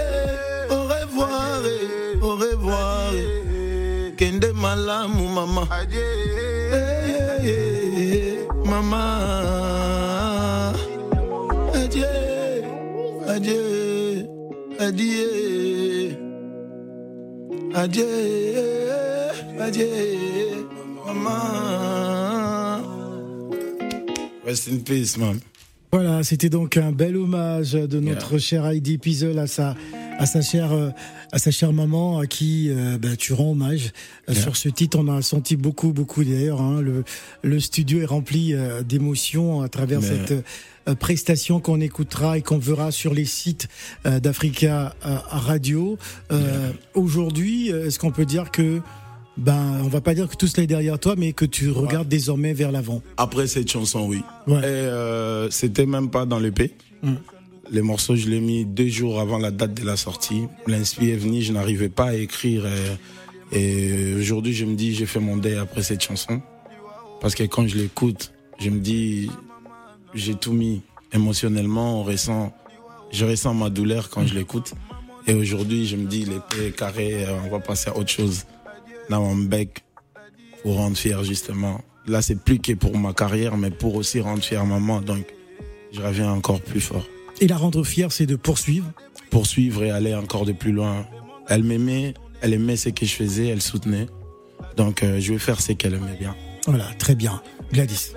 Au 0.69 0.83
revoir 0.83 1.61
eh, 1.65 2.17
au 2.21 2.35
revoir 2.35 3.13
eh. 3.13 4.13
kende 4.17 4.51
malamu 4.53 5.27
mama. 5.27 5.67
Eh, 5.91 6.42
mama. 8.73 9.05
Adieu 11.73 12.65
adieu 13.33 14.27
adieu 14.79 16.11
adieu 17.75 19.65
adieu 19.65 20.69
mama. 21.05 21.37
Rest 24.45 24.67
in 24.67 24.79
peace 24.83 25.17
man 25.17 25.41
Voilà, 25.93 26.23
c'était 26.23 26.49
donc 26.49 26.75
un 26.77 26.91
bel 26.91 27.15
hommage 27.15 27.73
de 27.73 27.99
notre 27.99 28.39
chère 28.39 28.65
Heidi 28.65 28.97
Pizel 28.97 29.37
à 29.37 29.45
sa, 29.45 29.75
à 30.17 30.25
sa 30.25 30.41
chère, 30.41 30.71
euh, 30.71 30.89
à 31.31 31.37
sa 31.37 31.51
chère 31.51 31.71
maman 31.71 32.17
à 32.17 32.25
qui 32.25 32.71
euh, 32.71 32.97
bah, 32.97 33.15
tu 33.15 33.33
rends 33.33 33.51
hommage. 33.51 33.91
Euh, 34.27 34.33
Sur 34.33 34.55
ce 34.57 34.69
titre, 34.69 34.97
on 34.99 35.07
a 35.07 35.21
senti 35.21 35.55
beaucoup, 35.55 35.93
beaucoup 35.93 36.23
d'ailleurs. 36.23 36.61
Hein, 36.61 36.81
le, 36.81 37.03
le 37.43 37.59
studio 37.59 38.01
est 38.01 38.05
rempli 38.05 38.55
euh, 38.55 38.81
d'émotions 38.81 39.61
à 39.61 39.69
travers 39.69 40.01
Mais- 40.01 40.07
cette 40.07 40.43
euh, 40.89 40.95
prestation 40.95 41.59
qu'on 41.59 41.79
écoutera 41.79 42.39
et 42.39 42.41
qu'on 42.41 42.57
verra 42.57 42.89
sur 42.89 43.13
les 43.13 43.25
sites 43.25 43.67
euh, 44.07 44.19
d'Africa 44.19 44.95
euh, 45.05 45.15
Radio. 45.29 45.99
Euh, 46.31 46.71
Aujourd'hui, 46.95 47.71
euh, 47.71 47.85
est-ce 47.85 47.99
qu'on 47.99 48.09
peut 48.11 48.25
dire 48.25 48.49
que, 48.49 48.81
ben, 49.37 49.81
on 49.83 49.87
va 49.87 50.01
pas 50.01 50.13
dire 50.13 50.29
que 50.29 50.35
tout 50.35 50.47
cela 50.47 50.63
est 50.63 50.67
derrière 50.67 50.99
toi, 50.99 51.15
mais 51.17 51.33
que 51.33 51.45
tu 51.45 51.71
regardes 51.71 52.07
désormais 52.07 52.53
vers 52.53 52.71
l'avant. 52.71 53.01
Après 53.17 53.47
cette 53.47 53.71
chanson, 53.71 54.05
oui. 54.07 54.21
Ouais. 54.47 54.59
Et 54.59 54.65
euh, 54.65 55.49
c'était 55.49 55.85
même 55.85 56.09
pas 56.09 56.25
dans 56.25 56.39
l'EP. 56.39 56.73
Mm. 57.01 57.13
Les 57.71 57.81
morceaux, 57.81 58.15
je 58.15 58.29
l'ai 58.29 58.39
mis 58.39 58.65
deux 58.65 58.89
jours 58.89 59.19
avant 59.19 59.37
la 59.37 59.49
date 59.49 59.73
de 59.73 59.85
la 59.85 59.97
sortie. 59.97 60.43
L'inspi 60.67 61.09
est 61.09 61.15
venu, 61.15 61.41
je 61.41 61.51
n'arrivais 61.51 61.89
pas 61.89 62.09
à 62.09 62.13
écrire. 62.13 62.65
Et, 63.51 63.59
et 63.59 64.13
aujourd'hui, 64.15 64.53
je 64.53 64.65
me 64.65 64.75
dis, 64.75 64.93
j'ai 64.93 65.05
fait 65.05 65.19
mon 65.19 65.37
deuil 65.37 65.55
après 65.55 65.81
cette 65.81 66.03
chanson. 66.03 66.41
Parce 67.21 67.35
que 67.35 67.43
quand 67.43 67.67
je 67.67 67.77
l'écoute, 67.77 68.33
je 68.59 68.69
me 68.69 68.79
dis, 68.79 69.31
j'ai 70.13 70.35
tout 70.35 70.53
mis 70.53 70.81
émotionnellement. 71.11 72.01
On 72.01 72.03
ressent, 72.03 72.53
je 73.11 73.25
ressens 73.25 73.53
ma 73.53 73.69
douleur 73.69 74.09
quand 74.09 74.27
je 74.27 74.35
l'écoute. 74.35 74.73
Et 75.25 75.33
aujourd'hui, 75.33 75.87
je 75.87 75.95
me 75.95 76.05
dis, 76.05 76.25
l'épée 76.25 76.67
est 76.67 76.75
carrée, 76.75 77.25
euh, 77.25 77.37
on 77.45 77.49
va 77.49 77.59
passer 77.59 77.89
à 77.89 77.97
autre 77.97 78.09
chose. 78.09 78.45
Là, 79.09 79.19
on 79.19 79.35
bec 79.35 79.83
pour 80.61 80.77
rendre 80.77 80.97
fier, 80.97 81.23
justement. 81.23 81.81
Là, 82.07 82.21
c'est 82.21 82.35
plus 82.35 82.59
que 82.59 82.73
pour 82.73 82.97
ma 82.97 83.13
carrière, 83.13 83.57
mais 83.57 83.71
pour 83.71 83.95
aussi 83.95 84.19
rendre 84.19 84.43
fier 84.43 84.65
maman. 84.65 85.01
Donc, 85.01 85.25
je 85.91 86.01
reviens 86.01 86.31
encore 86.31 86.61
plus 86.61 86.81
fort. 86.81 87.05
Et 87.39 87.47
la 87.47 87.57
rendre 87.57 87.83
fière, 87.83 88.11
c'est 88.11 88.25
de 88.25 88.35
poursuivre? 88.35 88.91
Poursuivre 89.29 89.83
et 89.83 89.91
aller 89.91 90.13
encore 90.13 90.45
de 90.45 90.51
plus 90.51 90.71
loin. 90.71 91.05
Elle 91.47 91.63
m'aimait, 91.63 92.13
elle 92.41 92.53
aimait 92.53 92.77
ce 92.77 92.89
que 92.89 93.05
je 93.05 93.13
faisais, 93.13 93.47
elle 93.47 93.61
soutenait. 93.61 94.07
Donc, 94.77 95.03
euh, 95.03 95.19
je 95.19 95.33
vais 95.33 95.39
faire 95.39 95.59
ce 95.61 95.73
qu'elle 95.73 95.93
aimait 95.93 96.17
bien. 96.19 96.35
Voilà, 96.65 96.85
très 96.97 97.15
bien. 97.15 97.41
Gladys. 97.71 98.13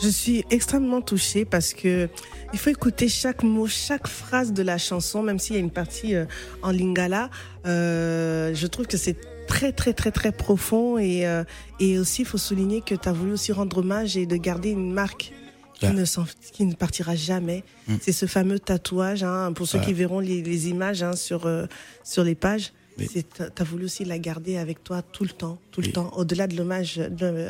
Je 0.00 0.08
suis 0.08 0.44
extrêmement 0.50 1.00
touchée 1.00 1.44
parce 1.44 1.74
que 1.74 2.08
il 2.52 2.58
faut 2.58 2.70
écouter 2.70 3.08
chaque 3.08 3.42
mot, 3.42 3.66
chaque 3.66 4.06
phrase 4.06 4.52
de 4.52 4.62
la 4.62 4.78
chanson, 4.78 5.22
même 5.22 5.38
s'il 5.38 5.56
y 5.56 5.58
a 5.58 5.60
une 5.60 5.72
partie 5.72 6.14
euh, 6.14 6.24
en 6.62 6.70
lingala. 6.70 7.30
Euh, 7.66 8.54
je 8.54 8.66
trouve 8.68 8.86
que 8.86 8.96
c'est 8.96 9.16
très 9.48 9.72
très 9.72 9.92
très 9.94 10.12
très 10.12 10.32
profond 10.32 10.98
et 10.98 11.26
euh, 11.26 11.42
et 11.80 11.98
aussi 11.98 12.22
il 12.22 12.28
faut 12.28 12.38
souligner 12.38 12.80
que 12.82 12.94
tu 12.94 13.08
as 13.08 13.12
voulu 13.12 13.32
aussi 13.32 13.50
rendre 13.52 13.78
hommage 13.78 14.16
et 14.16 14.26
de 14.26 14.36
garder 14.36 14.70
une 14.70 14.92
marque 14.92 15.32
qui 15.74 15.86
Ouais. 15.86 15.92
ne 15.92 16.04
qui 16.52 16.64
ne 16.66 16.74
partira 16.74 17.14
jamais. 17.16 17.62
Mm. 17.88 17.94
C'est 18.00 18.12
ce 18.12 18.26
fameux 18.26 18.58
tatouage 18.58 19.22
hein, 19.22 19.52
pour 19.52 19.66
ceux 19.68 19.78
Ouais. 19.78 19.84
qui 19.86 19.92
verront 19.92 20.20
les, 20.20 20.42
les 20.42 20.68
images 20.68 21.02
hein, 21.02 21.14
sur 21.16 21.46
euh, 21.46 21.66
sur 22.04 22.22
les 22.24 22.34
pages. 22.34 22.72
Oui. 22.98 23.06
Tu 23.08 23.22
as 23.62 23.64
voulu 23.64 23.84
aussi 23.84 24.04
la 24.04 24.18
garder 24.18 24.56
avec 24.56 24.82
toi 24.82 25.02
tout 25.02 25.22
le 25.24 25.30
temps, 25.30 25.58
tout 25.70 25.80
le 25.80 25.86
Oui. 25.88 25.92
temps, 25.92 26.10
au-delà 26.16 26.46
de 26.48 26.56
l'hommage 26.56 27.00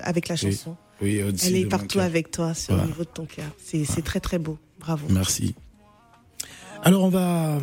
avec 0.03 0.29
la 0.29 0.37
chanson. 0.37 0.77
Oui, 1.01 1.23
au-dessus 1.23 1.47
Elle 1.49 1.57
est 1.57 1.67
partout 1.67 2.01
avec 2.01 2.31
toi, 2.31 2.53
sur 2.55 2.75
Ouais. 2.75 2.81
le 2.83 2.87
niveau 2.89 3.05
de 3.05 3.09
ton 3.09 3.25
cœur. 3.25 3.51
C'est 3.57 3.85
c'est 3.87 4.03
très 4.03 4.21
très 4.21 4.39
beau. 4.39 4.59
Bravo. 4.79 5.07
Merci. 5.11 5.55
Alors 6.83 7.03
on 7.03 7.09
va, 7.09 7.59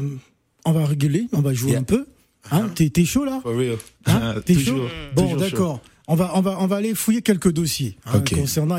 on 0.66 0.72
va 0.72 0.86
rigoler, 0.86 1.28
on 1.32 1.42
va 1.42 1.54
jouer 1.54 1.72
Yeah. 1.72 1.80
un 1.82 1.84
peu. 1.84 2.08
Hein, 2.52 2.70
t'es, 2.76 3.06
chaud 3.06 3.26
là? 3.26 3.42
Real. 3.44 3.78
Hein 4.06 4.36
T'es 4.46 4.58
chaud? 4.58 4.88
Bon, 5.16 5.36
d'accord. 5.36 5.82
On 6.08 6.16
va, 6.16 6.32
on 6.36 6.42
va, 6.42 6.58
on 6.60 6.68
va 6.68 6.76
aller 6.76 6.94
fouiller 6.94 7.22
quelques 7.22 7.52
dossiers 7.52 7.98
hein, 8.06 8.18
Ok. 8.18 8.36
concernant. 8.36 8.78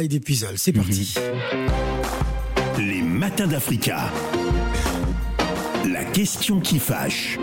C'est 0.56 0.72
parti. 0.72 1.14
Les 2.78 3.02
matins 3.02 3.46
d'Africa. 3.46 4.12
La 5.90 6.04
question 6.04 6.60
qui 6.60 6.78
fâche. 6.78 7.38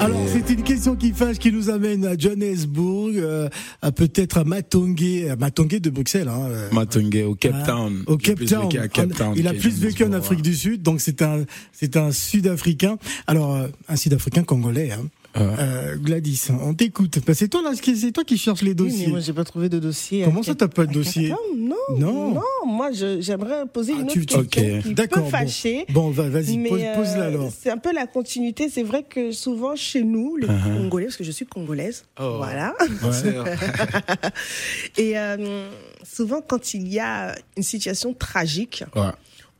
Alors 0.00 0.20
c'est 0.28 0.52
une 0.52 0.62
question 0.62 0.94
qui 0.94 1.12
fâche 1.12 1.38
qui 1.38 1.50
nous 1.50 1.70
amène 1.70 2.06
à 2.06 2.16
Johannesburg, 2.16 3.12
euh, 3.16 3.48
à 3.82 3.90
peut-être 3.90 4.38
à 4.38 4.44
Matongé, 4.44 5.28
à 5.28 5.36
Matongé 5.36 5.80
de 5.80 5.90
Bruxelles. 5.90 6.28
Hein, 6.28 6.46
euh, 6.48 6.70
Matongé, 6.70 7.24
au 7.24 7.34
Cape 7.34 7.54
hein, 7.54 7.64
Town. 7.66 8.02
Au 8.06 8.16
Cape 8.16 8.44
Town. 8.44 8.68
Cape 8.68 9.14
Town 9.14 9.34
Il 9.36 9.48
a 9.48 9.54
plus 9.54 9.78
vécu 9.80 10.04
en 10.04 10.12
Afrique 10.12 10.38
ouais. 10.38 10.42
du 10.42 10.54
Sud, 10.54 10.82
donc 10.82 11.00
c'est 11.00 11.22
un, 11.22 11.44
c'est 11.72 11.96
un 11.96 12.12
Sud-Africain. 12.12 12.98
Alors 13.26 13.54
euh, 13.54 13.68
un 13.88 13.96
Sud-Africain 13.96 14.44
congolais. 14.44 14.92
Hein. 14.92 15.06
Ouais. 15.36 15.42
Euh, 15.58 15.96
Gladys, 15.96 16.48
on 16.62 16.74
t'écoute. 16.74 17.18
Bah, 17.24 17.34
c'est 17.34 17.48
toi 17.48 17.62
là, 17.62 17.70
c'est 17.74 18.12
toi 18.12 18.24
qui 18.24 18.36
cherches 18.38 18.62
les 18.62 18.70
Oui, 18.70 18.74
dossiers. 18.74 19.06
mais 19.06 19.12
moi, 19.12 19.20
j'ai 19.20 19.32
pas 19.32 19.44
trouvé 19.44 19.68
de 19.68 19.78
dossier. 19.78 20.24
Comment 20.24 20.42
ça, 20.42 20.54
t'as 20.54 20.68
pas 20.68 20.86
de 20.86 20.92
dossier 20.92 21.32
Non, 21.56 21.76
Non. 21.96 22.34
non. 22.34 22.42
moi, 22.66 22.90
je- 22.92 23.20
j'aimerais 23.20 23.64
poser 23.72 23.92
Ah, 23.94 24.00
une 24.00 24.04
autre 24.06 24.14
tu- 24.14 24.20
question 24.26 24.40
ok. 24.40 24.82
qui 24.82 24.94
D'accord, 24.94 25.18
peut 25.18 25.24
bon. 25.24 25.30
fâcher. 25.30 25.84
Bon, 25.90 26.10
va- 26.10 26.28
vas-y, 26.28 26.56
mais, 26.56 26.70
pose, 26.70 26.80
euh, 26.82 26.94
pose-la 26.96 27.24
alors. 27.26 27.52
C'est 27.56 27.70
un 27.70 27.76
peu 27.78 27.92
la 27.92 28.06
continuité. 28.06 28.68
C'est 28.68 28.82
vrai 28.82 29.04
que 29.08 29.30
souvent 29.32 29.76
chez 29.76 30.02
nous, 30.02 30.36
les 30.38 30.46
Uh-huh. 30.48 30.76
Congolais, 30.78 31.06
parce 31.06 31.16
que 31.18 31.24
je 31.24 31.30
suis 31.30 31.46
congolaise, 31.46 32.04
Oh. 32.20 32.34
voilà. 32.38 32.74
Et 34.96 35.18
euh, 35.18 35.68
souvent, 36.02 36.40
quand 36.40 36.74
il 36.74 36.88
y 36.88 36.98
a 36.98 37.36
une 37.56 37.62
situation 37.62 38.12
tragique, 38.14 38.82
Ouais. 38.96 39.02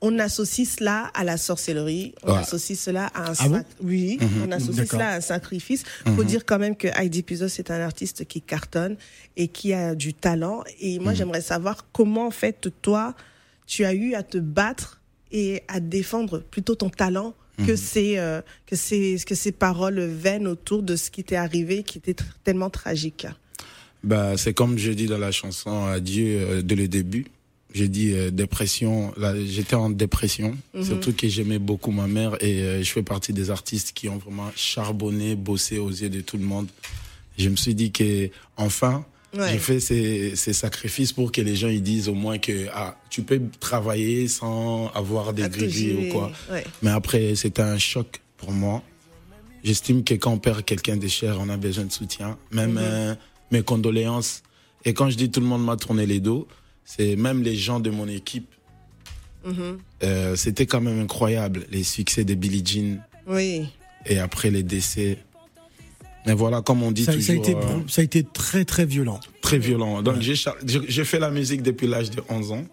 On 0.00 0.18
associe 0.18 0.68
cela 0.68 1.11
à 1.14 1.24
la 1.24 1.37
sorcellerie, 1.37 2.14
on 2.22 2.32
Ouais. 2.32 2.38
associe 2.38 2.78
cela 2.78 3.06
à 3.14 3.30
un 3.30 3.34
Ah 3.38 3.48
bon? 3.48 3.64
oui, 3.82 4.18
on 4.46 4.52
associe 4.52 4.87
cela 4.88 5.11
à 5.11 5.16
un 5.16 5.20
sacrifice. 5.20 5.82
Faut 6.14 6.24
dire 6.24 6.44
quand 6.46 6.58
même 6.58 6.76
que 6.76 6.88
Heidi 6.88 7.22
Pizzo 7.22 7.48
c'est 7.48 7.70
un 7.70 7.80
artiste 7.80 8.24
qui 8.26 8.40
cartonne 8.40 8.96
et 9.37 9.48
qui 9.48 9.72
a 9.72 9.94
du 9.94 10.14
talent. 10.14 10.62
Et 10.80 10.98
moi, 11.00 11.14
j'aimerais 11.14 11.40
savoir 11.40 11.87
comment 11.92 12.26
en 12.26 12.30
fait 12.30 12.68
toi 12.82 13.14
tu 13.66 13.84
as 13.84 13.92
eu 13.94 14.14
à 14.14 14.22
te 14.22 14.38
battre 14.38 15.00
et 15.32 15.62
à 15.68 15.80
défendre 15.80 16.38
plutôt 16.38 16.74
ton 16.74 16.90
talent 16.90 17.34
que 17.66 17.74
ces 17.74 18.18
euh, 18.18 18.40
que 18.66 18.76
ces 18.76 19.18
que 19.26 19.34
ces 19.34 19.50
paroles 19.50 19.98
vaines 20.00 20.46
autour 20.46 20.82
de 20.84 20.94
ce 20.94 21.11
qui 21.11 21.24
t'est 21.24 21.34
arrivé 21.37 21.82
qui 21.82 21.98
était 21.98 22.14
tellement 22.44 22.70
tragique. 22.70 23.26
Bah, 24.04 24.37
c'est 24.37 24.54
comme 24.54 24.78
je 24.78 24.92
dis 24.92 25.06
dans 25.06 25.18
la 25.18 25.32
chanson 25.32 25.87
Adieu 25.87 26.38
euh, 26.38 26.62
dès 26.62 26.76
le 26.76 26.87
début. 26.87 27.26
J'ai 27.74 27.88
dit 27.88 28.12
euh, 28.14 28.31
dépression. 28.31 29.12
Là, 29.18 29.35
j'étais 29.44 29.74
en 29.76 29.90
dépression. 29.90 30.57
Surtout 30.83 31.12
que 31.12 31.28
j'aimais 31.28 31.59
beaucoup 31.59 31.90
ma 31.90 32.07
mère 32.07 32.37
et 32.42 32.62
euh, 32.62 32.83
je 32.83 32.90
fais 32.90 33.02
partie 33.02 33.33
des 33.33 33.50
artistes 33.50 33.92
qui 33.92 34.09
ont 34.09 34.16
vraiment 34.18 34.50
charbonné, 34.57 35.37
bossé 35.37 35.78
aux 35.78 35.90
yeux 35.90 36.09
de 36.09 36.20
tout 36.22 36.38
le 36.38 36.44
monde. 36.44 36.68
Je 37.37 37.48
me 37.50 37.57
suis 37.57 37.74
dit 37.74 37.92
que 37.92 38.31
enfin, 38.57 39.04
Ouais. 39.37 39.52
j'ai 39.52 39.59
fait 39.59 39.78
ces, 39.78 40.35
ces 40.37 40.54
sacrifices 40.54 41.12
pour 41.12 41.31
que 41.31 41.42
les 41.42 41.54
gens 41.54 41.68
ils 41.68 41.83
disent 41.83 42.09
au 42.09 42.14
moins 42.14 42.38
que 42.38 42.66
ah, 42.72 42.96
tu 43.11 43.20
peux 43.22 43.42
travailler 43.61 44.26
sans 44.26 44.88
avoir 44.94 45.35
des 45.35 45.46
grilles 45.50 46.07
ou 46.09 46.12
quoi. 46.12 46.33
ouais. 46.50 46.64
Mais 46.81 46.88
après, 46.88 47.35
c'était 47.35 47.61
un 47.61 47.76
choc 47.76 48.22
pour 48.38 48.52
moi. 48.52 48.83
J'estime 49.62 50.02
que 50.02 50.14
quand 50.14 50.33
on 50.33 50.38
perd 50.38 50.64
quelqu'un 50.64 50.96
de 50.96 51.07
cher, 51.09 51.37
on 51.40 51.50
a 51.50 51.59
besoin 51.59 51.85
de 51.85 51.92
soutien. 51.92 52.38
Même 52.52 52.72
Mhm. 52.72 52.78
euh, 52.81 53.14
mes 53.50 53.62
condoléances. 53.62 54.42
Et 54.87 54.94
quand 54.94 55.11
je 55.11 55.16
dis 55.18 55.31
tout 55.31 55.40
le 55.40 55.46
monde 55.46 55.62
m'a 55.64 55.76
tourné 55.76 56.07
les 56.07 56.20
dos, 56.20 56.48
c'est 56.90 57.16
même 57.16 57.42
les 57.42 57.55
gens 57.55 57.81
de 57.81 57.90
mon 57.90 58.09
équipe. 58.09 58.48
Mhm. 59.44 59.79
Euh, 60.03 60.37
c'était 60.37 60.64
quand 60.66 60.81
même 60.81 61.01
incroyable, 61.01 61.66
les 61.70 61.83
succès 61.85 62.24
de 62.24 62.35
Billie 62.35 62.62
Jean 62.64 62.98
Oui. 63.27 63.68
et 64.07 64.18
après 64.18 64.51
les 64.51 64.62
décès. 64.62 65.18
Mais 66.27 66.33
voilà, 66.33 66.62
comme 66.62 66.83
on 66.83 66.90
dit 66.90 67.05
Ça, 67.05 67.12
toujours, 67.12 67.27
ça 67.27 67.33
a 67.33 67.37
été, 67.37 67.55
euh, 67.55 67.81
ça 67.88 68.01
a 68.01 68.05
été 68.05 68.22
très 68.24 68.64
très 68.64 68.87
violent. 68.87 69.20
très 69.42 69.59
violent. 69.59 70.03
Donc 70.03 70.20
j'ai 70.20 70.35
cha- 70.35 70.57
j'ai 70.66 71.05
fait 71.05 71.18
la 71.18 71.31
musique 71.31 71.62
depuis 71.62 71.87
l'âge 71.87 72.11
de 72.11 72.22
11 72.29 72.53
ans 72.53 72.64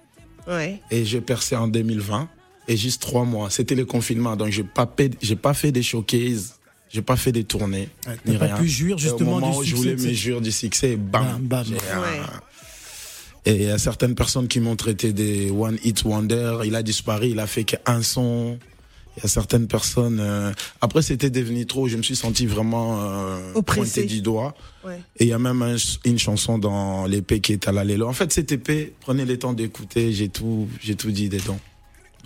Ouais. 0.48 0.80
et 0.92 1.04
j'ai 1.06 1.22
percé 1.22 1.56
en 1.56 1.68
2020 1.68 2.30
et 2.68 2.78
juste 2.78 3.02
trois 3.02 3.26
mois. 3.26 3.50
C'était 3.50 3.76
le 3.76 3.86
confinement, 3.86 4.36
donc 4.38 4.50
j'ai 4.50 4.64
pas 4.64 4.86
pas 4.88 5.54
fait 5.54 5.72
des 5.72 5.84
showcases, 5.84 6.56
j'ai 6.90 7.02
pas 7.02 7.16
fait 7.18 7.32
des 7.34 7.44
tournées, 7.44 7.90
Ouais, 8.08 8.16
ni 8.26 8.38
pas 8.38 8.46
rien. 8.46 8.58
pu 8.58 8.68
jouir 8.68 8.96
Et 8.98 9.02
justement 9.02 9.38
au 9.38 9.40
moment 9.40 9.52
du 9.52 9.58
où 9.60 9.64
je 9.64 9.68
succès 9.70 9.78
voulais 9.82 9.96
de 9.96 10.08
me 10.08 10.14
jouir 10.14 10.42
du 10.42 10.52
succès, 10.52 10.96
bam. 10.96 11.38
Bam, 11.42 11.64
bam. 11.66 11.66
Et 13.46 13.56
il 13.56 13.64
y 13.64 13.70
a 13.70 13.78
certaines 13.78 14.16
personnes 14.16 14.48
qui 14.48 14.60
m'ont 14.60 14.76
traité 14.76 15.14
des 15.14 15.52
one 15.52 15.78
hit 15.84 16.04
wonder. 16.04 16.58
Il 16.66 16.76
a 16.76 16.82
disparu, 16.84 17.30
il 17.30 17.40
a 17.40 17.48
fait 17.48 17.64
qu'un 17.64 18.02
son. 18.02 18.58
Il 19.18 19.24
y 19.24 19.26
a 19.26 19.30
certaines 19.30 19.68
personnes. 19.68 20.20
euh, 20.20 20.52
Après, 20.82 21.02
c'était 21.02 21.30
devenu 21.30 21.66
trop. 21.66 21.88
Je 21.88 21.96
me 21.96 22.02
suis 22.04 22.16
senti 22.18 22.46
vraiment 22.48 23.00
euh, 23.02 23.54
Oppressé. 23.54 24.02
pointé 24.02 24.06
du 24.14 24.22
doigt. 24.22 24.56
Ouais. 24.84 25.00
Et 25.18 25.24
il 25.26 25.30
y 25.30 25.34
a 25.34 25.40
même 25.40 25.62
un- 25.62 25.76
une 26.04 26.20
chanson 26.20 26.58
dans 26.58 27.06
l'épée 27.06 27.40
qui 27.40 27.54
est 27.54 27.68
à 27.68 27.72
la 27.72 27.84
Lélo. 27.86 28.08
En 28.08 28.14
fait, 28.14 28.34
cette 28.34 28.52
épée, 28.52 28.94
prenez 29.00 29.24
le 29.24 29.38
temps 29.40 29.54
d'écouter. 29.54 30.12
J'ai 30.12 30.28
tout, 30.28 30.68
j'ai 30.82 30.96
tout 30.96 31.12
dit 31.12 31.30
dedans. 31.30 31.60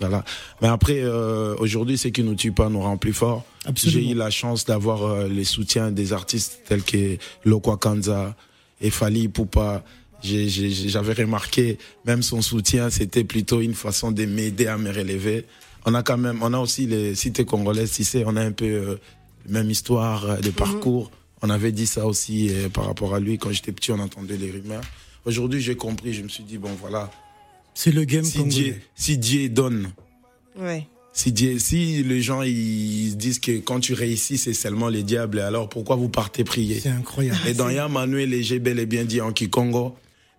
Voilà. 0.00 0.24
Mais 0.62 0.68
après, 0.68 1.00
euh, 1.02 1.54
aujourd'hui, 1.58 1.96
ce 1.98 2.08
qui 2.08 2.22
nous 2.24 2.34
tue 2.34 2.50
pas 2.52 2.68
nous 2.70 2.80
rend 2.80 2.96
plus 2.96 3.12
fort. 3.12 3.44
Absolument. 3.66 4.00
J'ai 4.02 4.10
eu 4.12 4.14
la 4.14 4.30
chance 4.30 4.64
d'avoir 4.64 5.04
euh, 5.04 5.28
les 5.28 5.44
soutiens 5.44 5.92
des 5.92 6.12
artistes 6.14 6.60
tels 6.66 6.82
que 6.82 7.18
Lokwa 7.44 7.76
Kanza 7.76 8.34
et 8.80 8.88
Fali 8.90 9.28
Poupa. 9.28 9.84
J'avais 10.22 11.12
remarqué, 11.14 11.78
même 12.04 12.22
son 12.22 12.42
soutien, 12.42 12.90
c'était 12.90 13.24
plutôt 13.24 13.60
une 13.60 13.74
façon 13.74 14.12
de 14.12 14.24
m'aider 14.26 14.66
à 14.66 14.76
me 14.78 14.90
relever. 14.92 15.44
On 15.86 15.94
a 15.94 16.02
quand 16.02 16.18
même, 16.18 16.40
on 16.42 16.52
a 16.52 16.58
aussi 16.58 16.86
les 16.86 17.14
cités 17.14 17.44
congolaises, 17.44 17.92
tu 17.92 18.04
sais, 18.04 18.24
on 18.26 18.36
a 18.36 18.42
un 18.42 18.52
peu 18.52 18.66
euh, 18.66 18.96
la 19.46 19.52
même 19.60 19.70
histoire 19.70 20.24
euh, 20.28 20.36
de 20.36 20.50
parcours. 20.50 21.10
On 21.42 21.48
avait 21.48 21.72
dit 21.72 21.86
ça 21.86 22.06
aussi 22.06 22.50
euh, 22.50 22.68
par 22.68 22.84
rapport 22.84 23.14
à 23.14 23.20
lui. 23.20 23.38
Quand 23.38 23.50
j'étais 23.50 23.72
petit, 23.72 23.90
on 23.90 23.98
entendait 23.98 24.36
les 24.36 24.50
rumeurs. 24.50 24.82
Aujourd'hui, 25.24 25.60
j'ai 25.62 25.76
compris, 25.76 26.12
je 26.12 26.22
me 26.22 26.28
suis 26.28 26.44
dit, 26.44 26.58
bon, 26.58 26.70
voilà, 26.80 27.10
C'est 27.72 27.92
le 27.92 28.04
game 28.04 28.24
si 28.24 28.38
congolais. 28.38 28.54
Dieu, 28.54 28.76
si 28.94 29.16
Dieu 29.16 29.48
donne, 29.48 29.90
Ouais. 30.58 30.86
si, 31.14 31.32
Dieu- 31.32 31.58
si 31.58 32.02
les 32.02 32.20
gens 32.20 32.42
ils 32.42 33.16
disent 33.16 33.38
que 33.38 33.52
quand 33.60 33.80
tu 33.80 33.94
réussis, 33.94 34.36
c'est 34.36 34.52
seulement 34.52 34.88
les 34.90 35.02
diables, 35.02 35.38
alors 35.38 35.70
pourquoi 35.70 35.96
vous 35.96 36.10
partez 36.10 36.44
prier? 36.44 36.78
C'est 36.80 36.90
incroyable. 36.90 37.38
Et 37.48 37.54
dans 37.54 37.70
Ya 37.70 37.88
Manuel, 37.88 38.42
j'ai 38.42 38.58
bel 38.58 38.78
et 38.78 38.84
bien 38.86 39.04
dit 39.06 39.22
en 39.22 39.32
Kikongo. 39.32 39.94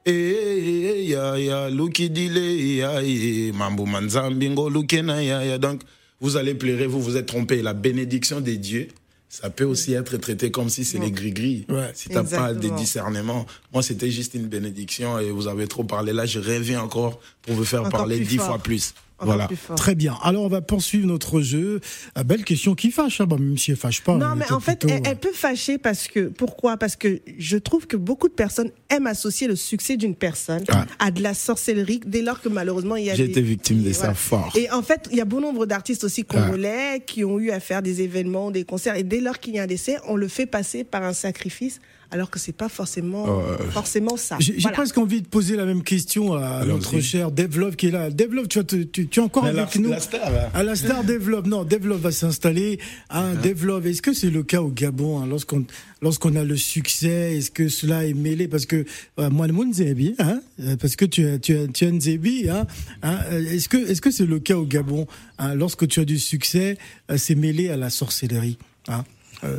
Eh, 0.06 0.12
eh, 0.12 0.90
eh, 0.90 1.10
ya, 1.10 1.38
ya, 1.38 1.70
luki 1.70 2.10
dile, 2.10 2.76
ya, 2.78 3.02
eh, 3.04 3.52
mambo 3.54 3.86
manzambingo, 3.86 4.70
lukena, 4.70 5.22
ya, 5.22 5.44
ya. 5.46 5.58
Donc, 5.58 5.82
vous 6.20 6.38
allez 6.38 6.56
pleurer, 6.56 6.88
vous 6.88 7.02
vous 7.02 7.18
êtes 7.18 7.28
trompé. 7.28 7.62
La 7.62 7.74
bénédiction 7.74 8.42
des 8.42 8.58
dieux, 8.58 8.88
ça 9.30 9.50
peut 9.50 9.64
aussi 9.64 9.94
être 9.94 10.18
traité 10.18 10.50
comme 10.52 10.70
si 10.70 10.86
c'est 10.86 11.00
les 11.00 11.12
gris-gris. 11.12 11.66
Ouais. 11.70 11.92
Si 11.94 12.10
t'as 12.10 12.24
pas 12.24 12.54
de 12.54 12.70
discernement. 12.70 13.46
Moi, 13.74 13.82
c'était 13.84 14.12
juste 14.12 14.34
une 14.34 14.48
bénédiction 14.48 15.20
et 15.20 15.32
vous 15.32 15.48
avez 15.48 15.68
trop 15.68 15.84
parlé. 15.84 16.14
Là, 16.14 16.26
je 16.26 16.40
reviens 16.40 16.82
encore 16.82 17.20
pour 17.42 17.56
vous 17.56 17.64
faire 17.64 17.82
Encore 17.82 17.92
parler 17.92 18.20
dix 18.20 18.38
fois 18.38 18.58
plus. 18.58 18.94
Voilà. 19.22 19.48
Très 19.76 19.96
bien. 19.96 20.18
Alors 20.24 20.44
on 20.44 20.48
va 20.48 20.62
poursuivre 20.62 21.08
notre 21.08 21.42
jeu. 21.42 21.80
Ah, 22.16 22.24
belle 22.24 22.44
question 22.44 22.76
qui 22.76 22.92
fâche, 22.92 23.22
hein. 23.22 23.26
Bah, 23.26 23.38
même 23.40 23.58
si 23.58 23.72
elle 23.72 23.78
fâche 23.78 24.02
pas. 24.02 24.16
Non, 24.18 24.36
mais 24.36 24.52
en 24.52 24.60
fait, 24.60 24.80
plutôt, 24.80 24.94
elle, 24.96 25.02
elle 25.06 25.18
peut 25.20 25.32
fâcher 25.34 25.78
parce 25.78 26.08
que. 26.08 26.28
Pourquoi? 26.28 26.78
Parce 26.78 26.96
que 26.96 27.20
je 27.38 27.58
trouve 27.58 27.88
que 27.88 27.98
beaucoup 27.98 28.28
de 28.30 28.34
personnes 28.34 28.72
aiment 28.90 29.08
associer 29.08 29.48
le 29.48 29.56
succès 29.56 29.98
d'une 29.98 30.16
personne 30.16 30.64
Ah. 30.70 30.86
à 31.00 31.12
de 31.12 31.22
la 31.22 31.34
sorcellerie 31.34 32.02
dès 32.06 32.22
lors 32.22 32.42
que 32.42 32.50
malheureusement 32.50 32.96
il 32.96 33.06
y 33.06 33.12
a 33.12 33.16
J'ai 33.16 33.26
été 33.26 33.42
victime 33.42 33.84
de 33.84 33.92
ça 33.94 34.00
voilà. 34.00 34.14
fort. 34.16 34.54
Et 34.56 34.70
en 34.72 34.82
fait, 34.82 35.08
il 35.12 35.18
y 35.18 35.22
a 35.22 35.26
bon 35.26 35.40
nombre 35.42 35.66
d'artistes 35.66 36.04
aussi 36.04 36.24
congolais 36.26 37.04
qui 37.06 37.24
ont 37.24 37.40
eu 37.40 37.52
à 37.52 37.60
faire 37.60 37.82
des 37.82 38.02
événements, 38.02 38.52
des 38.52 38.64
concerts. 38.64 38.96
Et 38.96 39.04
dès 39.04 39.20
lors 39.22 39.40
qu'il 39.40 39.56
y 39.56 39.60
a 39.60 39.64
un 39.64 39.68
décès, 39.68 39.98
on 40.08 40.16
le 40.16 40.28
fait 40.28 40.46
passer 40.46 40.84
par 40.84 41.04
un 41.04 41.14
sacrifice, 41.14 41.80
alors 42.12 42.30
que 42.30 42.40
c'est 42.40 42.52
pas 42.52 42.70
forcément, 42.70 43.42
forcément 43.72 44.18
ça. 44.18 44.38
J'ai 44.40 44.54
Voilà. 44.60 44.76
presque 44.76 44.98
envie 44.98 45.22
de 45.22 45.28
poser 45.28 45.56
la 45.56 45.66
même 45.66 45.82
question 45.84 46.34
à 46.34 46.46
Alors, 46.46 46.78
notre 46.78 46.92
vas-y. 46.92 47.02
cher 47.02 47.32
Devlov 47.32 47.76
qui 47.76 47.88
est 47.88 47.92
là. 47.92 48.10
Devlov, 48.10 48.48
tu, 48.48 48.64
tu, 48.66 48.88
tu 49.08 49.20
es 49.20 49.24
encore 49.24 49.44
Mais 49.46 49.54
la- 49.54 49.64
avec 49.64 49.76
nous 49.80 49.90
la 49.90 50.00
star, 50.00 50.28
hein. 50.28 50.50
À 50.54 50.64
la 50.64 50.76
star 50.76 51.04
Devlov. 51.04 51.48
Non, 51.48 51.64
Devlov 51.64 52.02
va 52.02 52.12
s'installer. 52.12 52.80
Hein, 53.10 53.34
Devlov, 53.44 53.88
est-ce 53.88 54.02
que 54.02 54.14
c'est 54.14 54.30
le 54.30 54.44
cas 54.44 54.62
au 54.62 54.70
Gabon 54.70 55.20
hein, 55.22 55.26
lorsqu'on 55.28 55.66
lorsqu'on 56.02 56.36
a 56.36 56.44
le 56.44 56.58
succès? 56.58 57.38
Est-ce 57.38 57.50
que 57.52 57.68
cela 57.70 58.06
est 58.06 58.14
mêlé? 58.14 58.48
Parce 58.48 58.66
que 58.66 58.86
euh, 59.20 59.30
moi, 59.30 59.48
le 59.48 59.54
monde 59.54 59.70
Nzebi, 59.70 60.16
hein, 60.20 60.42
euh, 60.60 60.76
parce 60.78 60.96
que 60.96 61.06
tu 61.06 61.26
as 61.28 61.40
tu 61.40 61.58
as 61.58 61.68
tu 61.68 61.86
as 61.86 61.92
Nzebi, 61.92 62.50
hein, 62.50 62.68
hein, 63.04 63.20
euh, 63.32 63.46
est-ce 63.52 63.70
que 63.70 63.78
est-ce 63.78 64.02
que 64.02 64.12
c'est 64.12 64.26
le 64.26 64.40
cas 64.40 64.56
au 64.58 64.66
Gabon 64.66 65.08
hein, 65.40 65.56
Lorsque 65.56 65.88
tu 65.88 66.00
as 66.02 66.06
du 66.06 66.20
succès, 66.20 66.78
euh, 67.10 67.18
c'est 67.18 67.36
mêlé 67.36 67.70
à 67.70 67.78
la 67.78 67.90
sorcellerie. 67.90 68.58
Hein, 68.88 69.04
euh, 69.44 69.58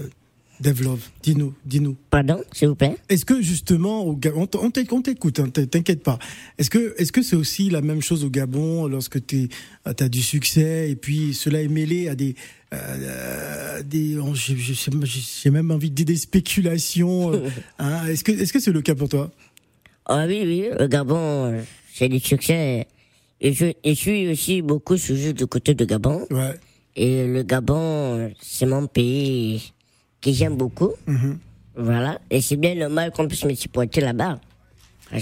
Devlov, 0.63 1.01
dis-nous, 1.23 1.53
dis-nous. 1.67 1.97
Pardon, 2.09 2.41
s'il 2.53 2.69
vous 2.69 2.75
plaît 2.77 2.97
Est-ce 3.09 3.25
que 3.25 3.43
justement, 3.43 4.05
au 4.05 4.15
Gabon, 4.15 4.49
on 4.61 4.71
t'écoute, 4.71 5.41
hein, 5.41 5.49
t'in- 5.53 5.67
t'inquiète 5.67 6.03
pas. 6.03 6.19
Est-ce 6.59 6.71
que 6.71 6.95
est-ce 6.99 7.11
que 7.11 7.21
c'est 7.23 7.37
aussi 7.37 7.69
la 7.69 7.81
même 7.81 8.01
chose 8.01 8.25
au 8.25 8.31
Gabon 8.31 8.87
lorsque 8.87 9.27
tu 9.27 9.49
as 9.85 10.09
du 10.09 10.23
succès 10.23 10.91
et 10.91 10.97
puis 10.97 11.35
cela 11.35 11.61
est 11.63 11.69
mêlé 11.69 12.09
à 12.09 12.15
des 12.15 12.35
euh, 12.73 13.83
des 13.83 14.17
oh, 14.19 14.33
j'ai- 14.35 15.51
même 15.51 15.71
envie 15.71 15.91
de 15.91 15.95
dire 15.97 16.07
des 16.07 16.17
spéculations. 16.17 17.33
euh, 17.33 17.49
hein. 17.79 18.07
Est-ce 18.07 18.23
que 18.25 18.33
est-ce 18.33 18.53
que 18.53 18.61
c'est 18.61 18.73
le 18.73 18.83
cas 18.83 18.95
pour 18.95 19.09
toi? 19.09 19.31
Ah 20.07 20.25
oui, 20.27 20.43
oui, 20.45 20.65
le 20.79 20.87
Gabon, 20.87 21.17
euh, 21.53 21.63
c'est 21.93 22.09
du 22.09 22.19
succès. 22.21 22.87
Et 23.41 23.53
je, 23.53 23.67
et 23.83 23.95
je 23.95 24.01
suis 24.01 24.29
aussi 24.29 24.63
beaucoup 24.63 24.97
sujet 24.97 25.33
du 25.33 25.47
côté 25.47 25.75
du 25.75 25.87
Gabon. 25.87 26.27
Ouais. 26.31 26.55
Et 26.95 27.27
le 27.27 27.43
Gabon, 27.43 27.75
euh, 28.19 28.29
c'est 28.41 28.67
mon 28.67 28.87
pays 28.87 29.73
que 30.23 30.33
j'aime 30.33 30.57
beaucoup. 30.57 30.93
Mhm. 31.07 31.39
Voilà. 31.77 32.19
Et 32.31 32.41
c'est 32.41 32.57
bien 32.57 32.75
normal 32.75 33.11
qu'on 33.13 33.27
puisse 33.29 33.45
me 33.45 33.55
supporter 33.55 34.01
là-bas. 34.01 34.39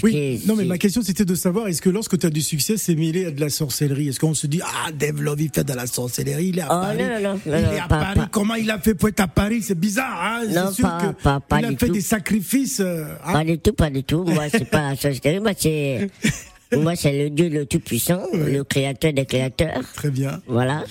Oui, 0.03 0.41
non 0.47 0.55
mais 0.55 0.63
ma 0.63 0.77
question 0.77 1.01
c'était 1.01 1.25
de 1.25 1.35
savoir 1.35 1.67
est-ce 1.67 1.81
que 1.81 1.89
lorsque 1.89 2.17
tu 2.17 2.25
as 2.25 2.29
du 2.29 2.41
succès 2.41 2.77
c'est 2.77 2.95
mêlé 2.95 3.25
à 3.25 3.31
de 3.31 3.41
la 3.41 3.49
sorcellerie? 3.49 4.07
Est-ce 4.07 4.21
qu'on 4.21 4.33
se 4.33 4.47
dit 4.47 4.61
ah 4.63 4.89
Dave 4.93 5.21
Love 5.21 5.41
il 5.41 5.49
fait 5.53 5.65
de 5.65 5.73
la 5.73 5.85
sorcellerie, 5.85 6.47
il 6.47 6.59
est 6.59 6.61
à 6.61 6.67
Oh, 6.67 6.81
Paris, 6.81 6.97
non, 6.99 7.19
non, 7.21 7.33
non, 7.33 7.39
il 7.45 7.51
est 7.75 7.79
à 7.79 7.87
pas- 7.89 7.97
Paris, 7.99 8.19
pas- 8.21 8.29
comment 8.31 8.55
il 8.55 8.71
a 8.71 8.79
fait 8.79 8.95
pour 8.95 9.09
être 9.09 9.19
à 9.19 9.27
Paris? 9.27 9.61
C'est 9.61 9.77
bizarre, 9.77 10.17
hein? 10.23 10.43
Non, 10.47 10.67
C'est 10.69 10.75
sûr 10.75 10.83
pas- 10.85 11.13
que 11.41 11.57
il 11.59 11.65
a 11.65 11.67
fait 11.77 11.87
tout. 11.87 11.91
des 11.91 11.99
sacrifices. 11.99 12.79
euh, 12.79 13.03
hein? 13.25 13.33
Pas 13.33 13.43
du 13.43 13.59
tout, 13.59 13.73
pas 13.73 13.89
du 13.89 14.01
tout. 14.05 14.23
Moi, 14.23 14.45
c'est 14.49 14.63
pas 14.63 14.91
la 14.91 14.95
sorcellerie. 14.95 15.41
Moi, 15.41 15.51
c'est, 15.57 16.09
moi, 16.77 16.95
c'est 16.95 17.23
le 17.25 17.29
Dieu 17.29 17.49
le 17.49 17.65
Tout-Puissant, 17.65 18.21
le 18.33 18.63
créateur 18.63 19.11
des 19.11 19.25
créateurs. 19.25 19.81
Très 19.93 20.09
bien. 20.09 20.41
Voilà. 20.47 20.85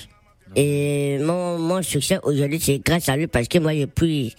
Et 0.55 1.17
mon, 1.19 1.57
mon 1.59 1.81
succès 1.81 2.19
aujourd'hui, 2.23 2.59
c'est 2.59 2.79
grâce 2.79 3.09
à 3.09 3.15
lui 3.17 3.27
parce 3.27 3.47
que 3.47 3.57
moi, 3.59 3.73
j'ai 3.73 3.87
pris, 3.87 4.35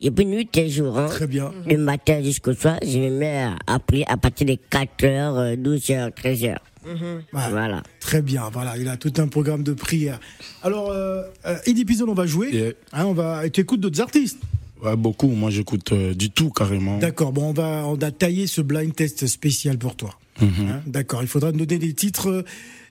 j'ai 0.00 0.10
pris 0.10 0.26
nuit 0.26 0.48
et 0.56 0.68
jour, 0.70 0.98
hein. 0.98 1.06
Très 1.08 1.26
bien. 1.26 1.52
Le 1.66 1.76
matin 1.78 2.22
jusqu'au 2.22 2.52
soir, 2.54 2.78
je 2.82 2.98
me 2.98 3.10
mets 3.10 3.38
à, 3.42 3.56
à 3.66 3.78
prier 3.78 4.04
à 4.08 4.16
partir 4.16 4.46
de 4.46 4.52
4h, 4.70 5.56
12h, 5.60 6.12
13h. 6.12 6.56
Ouais. 6.86 7.20
Voilà. 7.32 7.82
Très 7.98 8.22
bien, 8.22 8.48
voilà, 8.52 8.76
il 8.78 8.86
a 8.88 8.96
tout 8.96 9.12
un 9.16 9.26
programme 9.26 9.64
de 9.64 9.72
prière. 9.72 10.20
Alors, 10.62 10.90
euh, 10.90 11.22
euh, 11.44 11.56
Eddie 11.66 11.84
Pizon, 11.84 12.06
on 12.08 12.14
va 12.14 12.26
jouer. 12.26 12.50
Yeah. 12.52 12.72
Hein, 12.92 13.06
on 13.06 13.12
va, 13.12 13.44
et 13.44 13.50
tu 13.50 13.60
écoutes 13.62 13.80
d'autres 13.80 14.00
artistes. 14.00 14.38
Ouais, 14.82 14.94
beaucoup. 14.94 15.28
Moi, 15.28 15.50
j'écoute 15.50 15.90
euh, 15.92 16.14
du 16.14 16.30
tout 16.30 16.50
carrément. 16.50 16.98
D'accord, 16.98 17.32
bon, 17.32 17.48
on 17.48 17.52
va, 17.52 17.82
on 17.86 17.96
a 17.96 18.10
taillé 18.12 18.46
ce 18.46 18.60
blind 18.60 18.94
test 18.94 19.26
spécial 19.26 19.78
pour 19.78 19.96
toi. 19.96 20.10
Hein, 20.40 20.46
D'accord, 20.86 21.22
il 21.22 21.28
faudra 21.28 21.50
nous 21.50 21.64
donner 21.66 21.78
des 21.80 21.94
titres 21.94 22.28
euh, 22.28 22.44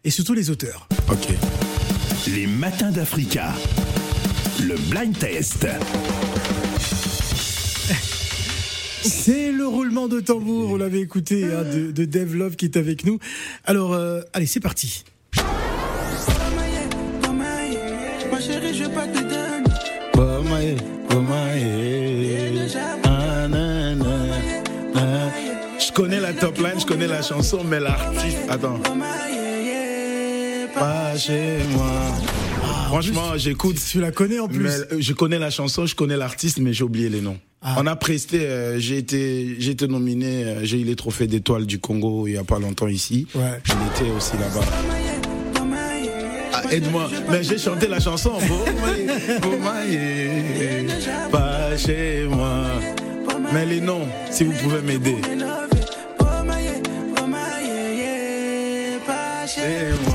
et 0.04 0.10
surtout 0.10 0.34
les 0.34 0.50
auteurs. 0.50 0.90
Ok. 1.10 1.28
Les 2.28 2.48
matins 2.48 2.92
d'Africa. 2.92 3.54
Le 4.64 4.76
blind 4.90 5.18
test. 5.18 5.68
C'est 9.04 9.52
le 9.52 9.68
roulement 9.68 10.08
de 10.08 10.20
tambour, 10.20 10.72
on 10.72 10.78
l'avait 10.78 11.02
écouté, 11.02 11.46
hein, 11.46 11.64
de, 11.64 11.92
de 11.92 12.06
Dave 12.06 12.36
Love 12.36 12.56
qui 12.56 12.66
est 12.66 12.78
avec 12.78 13.06
nous. 13.06 13.20
Alors, 13.66 13.94
euh, 13.94 14.22
allez, 14.34 14.48
c'est 14.48 14.60
parti. 14.60 15.04
Je 25.80 25.92
connais 25.94 26.20
la 26.20 26.34
top 26.34 26.58
line, 26.58 26.80
je 26.80 26.86
connais 26.86 27.08
la 27.08 27.22
chanson, 27.22 27.64
mais 27.64 27.80
l'artiste. 27.80 28.40
Attends. 28.50 28.80
Pas 30.76 31.18
chez 31.18 31.60
moi. 31.72 31.92
Franchement, 32.88 33.38
j'écoute. 33.38 33.78
Tu 33.90 34.00
la 34.00 34.12
connais 34.12 34.40
en 34.40 34.48
plus. 34.48 34.60
Mais, 34.64 34.70
euh, 34.70 34.98
je 35.00 35.14
connais 35.14 35.40
la 35.40 35.50
chanson, 35.50 35.86
je 35.86 35.96
connais 35.96 36.18
l'artiste, 36.18 36.60
mais 36.60 36.74
j'ai 36.74 36.84
oublié 36.84 37.10
les 37.10 37.22
noms. 37.22 37.38
Ah. 37.62 37.76
On 37.80 37.88
a 37.88 37.96
presté, 37.96 38.42
euh, 38.42 38.80
j'ai 38.80 38.98
été, 38.98 39.56
j'ai 39.60 39.72
été 39.72 39.88
nominé, 39.88 40.44
euh, 40.44 40.60
j'ai 40.64 40.80
eu 40.80 40.84
les 40.84 40.96
trophées 40.96 41.28
d'étoiles 41.28 41.66
du 41.66 41.80
Congo 41.80 42.28
il 42.28 42.34
y 42.34 42.38
a 42.38 42.44
pas 42.44 42.60
longtemps 42.60 42.88
ici. 42.88 43.28
Ouais. 43.34 43.60
Aussi 44.16 44.34
là-bas. 44.38 44.66
Ah, 46.54 46.62
Aide-moi, 46.72 47.10
mais 47.30 47.44
j'ai 47.44 47.58
chanté 47.58 47.88
la 47.88 48.00
chanson. 48.00 48.34
Pas 51.32 51.78
chez 51.78 52.28
moi. 52.30 52.66
Mais 53.54 53.66
les 53.66 53.82
noms, 53.82 54.08
si 54.32 54.44
vous 54.44 54.54
pouvez 54.54 54.82
m'aider. 54.82 55.16
Chez 59.48 59.92
moi. 60.06 60.15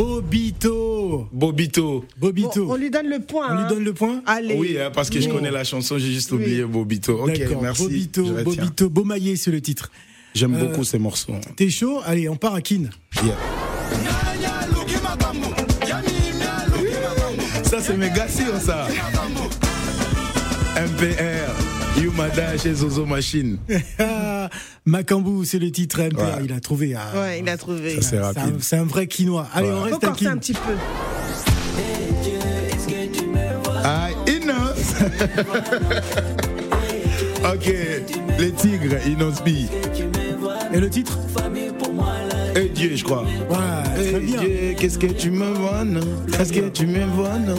Bobito. 0.00 1.28
Bobito. 1.30 2.04
Bobito. 2.16 2.64
Bon, 2.64 2.72
on 2.72 2.76
lui 2.76 2.88
donne 2.88 3.08
le 3.08 3.18
point. 3.20 3.48
On 3.50 3.54
lui 3.54 3.62
hein. 3.64 3.68
donne 3.68 3.84
le 3.84 3.92
point 3.92 4.22
Allez. 4.24 4.54
Oui, 4.54 4.78
hein, 4.80 4.90
parce 4.94 5.10
que 5.10 5.20
je 5.20 5.28
connais 5.28 5.50
la 5.50 5.62
chanson, 5.62 5.98
j'ai 5.98 6.10
juste 6.10 6.32
Oui. 6.32 6.38
oublié 6.38 6.64
Bobito. 6.64 7.22
Ok, 7.22 7.38
D'accord. 7.38 7.60
merci. 7.60 7.82
Bobito. 7.82 8.24
Bobito, 8.42 8.88
Beaumaillé, 8.88 9.36
c'est 9.36 9.50
le 9.50 9.60
titre. 9.60 9.90
J'aime 10.34 10.54
Euh, 10.54 10.68
beaucoup 10.68 10.84
ces 10.84 10.98
morceaux. 10.98 11.34
T'es 11.54 11.68
chaud? 11.68 12.00
Allez, 12.06 12.30
on 12.30 12.36
part 12.36 12.54
à 12.54 12.62
Kin. 12.62 12.84
Yeah. 13.22 13.36
Ça, 17.64 17.80
c'est 17.82 17.96
méga 17.98 18.26
sûr, 18.26 18.58
ça. 18.58 18.88
MPR, 20.76 21.52
Yumada 22.00 22.56
chez 22.58 22.74
Zozo 22.74 23.04
Machine. 23.06 23.58
Macambou, 24.84 25.44
c'est 25.44 25.58
le 25.58 25.70
titre. 25.70 26.00
Ouais. 26.00 26.08
Il 26.44 26.52
a 26.52 26.60
trouvé. 26.60 26.94
ah. 26.94 27.18
Ouais, 27.18 27.40
il 27.40 27.48
a 27.48 27.56
trouvé. 27.56 27.96
Ça, 27.96 28.02
c'est 28.02 28.08
C'est 28.10 28.18
un, 28.18 28.22
rapide. 28.22 28.56
c'est 28.60 28.76
un 28.76 28.84
vrai 28.84 29.06
quinois. 29.06 29.46
Allez, 29.54 29.68
Ouais. 29.68 29.74
on 29.74 29.82
reste 29.82 30.04
à 30.04 30.30
un 30.30 30.36
petit 30.36 30.52
peu. 30.54 30.74
Ah, 33.84 34.08
Ina. 34.26 34.74
ok, 37.52 37.74
les 38.38 38.52
tigres, 38.52 38.96
Inosbi. 39.06 39.68
Et 40.72 40.78
le 40.80 40.88
titre 40.90 41.18
Et 42.56 42.68
Dieu, 42.68 42.96
je 42.96 43.04
crois. 43.04 43.22
Ouais, 43.22 43.82
très 43.94 44.14
Eh 44.16 44.20
bien. 44.20 44.40
Dieu, 44.40 44.74
qu'est-ce 44.78 44.98
que 44.98 45.06
tu 45.06 45.30
me 45.30 45.52
vois, 45.52 45.84
non? 45.84 46.00
Qu'est-ce 46.32 46.52
que 46.52 46.68
tu 46.68 46.86
me 46.86 47.04
vois, 47.06 47.38
non? 47.38 47.56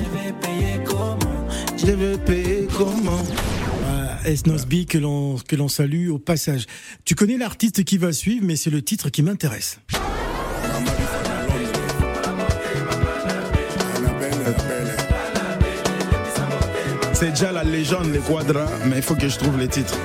Je 1.78 1.92
vais 1.92 2.18
payer 2.18 2.68
comment? 2.74 3.24
Voilà, 3.24 3.51
S. 4.26 4.46
Nosby 4.46 4.86
que 4.86 4.98
l'on 4.98 5.38
que 5.38 5.56
l'on 5.56 5.68
salue 5.68 6.10
au 6.10 6.20
passage. 6.20 6.66
Tu 7.06 7.16
connais 7.16 7.38
l'artiste 7.38 7.84
qui 7.84 7.98
va 7.98 8.14
suivre, 8.14 8.46
mais 8.46 8.56
c'est 8.56 8.70
le 8.70 8.82
titre 8.82 9.10
qui 9.10 9.24
m'intéresse. 9.24 9.80
C'est 17.14 17.30
déjà 17.30 17.52
la 17.52 17.64
légende, 17.64 18.12
les 18.12 18.20
quadras, 18.20 18.68
mais 18.88 18.98
il 18.98 19.04
faut 19.04 19.16
que 19.16 19.30
je 19.30 19.38
trouve 19.38 19.60
les 19.60 19.68
titres. 19.68 19.96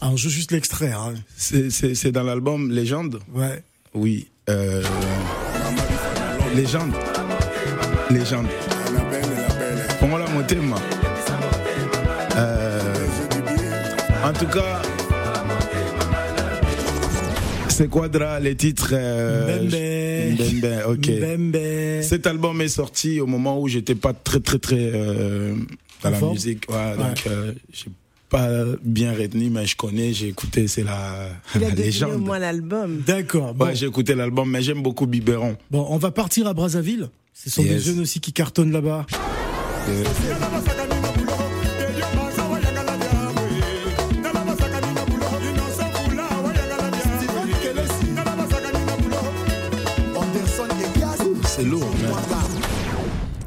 Ah, 0.00 0.10
on 0.10 0.16
joue 0.16 0.30
juste 0.30 0.50
l'extrait. 0.50 0.92
Hein. 0.92 1.14
C'est 1.36 2.12
dans 2.12 2.22
l'album 2.22 2.70
Légende? 2.70 3.20
Ouais. 3.34 3.62
Oui. 3.92 4.28
Euh... 4.48 4.82
Légende. 6.54 6.94
Légende. 8.10 8.46
Euh, 12.36 12.80
En 14.24 14.32
tout 14.32 14.46
cas, 14.46 14.82
c'est 17.68 17.88
Quadra, 17.88 18.40
les 18.40 18.54
titres. 18.56 18.90
euh, 18.92 19.62
Mbembe. 19.62 20.60
Mbembe, 20.60 20.72
ok. 20.88 21.08
Mbembe. 21.08 22.02
Cet 22.02 22.26
album 22.26 22.60
est 22.60 22.68
sorti 22.68 23.20
au 23.20 23.26
moment 23.26 23.60
où 23.60 23.68
j'étais 23.68 23.94
pas 23.94 24.12
très 24.12 24.40
très 24.40 24.58
très 24.58 24.76
euh, 24.94 25.54
dans 26.02 26.10
la 26.10 26.20
musique. 26.20 26.64
Ouais, 26.70 26.96
donc 26.96 27.24
euh, 27.28 27.52
j'ai 27.72 27.86
pas 28.28 28.48
bien 28.82 29.12
retenu, 29.14 29.48
mais 29.50 29.64
je 29.66 29.76
connais, 29.76 30.12
j'ai 30.12 30.28
écouté, 30.28 30.66
c'est 30.68 30.82
la, 30.84 31.28
Il 31.54 31.64
a 31.64 31.68
la 31.68 31.74
deviné 31.74 31.82
au 31.82 31.86
légende. 31.86 32.24
moins 32.24 32.38
l'album. 32.38 33.00
D'accord. 33.06 33.54
Bon. 33.54 33.66
Ouais, 33.66 33.74
j'ai 33.76 33.86
écouté 33.86 34.14
l'album, 34.14 34.50
mais 34.50 34.60
j'aime 34.62 34.82
beaucoup 34.82 35.06
Biberon. 35.06 35.56
bon, 35.70 35.86
on 35.88 35.96
va 35.98 36.10
partir 36.10 36.46
à 36.46 36.52
Brazzaville. 36.54 37.08
Ce 37.32 37.48
sont 37.50 37.62
Yes. 37.62 37.72
des 37.72 37.80
jeunes 37.80 38.00
aussi 38.00 38.18
qui 38.20 38.32
cartonnent 38.32 38.72
là-bas. 38.72 39.06
Euh, 39.88 40.95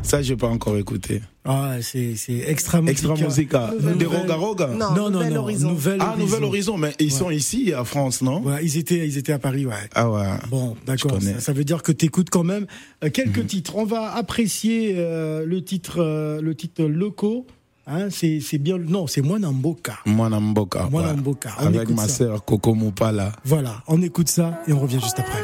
ça, 0.10 0.22
j'ai 0.22 0.36
pas 0.36 0.48
encore 0.48 0.78
écouté. 0.78 1.22
Ah, 1.46 1.76
c'est 1.82 2.16
c'est 2.16 2.40
extra 2.48 2.82
musica. 2.82 2.92
Extra 3.10 3.16
Musica, 3.28 3.72
Nouvelle- 3.74 3.98
des 3.98 4.06
Roga 4.06 4.36
Roga. 4.36 4.68
Non, 4.68 4.92
Non, 4.92 4.96
non, 4.96 5.10
Nouvel 5.12 5.34
non. 5.34 5.40
Horizon. 5.42 5.70
Nouvel 5.70 5.98
Ah. 6.02 6.16
Nouvel 6.18 6.44
Horizon, 6.44 6.78
mais 6.78 6.94
ils 7.00 7.12
sont 7.12 7.30
ici 7.32 7.74
à 7.74 7.84
France, 7.84 8.22
non? 8.22 8.42
Ouais, 8.44 8.64
ils 8.64 8.78
étaient, 8.78 9.08
ils 9.08 9.18
étaient 9.18 9.34
à 9.34 9.40
Paris, 9.40 9.66
ouais. 9.66 9.74
Ah 9.96 10.10
ouais. 10.10 10.26
Bon, 10.50 10.76
d'accord. 10.86 11.22
Ça, 11.22 11.40
ça 11.40 11.54
veut 11.54 11.64
dire 11.64 11.82
que 11.84 11.92
tu 11.92 12.06
écoutes 12.06 12.30
quand 12.30 12.44
même 12.44 12.66
euh, 13.04 13.10
quelques 13.10 13.40
Mhm. 13.40 13.46
titres. 13.46 13.76
On 13.76 13.86
va 13.86 14.14
apprécier 14.16 14.96
euh, 14.98 15.46
le 15.46 15.64
titre, 15.64 15.98
euh, 16.00 16.42
le 16.42 16.54
titre 16.56 16.84
locaux. 16.84 17.46
Hein, 17.88 18.10
c'est 18.12 18.40
c'est 18.40 18.60
bien. 18.60 18.78
Non, 18.78 19.08
c'est 19.08 19.22
Mwanamboka. 19.22 19.98
Mwanamboka. 20.06 20.88
Mwanamboka. 20.92 21.50
Avec 21.58 21.90
ma 21.90 22.04
ça. 22.04 22.10
sœur 22.10 22.46
Coco 22.46 22.76
Moupala. 22.76 23.32
Voilà, 23.44 23.82
on 23.88 24.00
écoute 24.04 24.30
ça 24.30 24.62
et 24.68 24.74
on 24.74 24.80
revient 24.80 25.00
juste 25.02 25.18
après. 25.20 25.42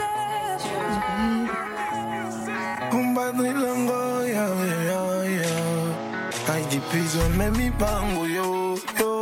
On 6.97 9.14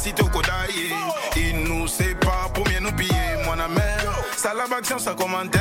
Samakasi 0.00 0.12
Tokodaye. 0.14 0.94
Il 1.36 1.64
nous 1.64 1.86
sépare 1.86 2.50
pour 2.54 2.66
mieux 2.68 2.80
nous 2.80 2.92
piller, 2.92 3.12
mon 3.44 3.52
amère. 3.52 4.18
Ça 4.36 4.52
la 4.54 4.64
action, 4.76 4.98
ça 4.98 5.14
commentaire. 5.14 5.60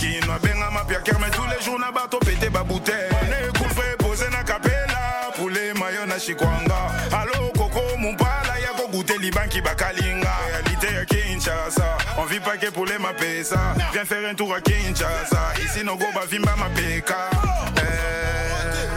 Qui 0.00 0.18
nous 0.26 0.32
a 0.32 0.38
bien 0.38 0.60
à 0.60 0.70
ma 0.70 0.84
pierre, 0.84 1.02
mais 1.20 1.30
tous 1.30 1.46
les 1.56 1.64
jours, 1.64 1.78
n'a 1.78 1.92
pas 1.92 2.08
pété 2.18 2.50
ma 2.50 2.64
bouteille. 2.64 3.08
On 3.22 3.26
est 3.26 3.58
cool, 3.58 3.68
chikwanga 6.18 6.90
alo 7.12 7.50
koko 7.56 7.96
mupala 7.96 8.58
ya 8.58 8.72
kogoûter 8.76 9.18
libanki 9.18 9.60
bakalinga 9.60 10.30
réalité 10.50 10.94
ya 10.94 11.04
kinshasa 11.04 11.96
on 12.18 12.24
vit 12.24 12.40
pas 12.40 12.56
que 12.56 12.70
pour 12.70 12.86
les 12.86 12.98
mapesa 12.98 13.74
viens 13.92 14.04
faire 14.04 14.28
un 14.28 14.34
tour 14.34 14.52
à 14.54 14.60
kinshasa 14.60 15.54
ici 15.64 15.84
nogo 15.84 16.04
bavimba 16.14 16.56
mapeka 16.56 17.30
Eh, 17.76 18.88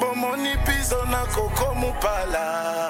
bomoni 0.00 0.56
biso 0.66 1.04
na 1.06 1.26
koko 1.34 1.74
mupala 1.74 2.83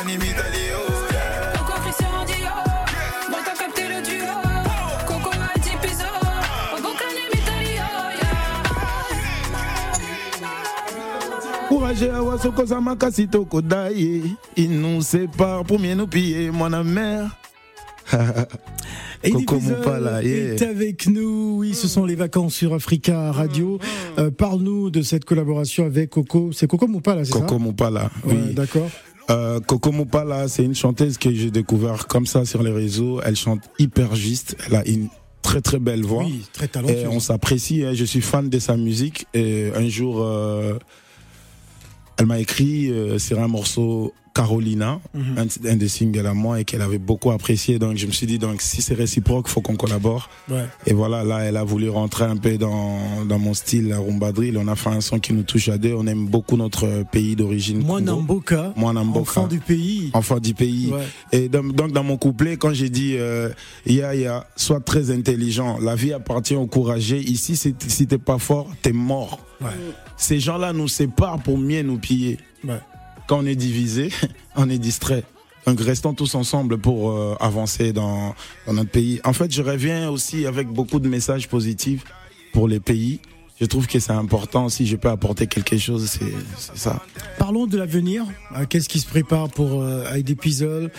obukani 0.00 0.18
mitali 0.18 0.66
yo 0.70 0.80
Coco 1.58 1.72
Christian 1.82 2.24
Dior, 2.26 2.64
bon 3.30 3.38
t'as 3.44 3.56
capté 3.58 3.82
le 3.88 4.02
duo. 4.02 4.34
Coco 5.06 5.30
a 5.30 5.58
dit 5.58 5.76
Pizzo, 5.82 6.04
au 6.74 6.80
boucan 6.80 7.10
des 7.14 7.36
Mitalio. 7.36 7.88
Courage 11.68 12.10
awa 12.10 12.38
sokoza 12.38 12.80
makasi 12.80 13.28
tokodai 13.28 14.22
il 14.56 14.80
nous 14.80 15.02
sépare 15.02 15.64
pour 15.64 15.78
mieux 15.78 15.94
nous 15.94 16.06
piller 16.06 16.50
mwana 16.50 16.82
mère 16.82 17.36
Eddie 19.22 19.44
Coco 19.44 19.60
Mopala, 19.60 20.22
yeah. 20.22 20.54
est 20.54 20.62
avec 20.62 21.06
nous. 21.06 21.58
Oui, 21.58 21.74
ce 21.74 21.86
sont 21.88 22.06
les 22.06 22.14
vacances 22.14 22.54
sur 22.54 22.72
Africa 22.72 23.30
Radio. 23.30 23.78
Euh, 24.18 24.30
Parle-nous 24.30 24.88
de 24.90 25.02
cette 25.02 25.26
collaboration 25.26 25.84
avec 25.84 26.08
Coco. 26.08 26.52
C'est 26.52 26.66
Coco 26.66 26.86
Mopala, 26.88 27.24
c'est 27.26 27.34
ça? 27.34 27.40
Coco 27.40 27.62
Ouais, 27.62 28.00
oui 28.24 28.54
D'accord. 28.54 28.88
Euh, 29.30 29.60
Coco 29.60 29.92
Mopala, 29.92 30.48
c'est 30.48 30.64
une 30.64 30.74
chanteuse 30.74 31.16
que 31.18 31.32
j'ai 31.32 31.50
découvert 31.50 32.06
comme 32.08 32.26
ça 32.26 32.44
sur 32.44 32.62
les 32.62 32.72
réseaux. 32.72 33.20
Elle 33.24 33.36
chante 33.36 33.60
hyper 33.78 34.14
juste. 34.16 34.56
Elle 34.66 34.74
a 34.76 34.86
une 34.88 35.08
très 35.42 35.60
très 35.60 35.78
belle 35.78 36.02
voix. 36.04 36.24
Oui, 36.24 36.44
très 36.52 36.66
Et 36.66 36.68
talentueux. 36.68 37.08
on 37.10 37.20
s'apprécie. 37.20 37.84
hein. 37.84 37.92
Je 37.94 38.04
suis 38.04 38.20
fan 38.20 38.48
de 38.48 38.58
sa 38.58 38.76
musique. 38.76 39.26
Et 39.34 39.70
un 39.74 39.88
jour, 39.88 40.20
euh, 40.20 40.78
elle 42.16 42.26
m'a 42.26 42.40
écrit 42.40 42.90
euh, 42.90 43.18
sur 43.18 43.40
un 43.40 43.48
morceau 43.48 44.12
Carolina, 44.34 45.00
Mhm. 45.14 45.38
un, 45.38 45.70
un 45.72 45.76
des 45.76 45.88
singles 45.88 46.26
à 46.26 46.34
moi 46.34 46.60
et 46.60 46.64
qu'elle 46.64 46.82
avait 46.82 46.98
beaucoup 46.98 47.30
apprécié. 47.30 47.78
Donc 47.78 47.96
je 47.96 48.06
me 48.06 48.12
suis 48.12 48.26
dit, 48.26 48.38
donc 48.38 48.62
si 48.62 48.80
c'est 48.82 48.94
réciproque, 48.94 49.48
faut 49.48 49.60
qu'on 49.60 49.76
collabore. 49.76 50.28
Ouais. 50.48 50.66
Et 50.86 50.92
voilà, 50.92 51.24
là, 51.24 51.38
elle 51.40 51.56
a 51.56 51.64
voulu 51.64 51.88
rentrer 51.88 52.24
un 52.24 52.36
peu 52.36 52.56
dans, 52.58 53.24
dans 53.28 53.38
mon 53.38 53.54
style, 53.54 53.88
la 53.88 53.98
rumba 53.98 54.32
drill. 54.32 54.56
On 54.58 54.68
a 54.68 54.76
fait 54.76 54.90
un 54.90 55.00
son 55.00 55.18
qui 55.18 55.32
nous 55.32 55.42
touche 55.42 55.68
à 55.68 55.78
deux. 55.78 55.94
On 55.94 56.06
aime 56.06 56.26
beaucoup 56.26 56.56
notre 56.56 57.04
pays 57.10 57.34
d'origine. 57.36 57.82
Moi. 57.84 58.00
Namboka, 58.00 58.72
Moi, 58.76 58.92
Namboka. 58.92 59.20
enfant 59.20 59.46
du 59.46 59.58
pays. 59.58 60.10
Enfant 60.14 60.38
du 60.38 60.54
pays. 60.54 60.90
Ouais. 60.92 61.06
Et 61.32 61.48
donc, 61.48 61.74
donc, 61.74 61.92
dans 61.92 62.04
mon 62.04 62.16
couplet, 62.16 62.56
quand 62.56 62.72
j'ai 62.72 62.88
dit 62.90 63.16
euh, 63.16 63.50
Ya 63.86 64.14
Ya, 64.14 64.46
sois 64.56 64.80
très 64.80 65.10
intelligent, 65.10 65.78
la 65.80 65.94
vie 65.94 66.12
appartient 66.12 66.54
aux 66.54 66.66
courageux. 66.66 67.18
Ici, 67.18 67.56
si 67.56 68.06
t'es 68.06 68.18
pas 68.18 68.38
fort, 68.38 68.68
t'es 68.82 68.92
mort. 68.92 69.40
Ouais. 69.60 69.68
Ces 70.16 70.40
gens-là 70.40 70.72
nous 70.72 70.88
séparent 70.88 71.38
pour 71.42 71.58
mieux 71.58 71.82
nous 71.82 71.98
piller. 71.98 72.38
Ouais. 72.64 72.78
Quand 73.30 73.38
on 73.38 73.46
est 73.46 73.54
divisé, 73.54 74.10
on 74.56 74.68
est 74.68 74.78
distrait. 74.78 75.22
Donc 75.64 75.80
restons 75.80 76.14
tous 76.14 76.34
ensemble 76.34 76.78
pour 76.78 77.12
euh, 77.12 77.36
avancer 77.38 77.92
dans, 77.92 78.34
dans 78.66 78.72
notre 78.72 78.90
pays. 78.90 79.20
En 79.22 79.32
fait, 79.32 79.54
je 79.54 79.62
reviens 79.62 80.10
aussi 80.10 80.46
avec 80.46 80.66
beaucoup 80.66 80.98
de 80.98 81.08
messages 81.08 81.48
positifs 81.48 82.02
pour 82.52 82.66
les 82.66 82.80
pays. 82.80 83.20
Je 83.60 83.66
trouve 83.66 83.86
que 83.86 83.98
c'est 83.98 84.12
important. 84.12 84.68
Si 84.70 84.86
je 84.86 84.96
peux 84.96 85.08
apporter 85.10 85.46
quelque 85.46 85.76
chose, 85.76 86.08
c'est 86.08 86.32
ça. 86.78 87.02
Parlons 87.38 87.66
de 87.66 87.76
l'avenir. 87.76 88.24
Euh, 88.56 88.64
Qu'est-ce 88.68 88.88
qui 88.88 89.00
se 89.00 89.06
prépare 89.06 89.50
pour 89.50 89.82
euh, 89.82 90.10
Heidi 90.14 90.34
Pizol 90.34 90.90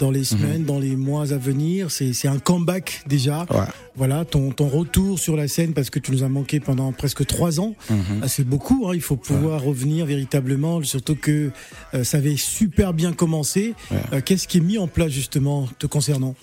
dans 0.00 0.10
les 0.10 0.24
semaines, 0.24 0.64
dans 0.64 0.78
les 0.78 0.96
mois 0.96 1.32
à 1.34 1.36
venir? 1.36 1.90
C'est 1.90 2.14
c'est 2.14 2.28
un 2.28 2.38
comeback 2.38 3.02
déjà. 3.06 3.40
Ouais. 3.50 3.66
Voilà, 3.96 4.24
ton, 4.24 4.50
ton 4.50 4.66
retour 4.68 5.18
sur 5.18 5.36
la 5.36 5.46
scène 5.46 5.74
parce 5.74 5.90
que 5.90 5.98
tu 5.98 6.10
nous 6.12 6.22
as 6.22 6.28
manqué 6.30 6.58
pendant 6.58 6.90
presque 6.92 7.26
trois 7.26 7.60
ans. 7.60 7.74
Mhm. 7.90 8.20
Ah, 8.22 8.28
C'est 8.28 8.44
beaucoup, 8.44 8.88
hein, 8.88 8.92
il 8.94 9.02
faut 9.02 9.16
pouvoir 9.16 9.62
revenir 9.62 10.06
véritablement, 10.06 10.82
surtout 10.82 11.16
que 11.16 11.50
euh, 11.94 12.02
ça 12.04 12.16
avait 12.16 12.36
super 12.36 12.94
bien 12.94 13.12
commencé. 13.12 13.74
Ouais. 13.90 13.98
Euh, 14.14 14.20
Qu'est-ce 14.24 14.48
qui 14.48 14.58
est 14.58 14.60
mis 14.62 14.78
en 14.78 14.86
place 14.88 15.10
justement 15.10 15.68
te 15.78 15.86
concernant? 15.86 16.34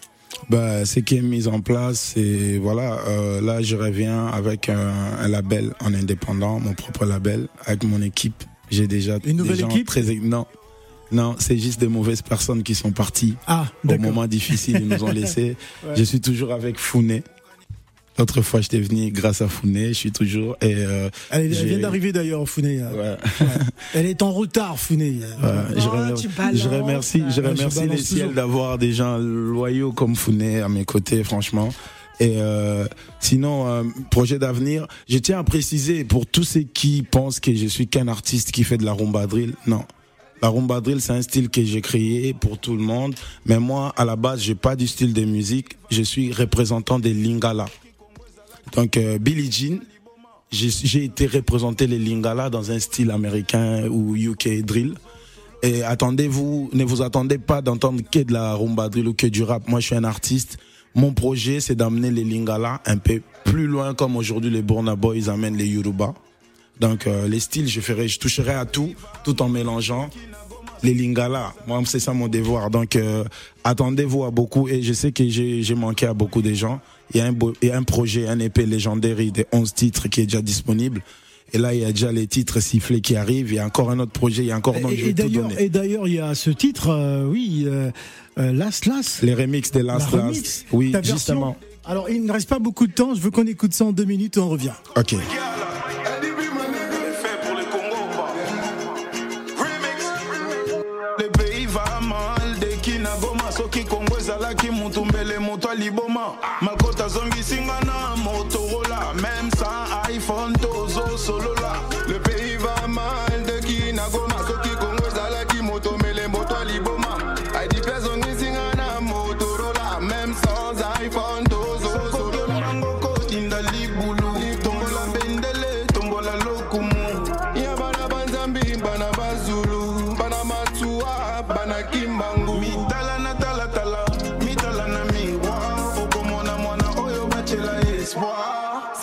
Bah, 0.49 0.85
ce 0.85 0.99
qui 0.99 1.17
est 1.17 1.21
mis 1.21 1.47
en 1.47 1.61
place, 1.61 2.13
c'est 2.15 2.57
voilà. 2.57 2.99
euh, 3.07 3.41
là, 3.41 3.61
je 3.61 3.75
reviens 3.75 4.27
avec 4.27 4.69
un, 4.69 4.91
un 5.19 5.27
label 5.27 5.73
en 5.79 5.93
indépendant, 5.93 6.59
mon 6.59 6.73
propre 6.73 7.05
label, 7.05 7.47
avec 7.65 7.83
mon 7.83 8.01
équipe. 8.01 8.43
J'ai 8.69 8.87
déjà 8.87 9.17
Une 9.25 9.37
nouvelle 9.37 9.55
des 9.55 9.61
gens 9.61 9.69
équipe? 9.69 9.87
très 9.87 10.01
non, 10.15 10.45
non, 11.11 11.35
c'est 11.37 11.57
juste 11.57 11.79
des 11.79 11.87
mauvaises 11.87 12.21
personnes 12.23 12.63
qui 12.63 12.73
sont 12.75 12.91
parties 12.91 13.35
Ah, 13.47 13.67
au 13.87 13.97
moment 13.97 14.25
difficile. 14.25 14.79
Ils 14.81 14.87
nous 14.87 15.03
ont 15.03 15.11
laissés. 15.11 15.55
Ouais. 15.85 15.93
Je 15.95 16.03
suis 16.03 16.19
toujours 16.21 16.51
avec 16.53 16.79
Founé. 16.79 17.23
L'autre 18.17 18.41
fois, 18.41 18.61
j'étais 18.61 18.79
venu 18.79 19.09
grâce 19.11 19.41
à 19.41 19.47
Founé. 19.47 19.87
Je 19.89 19.93
suis 19.93 20.11
toujours 20.11 20.55
et 20.61 20.75
euh, 20.75 21.09
Elle, 21.31 21.47
vient 21.47 21.79
d'arriver 21.79 22.11
d'ailleurs, 22.11 22.47
Founé. 22.47 22.79
Ouais. 22.81 23.17
Elle 23.95 24.05
est 24.05 24.21
en 24.21 24.31
retard, 24.31 24.79
Founé. 24.79 25.19
Ouais, 25.41 25.79
je, 25.79 25.87
Oh, 25.87 25.91
remercie, 25.91 26.27
balances. 26.27 26.61
je 26.61 26.69
remercie, 26.69 27.23
je 27.29 27.33
je 27.33 27.41
remercie 27.41 27.79
balance 27.79 27.95
les 27.95 27.97
ciels 27.97 28.33
d'avoir 28.33 28.77
des 28.77 28.93
gens 28.93 29.17
loyaux 29.17 29.91
comme 29.91 30.15
Founé 30.15 30.61
à 30.61 30.69
mes 30.69 30.85
côtés, 30.85 31.23
franchement. 31.23 31.69
Et 32.19 32.35
euh, 32.37 32.85
sinon, 33.19 33.67
euh, 33.67 33.83
projet 34.11 34.37
d'avenir, 34.37 34.87
je 35.09 35.17
tiens 35.17 35.39
à 35.39 35.43
préciser 35.43 36.03
pour 36.03 36.27
tous 36.27 36.43
ceux 36.43 36.61
qui 36.61 37.01
pensent 37.01 37.39
que 37.39 37.53
je 37.53 37.65
suis 37.65 37.87
qu'un 37.87 38.07
artiste 38.07 38.51
qui 38.51 38.63
fait 38.63 38.77
de 38.77 38.85
la 38.85 38.93
rumba 38.93 39.25
drill, 39.25 39.53
non. 39.65 39.83
La 40.41 40.49
rumba 40.49 40.81
drill, 40.81 41.01
c'est 41.01 41.13
un 41.13 41.21
style 41.21 41.49
que 41.49 41.63
j'ai 41.63 41.81
créé 41.81 42.33
pour 42.33 42.59
tout 42.59 42.75
le 42.75 42.83
monde. 42.83 43.15
Mais 43.45 43.59
moi, 43.59 43.93
à 43.97 44.05
la 44.05 44.15
base, 44.15 44.41
j'ai 44.41 44.55
pas 44.55 44.75
du 44.75 44.87
style 44.87 45.13
de 45.13 45.23
musique. 45.23 45.77
Je 45.89 46.01
suis 46.01 46.31
représentant 46.33 46.99
des 46.99 47.13
Lingala. 47.13 47.65
Donc, 48.75 48.97
euh, 48.97 49.17
Billie 49.19 49.51
Jean, 49.51 49.79
j'ai 50.51 51.03
été 51.03 51.25
représenter 51.27 51.87
les 51.87 51.97
Lingala 51.99 52.49
dans 52.49 52.71
un 52.71 52.79
style 52.79 53.11
américain 53.11 53.87
ou 53.89 54.15
UK 54.15 54.63
drill. 54.63 54.95
Et 55.63 55.81
attendez-vous, 55.83 56.69
ne 56.73 56.83
vous 56.83 57.01
attendez 57.01 57.37
pas 57.37 57.61
d'entendre 57.61 58.01
que 58.11 58.19
de 58.19 58.33
la 58.33 58.53
rumba 58.53 58.89
drill 58.89 59.07
ou 59.07 59.13
que 59.13 59.27
du 59.27 59.43
rap. 59.43 59.67
Moi, 59.67 59.79
je 59.79 59.87
suis 59.87 59.95
un 59.95 60.03
artiste. 60.03 60.57
Mon 60.93 61.13
projet, 61.13 61.59
c'est 61.59 61.75
d'amener 61.75 62.11
les 62.11 62.23
Lingala 62.23 62.81
un 62.85 62.97
peu 62.97 63.21
plus 63.45 63.65
loin, 63.65 63.93
comme 63.93 64.15
aujourd'hui 64.15 64.51
les 64.51 64.61
Burna 64.61 64.95
Boys 64.95 65.29
amènent 65.29 65.57
les 65.57 65.67
Yoruba. 65.67 66.13
Donc, 66.79 67.07
euh, 67.07 67.27
les 67.27 67.39
styles, 67.39 67.67
je 67.67 67.81
ferai, 67.81 68.07
je 68.07 68.19
toucherai 68.19 68.53
à 68.53 68.65
tout, 68.65 68.93
tout 69.23 69.41
en 69.41 69.49
mélangeant 69.49 70.09
les 70.83 70.93
Lingala. 70.93 71.53
Moi, 71.65 71.81
c'est 71.85 71.99
ça 71.99 72.13
mon 72.13 72.27
devoir. 72.27 72.69
Donc, 72.69 72.95
euh, 72.95 73.23
attendez-vous 73.63 74.25
à 74.25 74.31
beaucoup. 74.31 74.67
Et 74.67 74.81
je 74.81 74.93
sais 74.93 75.11
que 75.11 75.27
j'ai 75.27 75.75
manqué 75.75 76.05
à 76.05 76.13
beaucoup 76.13 76.41
de 76.41 76.53
gens. 76.53 76.81
Il 77.11 77.17
y 77.17 77.21
a 77.21 77.25
un, 77.25 77.31
beau- 77.31 77.53
il 77.61 77.67
y 77.67 77.71
a 77.71 77.77
un 77.77 77.83
projet, 77.83 78.27
un 78.27 78.39
épée 78.39 78.65
légendaire 78.65 79.17
de 79.17 79.45
11 79.51 79.73
titres 79.73 80.07
qui 80.07 80.21
est 80.21 80.25
déjà 80.25 80.41
disponible. 80.41 81.01
Et 81.55 81.59
là, 81.59 81.73
il 81.75 81.81
y 81.81 81.85
a 81.85 81.91
déjà 81.91 82.11
les 82.11 82.25
titres 82.25 82.59
sifflés 82.59 83.01
qui 83.01 83.15
arrivent. 83.15 83.51
Il 83.51 83.55
y 83.55 83.59
a 83.59 83.65
encore 83.65 83.91
un 83.91 83.99
autre 83.99 84.11
projet. 84.11 84.41
Il 84.43 84.47
y 84.47 84.51
a 84.51 84.57
encore, 84.57 84.79
donc 84.79 84.93
Et, 84.93 85.13
d'ailleurs, 85.13 85.47
donner. 85.49 85.63
et 85.63 85.69
d'ailleurs, 85.69 86.07
il 86.07 86.15
y 86.15 86.19
a 86.19 86.33
ce 86.33 86.49
titre, 86.49 86.89
euh, 86.89 87.25
oui, 87.27 87.65
euh, 87.67 87.91
euh, 88.39 88.51
Last 88.51 88.87
Last. 88.87 89.21
Les 89.21 89.35
remixes 89.35 89.71
de 89.71 89.81
La 89.81 89.93
Last 89.93 90.09
remix, 90.09 90.37
Last. 90.39 90.65
Oui, 90.71 90.91
ta 90.91 90.99
version. 90.99 91.15
justement. 91.17 91.57
Alors, 91.85 92.09
il 92.09 92.23
ne 92.25 92.31
reste 92.31 92.49
pas 92.49 92.59
beaucoup 92.59 92.87
de 92.87 92.93
temps. 92.93 93.13
Je 93.13 93.19
veux 93.21 93.29
qu'on 93.29 93.45
écoute 93.45 93.73
ça 93.73 93.85
en 93.85 93.91
deux 93.91 94.05
minutes 94.05 94.37
et 94.37 94.39
on 94.39 94.49
revient. 94.49 94.71
Ok. 94.97 95.15
le 105.53 106.82
pays 107.03 107.59
va 107.67 107.79
mal 107.85 108.22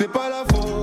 c'est 0.01 0.09
pas 0.09 0.31
la 0.31 0.45
faute 0.51 0.80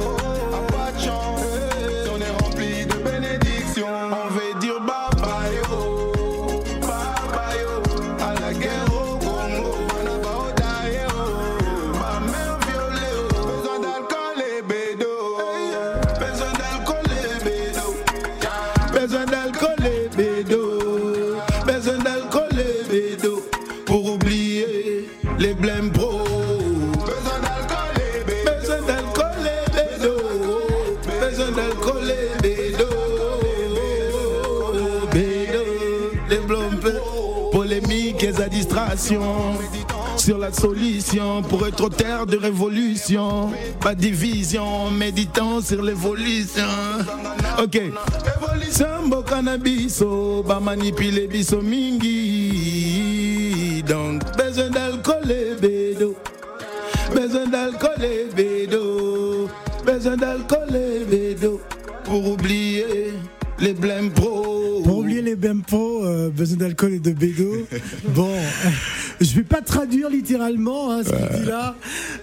Sur 40.27 40.39
la 40.39 40.51
solution 40.51 41.41
pour 41.41 41.65
être 41.65 41.85
au 41.85 41.89
terre 41.89 42.25
de 42.25 42.35
révolution. 42.35 43.49
Pas 43.79 43.95
division, 43.95 44.91
méditant 44.91 45.61
sur 45.61 45.81
l'évolution. 45.81 46.67
Ok. 47.63 47.81
Sambo 48.69 49.21
cannabis, 49.21 50.03
ba 50.45 50.59
manipuler 50.59 51.27
biso 51.27 51.61
mingi. 51.61 53.01
Donc, 53.87 54.23
besoin 54.35 54.69
d'alcool 54.69 55.31
et 55.31 55.55
bédo. 55.61 56.13
Besoin 57.15 57.47
d'alcool 57.47 58.03
et 58.03 58.27
bédo. 58.35 59.47
Besoin 59.85 60.17
d'alcool 60.17 60.75
et 60.75 61.05
bédo. 61.05 61.61
Pour 62.03 62.31
oublier 62.33 63.13
les 63.59 63.73
blèmes 63.73 64.11
pro. 64.11 64.81
Pour 64.83 64.97
oublier 64.97 65.21
les 65.21 65.35
bempos, 65.35 66.03
euh, 66.05 66.29
besoin 66.29 66.57
d'alcool 66.57 66.95
et 66.95 66.99
de 66.99 67.11
bédo. 67.11 67.65
Bon, 68.09 68.29
traduire 69.67 70.09
littéralement 70.09 70.91
hein, 70.91 71.03
ce 71.03 71.09
qu'il 71.09 71.41
dit 71.41 71.45
là, 71.47 71.75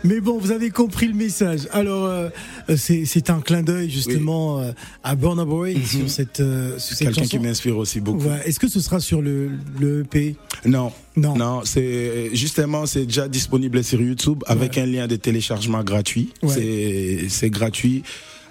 mais 0.02 0.20
bon, 0.20 0.38
vous 0.38 0.50
avez 0.50 0.70
compris 0.70 1.06
le 1.06 1.14
message. 1.14 1.68
Alors, 1.70 2.06
euh, 2.06 2.28
c'est 2.76 3.04
c'est 3.04 3.30
un 3.30 3.40
clin 3.40 3.62
d'œil 3.62 3.90
justement 3.90 4.60
euh, 4.60 4.72
à 5.02 5.14
Burna 5.14 5.44
Boy 5.44 5.80
sur 5.84 6.08
cette, 6.10 6.40
euh, 6.40 6.78
sur 6.78 6.96
cette 6.96 7.08
Quelqu'un 7.08 7.26
qui 7.28 7.38
m'inspire 7.38 7.76
aussi 7.76 8.00
beaucoup. 8.00 8.24
Ouais. 8.24 8.40
Est-ce 8.46 8.58
que 8.58 8.68
ce 8.68 8.80
sera 8.80 8.98
sur 8.98 9.22
le, 9.22 9.50
le 9.78 10.00
EP 10.00 10.36
Non. 10.64 10.90
Non. 11.16 11.36
Non, 11.36 11.60
c'est 11.64 12.30
justement 12.32 12.86
c'est 12.86 13.06
déjà 13.06 13.28
disponible 13.28 13.84
sur 13.84 14.00
YouTube 14.00 14.42
avec 14.46 14.78
un 14.78 14.86
lien 14.86 15.06
de 15.06 15.16
téléchargement 15.16 15.84
gratuit. 15.84 16.32
C'est 16.48 17.50
gratuit. 17.50 18.02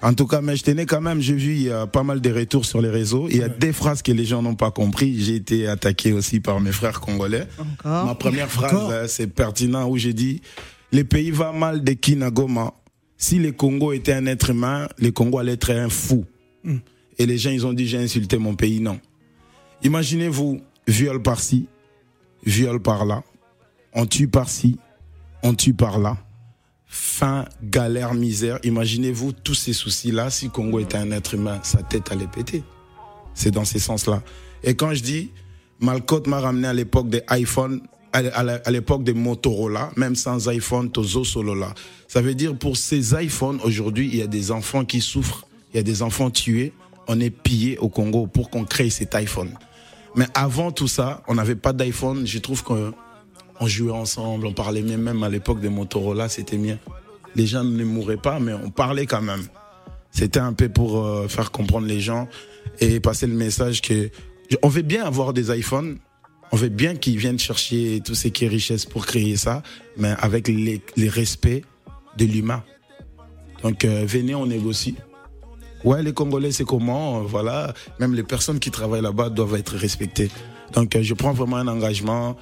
En 0.02 0.12
tout 0.14 0.26
cas, 0.26 0.40
mais 0.40 0.56
je 0.56 0.62
tenais 0.64 0.86
quand 0.86 1.00
même, 1.00 1.20
j'ai 1.20 1.34
vu 1.34 1.54
il 1.54 1.62
y 1.62 1.70
a 1.70 1.86
pas 1.86 2.02
mal 2.02 2.20
de 2.20 2.32
retours 2.32 2.64
sur 2.64 2.80
les 2.80 2.90
réseaux. 2.90 3.26
Il 3.30 3.38
y 3.38 3.42
a 3.42 3.48
des 3.48 3.72
phrases 3.72 4.02
que 4.02 4.12
les 4.12 4.24
gens 4.24 4.42
n'ont 4.42 4.54
pas 4.54 4.70
compris. 4.70 5.18
J'ai 5.20 5.36
été 5.36 5.66
attaqué 5.66 6.12
aussi 6.12 6.40
par 6.40 6.60
mes 6.60 6.72
frères 6.72 7.00
congolais. 7.00 7.46
Encore. 7.58 8.06
Ma 8.06 8.14
première 8.14 8.50
phrase, 8.50 8.74
euh, 8.74 9.06
c'est 9.08 9.28
pertinent 9.28 9.88
où 9.88 9.96
j'ai 9.96 10.12
dit 10.12 10.42
les 10.92 11.04
pays 11.04 11.30
va 11.30 11.52
mal 11.52 11.82
de 11.82 11.92
Kinagoma. 11.92 12.72
Si 13.16 13.38
les 13.38 13.52
Congo 13.52 13.92
étaient 13.92 14.12
un 14.12 14.26
être 14.26 14.50
humain, 14.50 14.88
les 14.98 15.12
Congo 15.12 15.38
allaient 15.38 15.54
être 15.54 15.70
un 15.70 15.88
fou. 15.88 16.24
Hmm. 16.62 16.78
Et 17.18 17.26
les 17.26 17.38
gens, 17.38 17.50
ils 17.50 17.66
ont 17.66 17.72
dit 17.72 17.86
j'ai 17.86 17.98
insulté 17.98 18.38
mon 18.38 18.54
pays. 18.54 18.80
Non. 18.80 19.00
Imaginez-vous, 19.82 20.60
viol 20.86 21.20
par-ci, 21.22 21.66
viol 22.44 22.80
par-là, 22.80 23.22
on 23.92 24.06
tue 24.06 24.28
par-ci, 24.28 24.78
on 25.42 25.54
tue 25.54 25.74
par-là. 25.74 26.16
Faim, 26.96 27.44
galère, 27.60 28.14
misère. 28.14 28.60
Imaginez-vous 28.62 29.32
tous 29.32 29.54
ces 29.54 29.72
soucis-là. 29.72 30.30
Si 30.30 30.48
Congo 30.48 30.78
était 30.78 30.96
un 30.96 31.10
être 31.10 31.34
humain, 31.34 31.58
sa 31.64 31.82
tête 31.82 32.12
allait 32.12 32.28
péter. 32.28 32.62
C'est 33.34 33.50
dans 33.50 33.64
ces 33.64 33.80
sens-là. 33.80 34.22
Et 34.62 34.76
quand 34.76 34.94
je 34.94 35.02
dis, 35.02 35.32
Malcotte 35.80 36.28
m'a 36.28 36.38
ramené 36.38 36.68
à 36.68 36.72
l'époque 36.72 37.08
des 37.08 37.22
iPhones, 37.30 37.80
à 38.12 38.70
l'époque 38.70 39.02
des 39.02 39.12
Motorola, 39.12 39.90
même 39.96 40.14
sans 40.14 40.48
iPhone, 40.48 40.88
Tozo 40.88 41.24
Solola. 41.24 41.74
Ça 42.06 42.22
veut 42.22 42.36
dire 42.36 42.56
pour 42.56 42.76
ces 42.76 43.20
iPhones, 43.20 43.58
aujourd'hui, 43.64 44.08
il 44.12 44.16
y 44.16 44.22
a 44.22 44.28
des 44.28 44.52
enfants 44.52 44.84
qui 44.84 45.00
souffrent, 45.00 45.48
il 45.72 45.78
y 45.78 45.80
a 45.80 45.82
des 45.82 46.00
enfants 46.00 46.30
tués. 46.30 46.72
On 47.08 47.18
est 47.18 47.30
pillé 47.30 47.76
au 47.78 47.88
Congo 47.88 48.28
pour 48.28 48.50
qu'on 48.50 48.64
crée 48.64 48.88
cet 48.88 49.16
iPhone. 49.16 49.50
Mais 50.14 50.26
avant 50.34 50.70
tout 50.70 50.86
ça, 50.86 51.24
on 51.26 51.34
n'avait 51.34 51.56
pas 51.56 51.72
d'iPhone. 51.72 52.24
Je 52.24 52.38
trouve 52.38 52.62
qu'on 52.62 52.94
on 53.60 53.66
jouait 53.66 53.92
ensemble, 53.92 54.46
on 54.46 54.52
parlait 54.52 54.82
même, 54.82 55.02
même 55.02 55.22
à 55.22 55.28
l'époque 55.28 55.60
des 55.60 55.68
Motorola, 55.68 56.28
c'était 56.28 56.56
bien. 56.56 56.78
Les 57.36 57.46
gens 57.46 57.64
ne 57.64 57.84
mouraient 57.84 58.16
pas, 58.16 58.38
mais 58.38 58.52
on 58.52 58.70
parlait 58.70 59.06
quand 59.06 59.22
même. 59.22 59.44
C'était 60.10 60.40
un 60.40 60.52
peu 60.52 60.68
pour 60.68 61.04
euh, 61.04 61.26
faire 61.28 61.50
comprendre 61.50 61.86
les 61.86 62.00
gens 62.00 62.28
et 62.80 63.00
passer 63.00 63.26
le 63.26 63.34
message 63.34 63.82
que 63.82 64.10
on 64.62 64.68
veut 64.68 64.82
bien 64.82 65.04
avoir 65.04 65.32
des 65.32 65.56
iPhones, 65.56 65.98
on 66.52 66.56
veut 66.56 66.68
bien 66.68 66.94
qu'ils 66.94 67.16
viennent 67.16 67.38
chercher 67.38 68.00
tout 68.04 68.14
ce 68.14 68.28
qui 68.28 68.44
est 68.44 68.48
richesse 68.48 68.84
pour 68.84 69.06
créer 69.06 69.36
ça, 69.36 69.62
mais 69.96 70.14
avec 70.20 70.46
les, 70.46 70.80
les 70.96 71.08
respects 71.08 71.62
de 72.16 72.24
l'humain. 72.24 72.62
Donc 73.62 73.84
euh, 73.84 74.04
venez, 74.06 74.34
on 74.34 74.46
négocie. 74.46 74.94
Ouais, 75.82 76.02
les 76.02 76.12
Congolais, 76.12 76.52
c'est 76.52 76.64
comment, 76.64 77.18
euh, 77.18 77.22
voilà. 77.22 77.74
Même 77.98 78.14
les 78.14 78.22
personnes 78.22 78.60
qui 78.60 78.70
travaillent 78.70 79.02
là-bas 79.02 79.30
doivent 79.30 79.56
être 79.56 79.76
respectées. 79.76 80.30
Donc 80.74 80.96
je 81.00 81.14
prends 81.14 81.32
vraiment 81.32 81.56
un 81.56 81.68
engagement. 81.68 82.36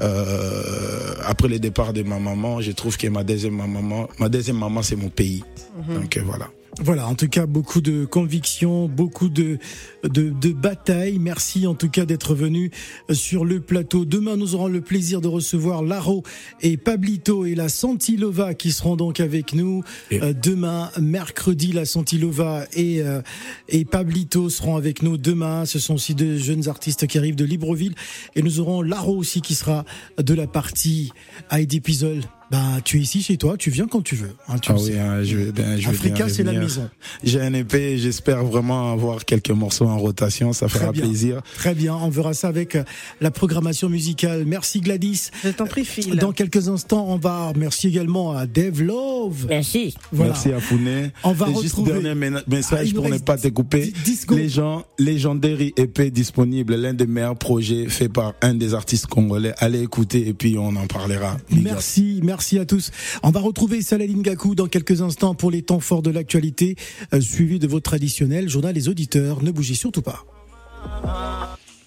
Euh, 0.00 1.14
après 1.24 1.48
le 1.48 1.58
départ 1.58 1.92
de 1.92 2.02
ma 2.02 2.18
maman, 2.18 2.60
je 2.60 2.72
trouve 2.72 2.96
que 2.96 3.06
ma 3.08 3.22
deuxième 3.22 3.56
maman, 3.56 4.08
ma 4.18 4.28
deuxième 4.28 4.58
maman, 4.58 4.82
c'est 4.82 4.96
mon 4.96 5.08
pays. 5.10 5.44
Donc 5.88 6.16
euh, 6.16 6.22
voilà. 6.24 6.48
Voilà, 6.82 7.06
en 7.08 7.14
tout 7.14 7.28
cas, 7.28 7.44
beaucoup 7.44 7.82
de 7.82 8.06
convictions, 8.06 8.88
beaucoup 8.88 9.28
de, 9.28 9.58
de, 10.02 10.30
de 10.30 10.48
batailles. 10.52 11.18
Merci 11.18 11.66
en 11.66 11.74
tout 11.74 11.90
cas 11.90 12.06
d'être 12.06 12.34
venu 12.34 12.70
sur 13.12 13.44
le 13.44 13.60
plateau. 13.60 14.06
Demain, 14.06 14.36
nous 14.36 14.54
aurons 14.54 14.66
le 14.68 14.80
plaisir 14.80 15.20
de 15.20 15.28
recevoir 15.28 15.82
Laro 15.82 16.22
et 16.62 16.78
Pablito 16.78 17.44
et 17.44 17.54
la 17.54 17.68
Santilova 17.68 18.54
qui 18.54 18.72
seront 18.72 18.96
donc 18.96 19.20
avec 19.20 19.52
nous. 19.52 19.82
Et- 20.10 20.20
Euh, 20.22 20.32
demain, 20.32 20.90
mercredi, 21.00 21.72
la 21.72 21.84
Santilova 21.84 22.64
et, 22.72 23.02
euh, 23.02 23.20
et 23.68 23.84
Pablito 23.84 24.48
seront 24.48 24.76
avec 24.76 25.02
nous 25.02 25.18
demain. 25.18 25.66
Ce 25.66 25.78
sont 25.78 25.94
aussi 25.94 26.14
deux 26.14 26.38
jeunes 26.38 26.66
artistes 26.68 27.06
qui 27.06 27.18
arrivent 27.18 27.36
de 27.36 27.44
Libreville. 27.44 27.94
Et 28.36 28.42
nous 28.42 28.58
aurons 28.58 28.80
Laro 28.80 29.16
aussi 29.16 29.42
qui 29.42 29.54
sera 29.54 29.84
de 30.18 30.32
la 30.34 30.46
partie 30.46 31.12
Heidi 31.50 31.80
Pizzol. 31.80 32.20
Bah, 32.50 32.58
tu 32.84 32.98
es 32.98 33.00
ici 33.00 33.22
chez 33.22 33.36
toi, 33.36 33.56
tu 33.56 33.70
viens 33.70 33.86
quand 33.86 34.02
tu 34.02 34.16
veux. 34.16 34.34
hein, 34.48 34.58
tu 34.58 34.72
Ah 34.72 34.76
oui, 34.76 34.98
hein, 34.98 35.22
je 35.22 35.36
vais 35.36 35.52
bien, 35.52 35.76
je 35.76 35.82
vais 35.82 35.86
Africa, 35.88 36.28
c'est 36.28 36.42
la 36.42 36.52
maison. 36.52 36.88
J'ai 37.22 37.40
un 37.40 37.52
épée, 37.54 37.96
j'espère 37.96 38.44
vraiment 38.44 38.92
avoir 38.92 39.24
quelques 39.24 39.50
morceaux 39.50 39.86
en 39.86 39.96
rotation, 39.98 40.52
ça 40.52 40.66
fera 40.68 40.92
Très 40.92 41.02
plaisir. 41.02 41.42
Très 41.54 41.74
bien, 41.74 41.94
on 41.94 42.08
verra 42.08 42.34
ça 42.34 42.48
avec 42.48 42.74
euh, 42.74 42.82
la 43.20 43.30
programmation 43.30 43.88
musicale. 43.88 44.44
Merci 44.46 44.80
Gladys. 44.80 45.30
Je 45.44 45.50
t'en 45.50 45.66
prie, 45.66 45.84
Phil. 45.84 46.16
Dans 46.16 46.32
quelques 46.32 46.68
instants, 46.68 47.04
on 47.08 47.16
va. 47.18 47.52
Merci 47.56 47.86
également 47.88 48.32
à 48.36 48.46
Dave 48.46 48.82
Love. 48.82 49.46
Merci. 49.48 49.94
Voilà. 50.10 50.32
Merci 50.32 50.52
à 50.52 50.58
Founé. 50.60 51.10
On 51.22 51.32
va 51.32 51.46
Et 51.50 51.54
juste 51.62 51.76
retrouver- 51.76 52.02
dernier 52.02 52.36
Ah, 52.36 52.42
message 52.48 52.94
pour 52.94 53.08
ne 53.08 53.18
pas 53.18 53.36
te 53.38 53.48
couper. 53.48 53.92
Les 54.30 54.48
gens, 54.48 54.84
Legendary 54.98 55.72
EP 55.76 56.10
disponible, 56.10 56.74
l'un 56.74 56.94
des 56.94 57.06
meilleurs 57.06 57.36
projets 57.36 57.88
fait 57.88 58.08
par 58.08 58.34
un 58.42 58.54
des 58.54 58.74
artistes 58.74 59.06
congolais. 59.06 59.52
Allez 59.58 59.82
écouter 59.82 60.26
et 60.26 60.32
puis 60.34 60.56
on 60.58 60.74
en 60.76 60.86
parlera. 60.86 61.34
Up. 61.34 61.40
Merci, 61.50 62.20
merci 62.40 62.58
à 62.58 62.64
tous. 62.64 62.90
On 63.22 63.30
va 63.30 63.40
retrouver 63.40 63.82
Saladin 63.82 64.22
Gakou 64.22 64.54
dans 64.54 64.66
quelques 64.66 65.02
instants 65.02 65.34
pour 65.34 65.50
les 65.50 65.60
temps 65.60 65.78
forts 65.78 66.00
de 66.00 66.10
l'actualité, 66.10 66.74
euh, 67.12 67.20
suivi 67.20 67.58
de 67.58 67.66
votre 67.66 67.82
traditionnel 67.82 68.48
journal 68.48 68.74
Les 68.74 68.88
Auditeurs. 68.88 69.42
Ne 69.42 69.50
bougez 69.50 69.74
surtout 69.74 70.00
pas. 70.00 70.24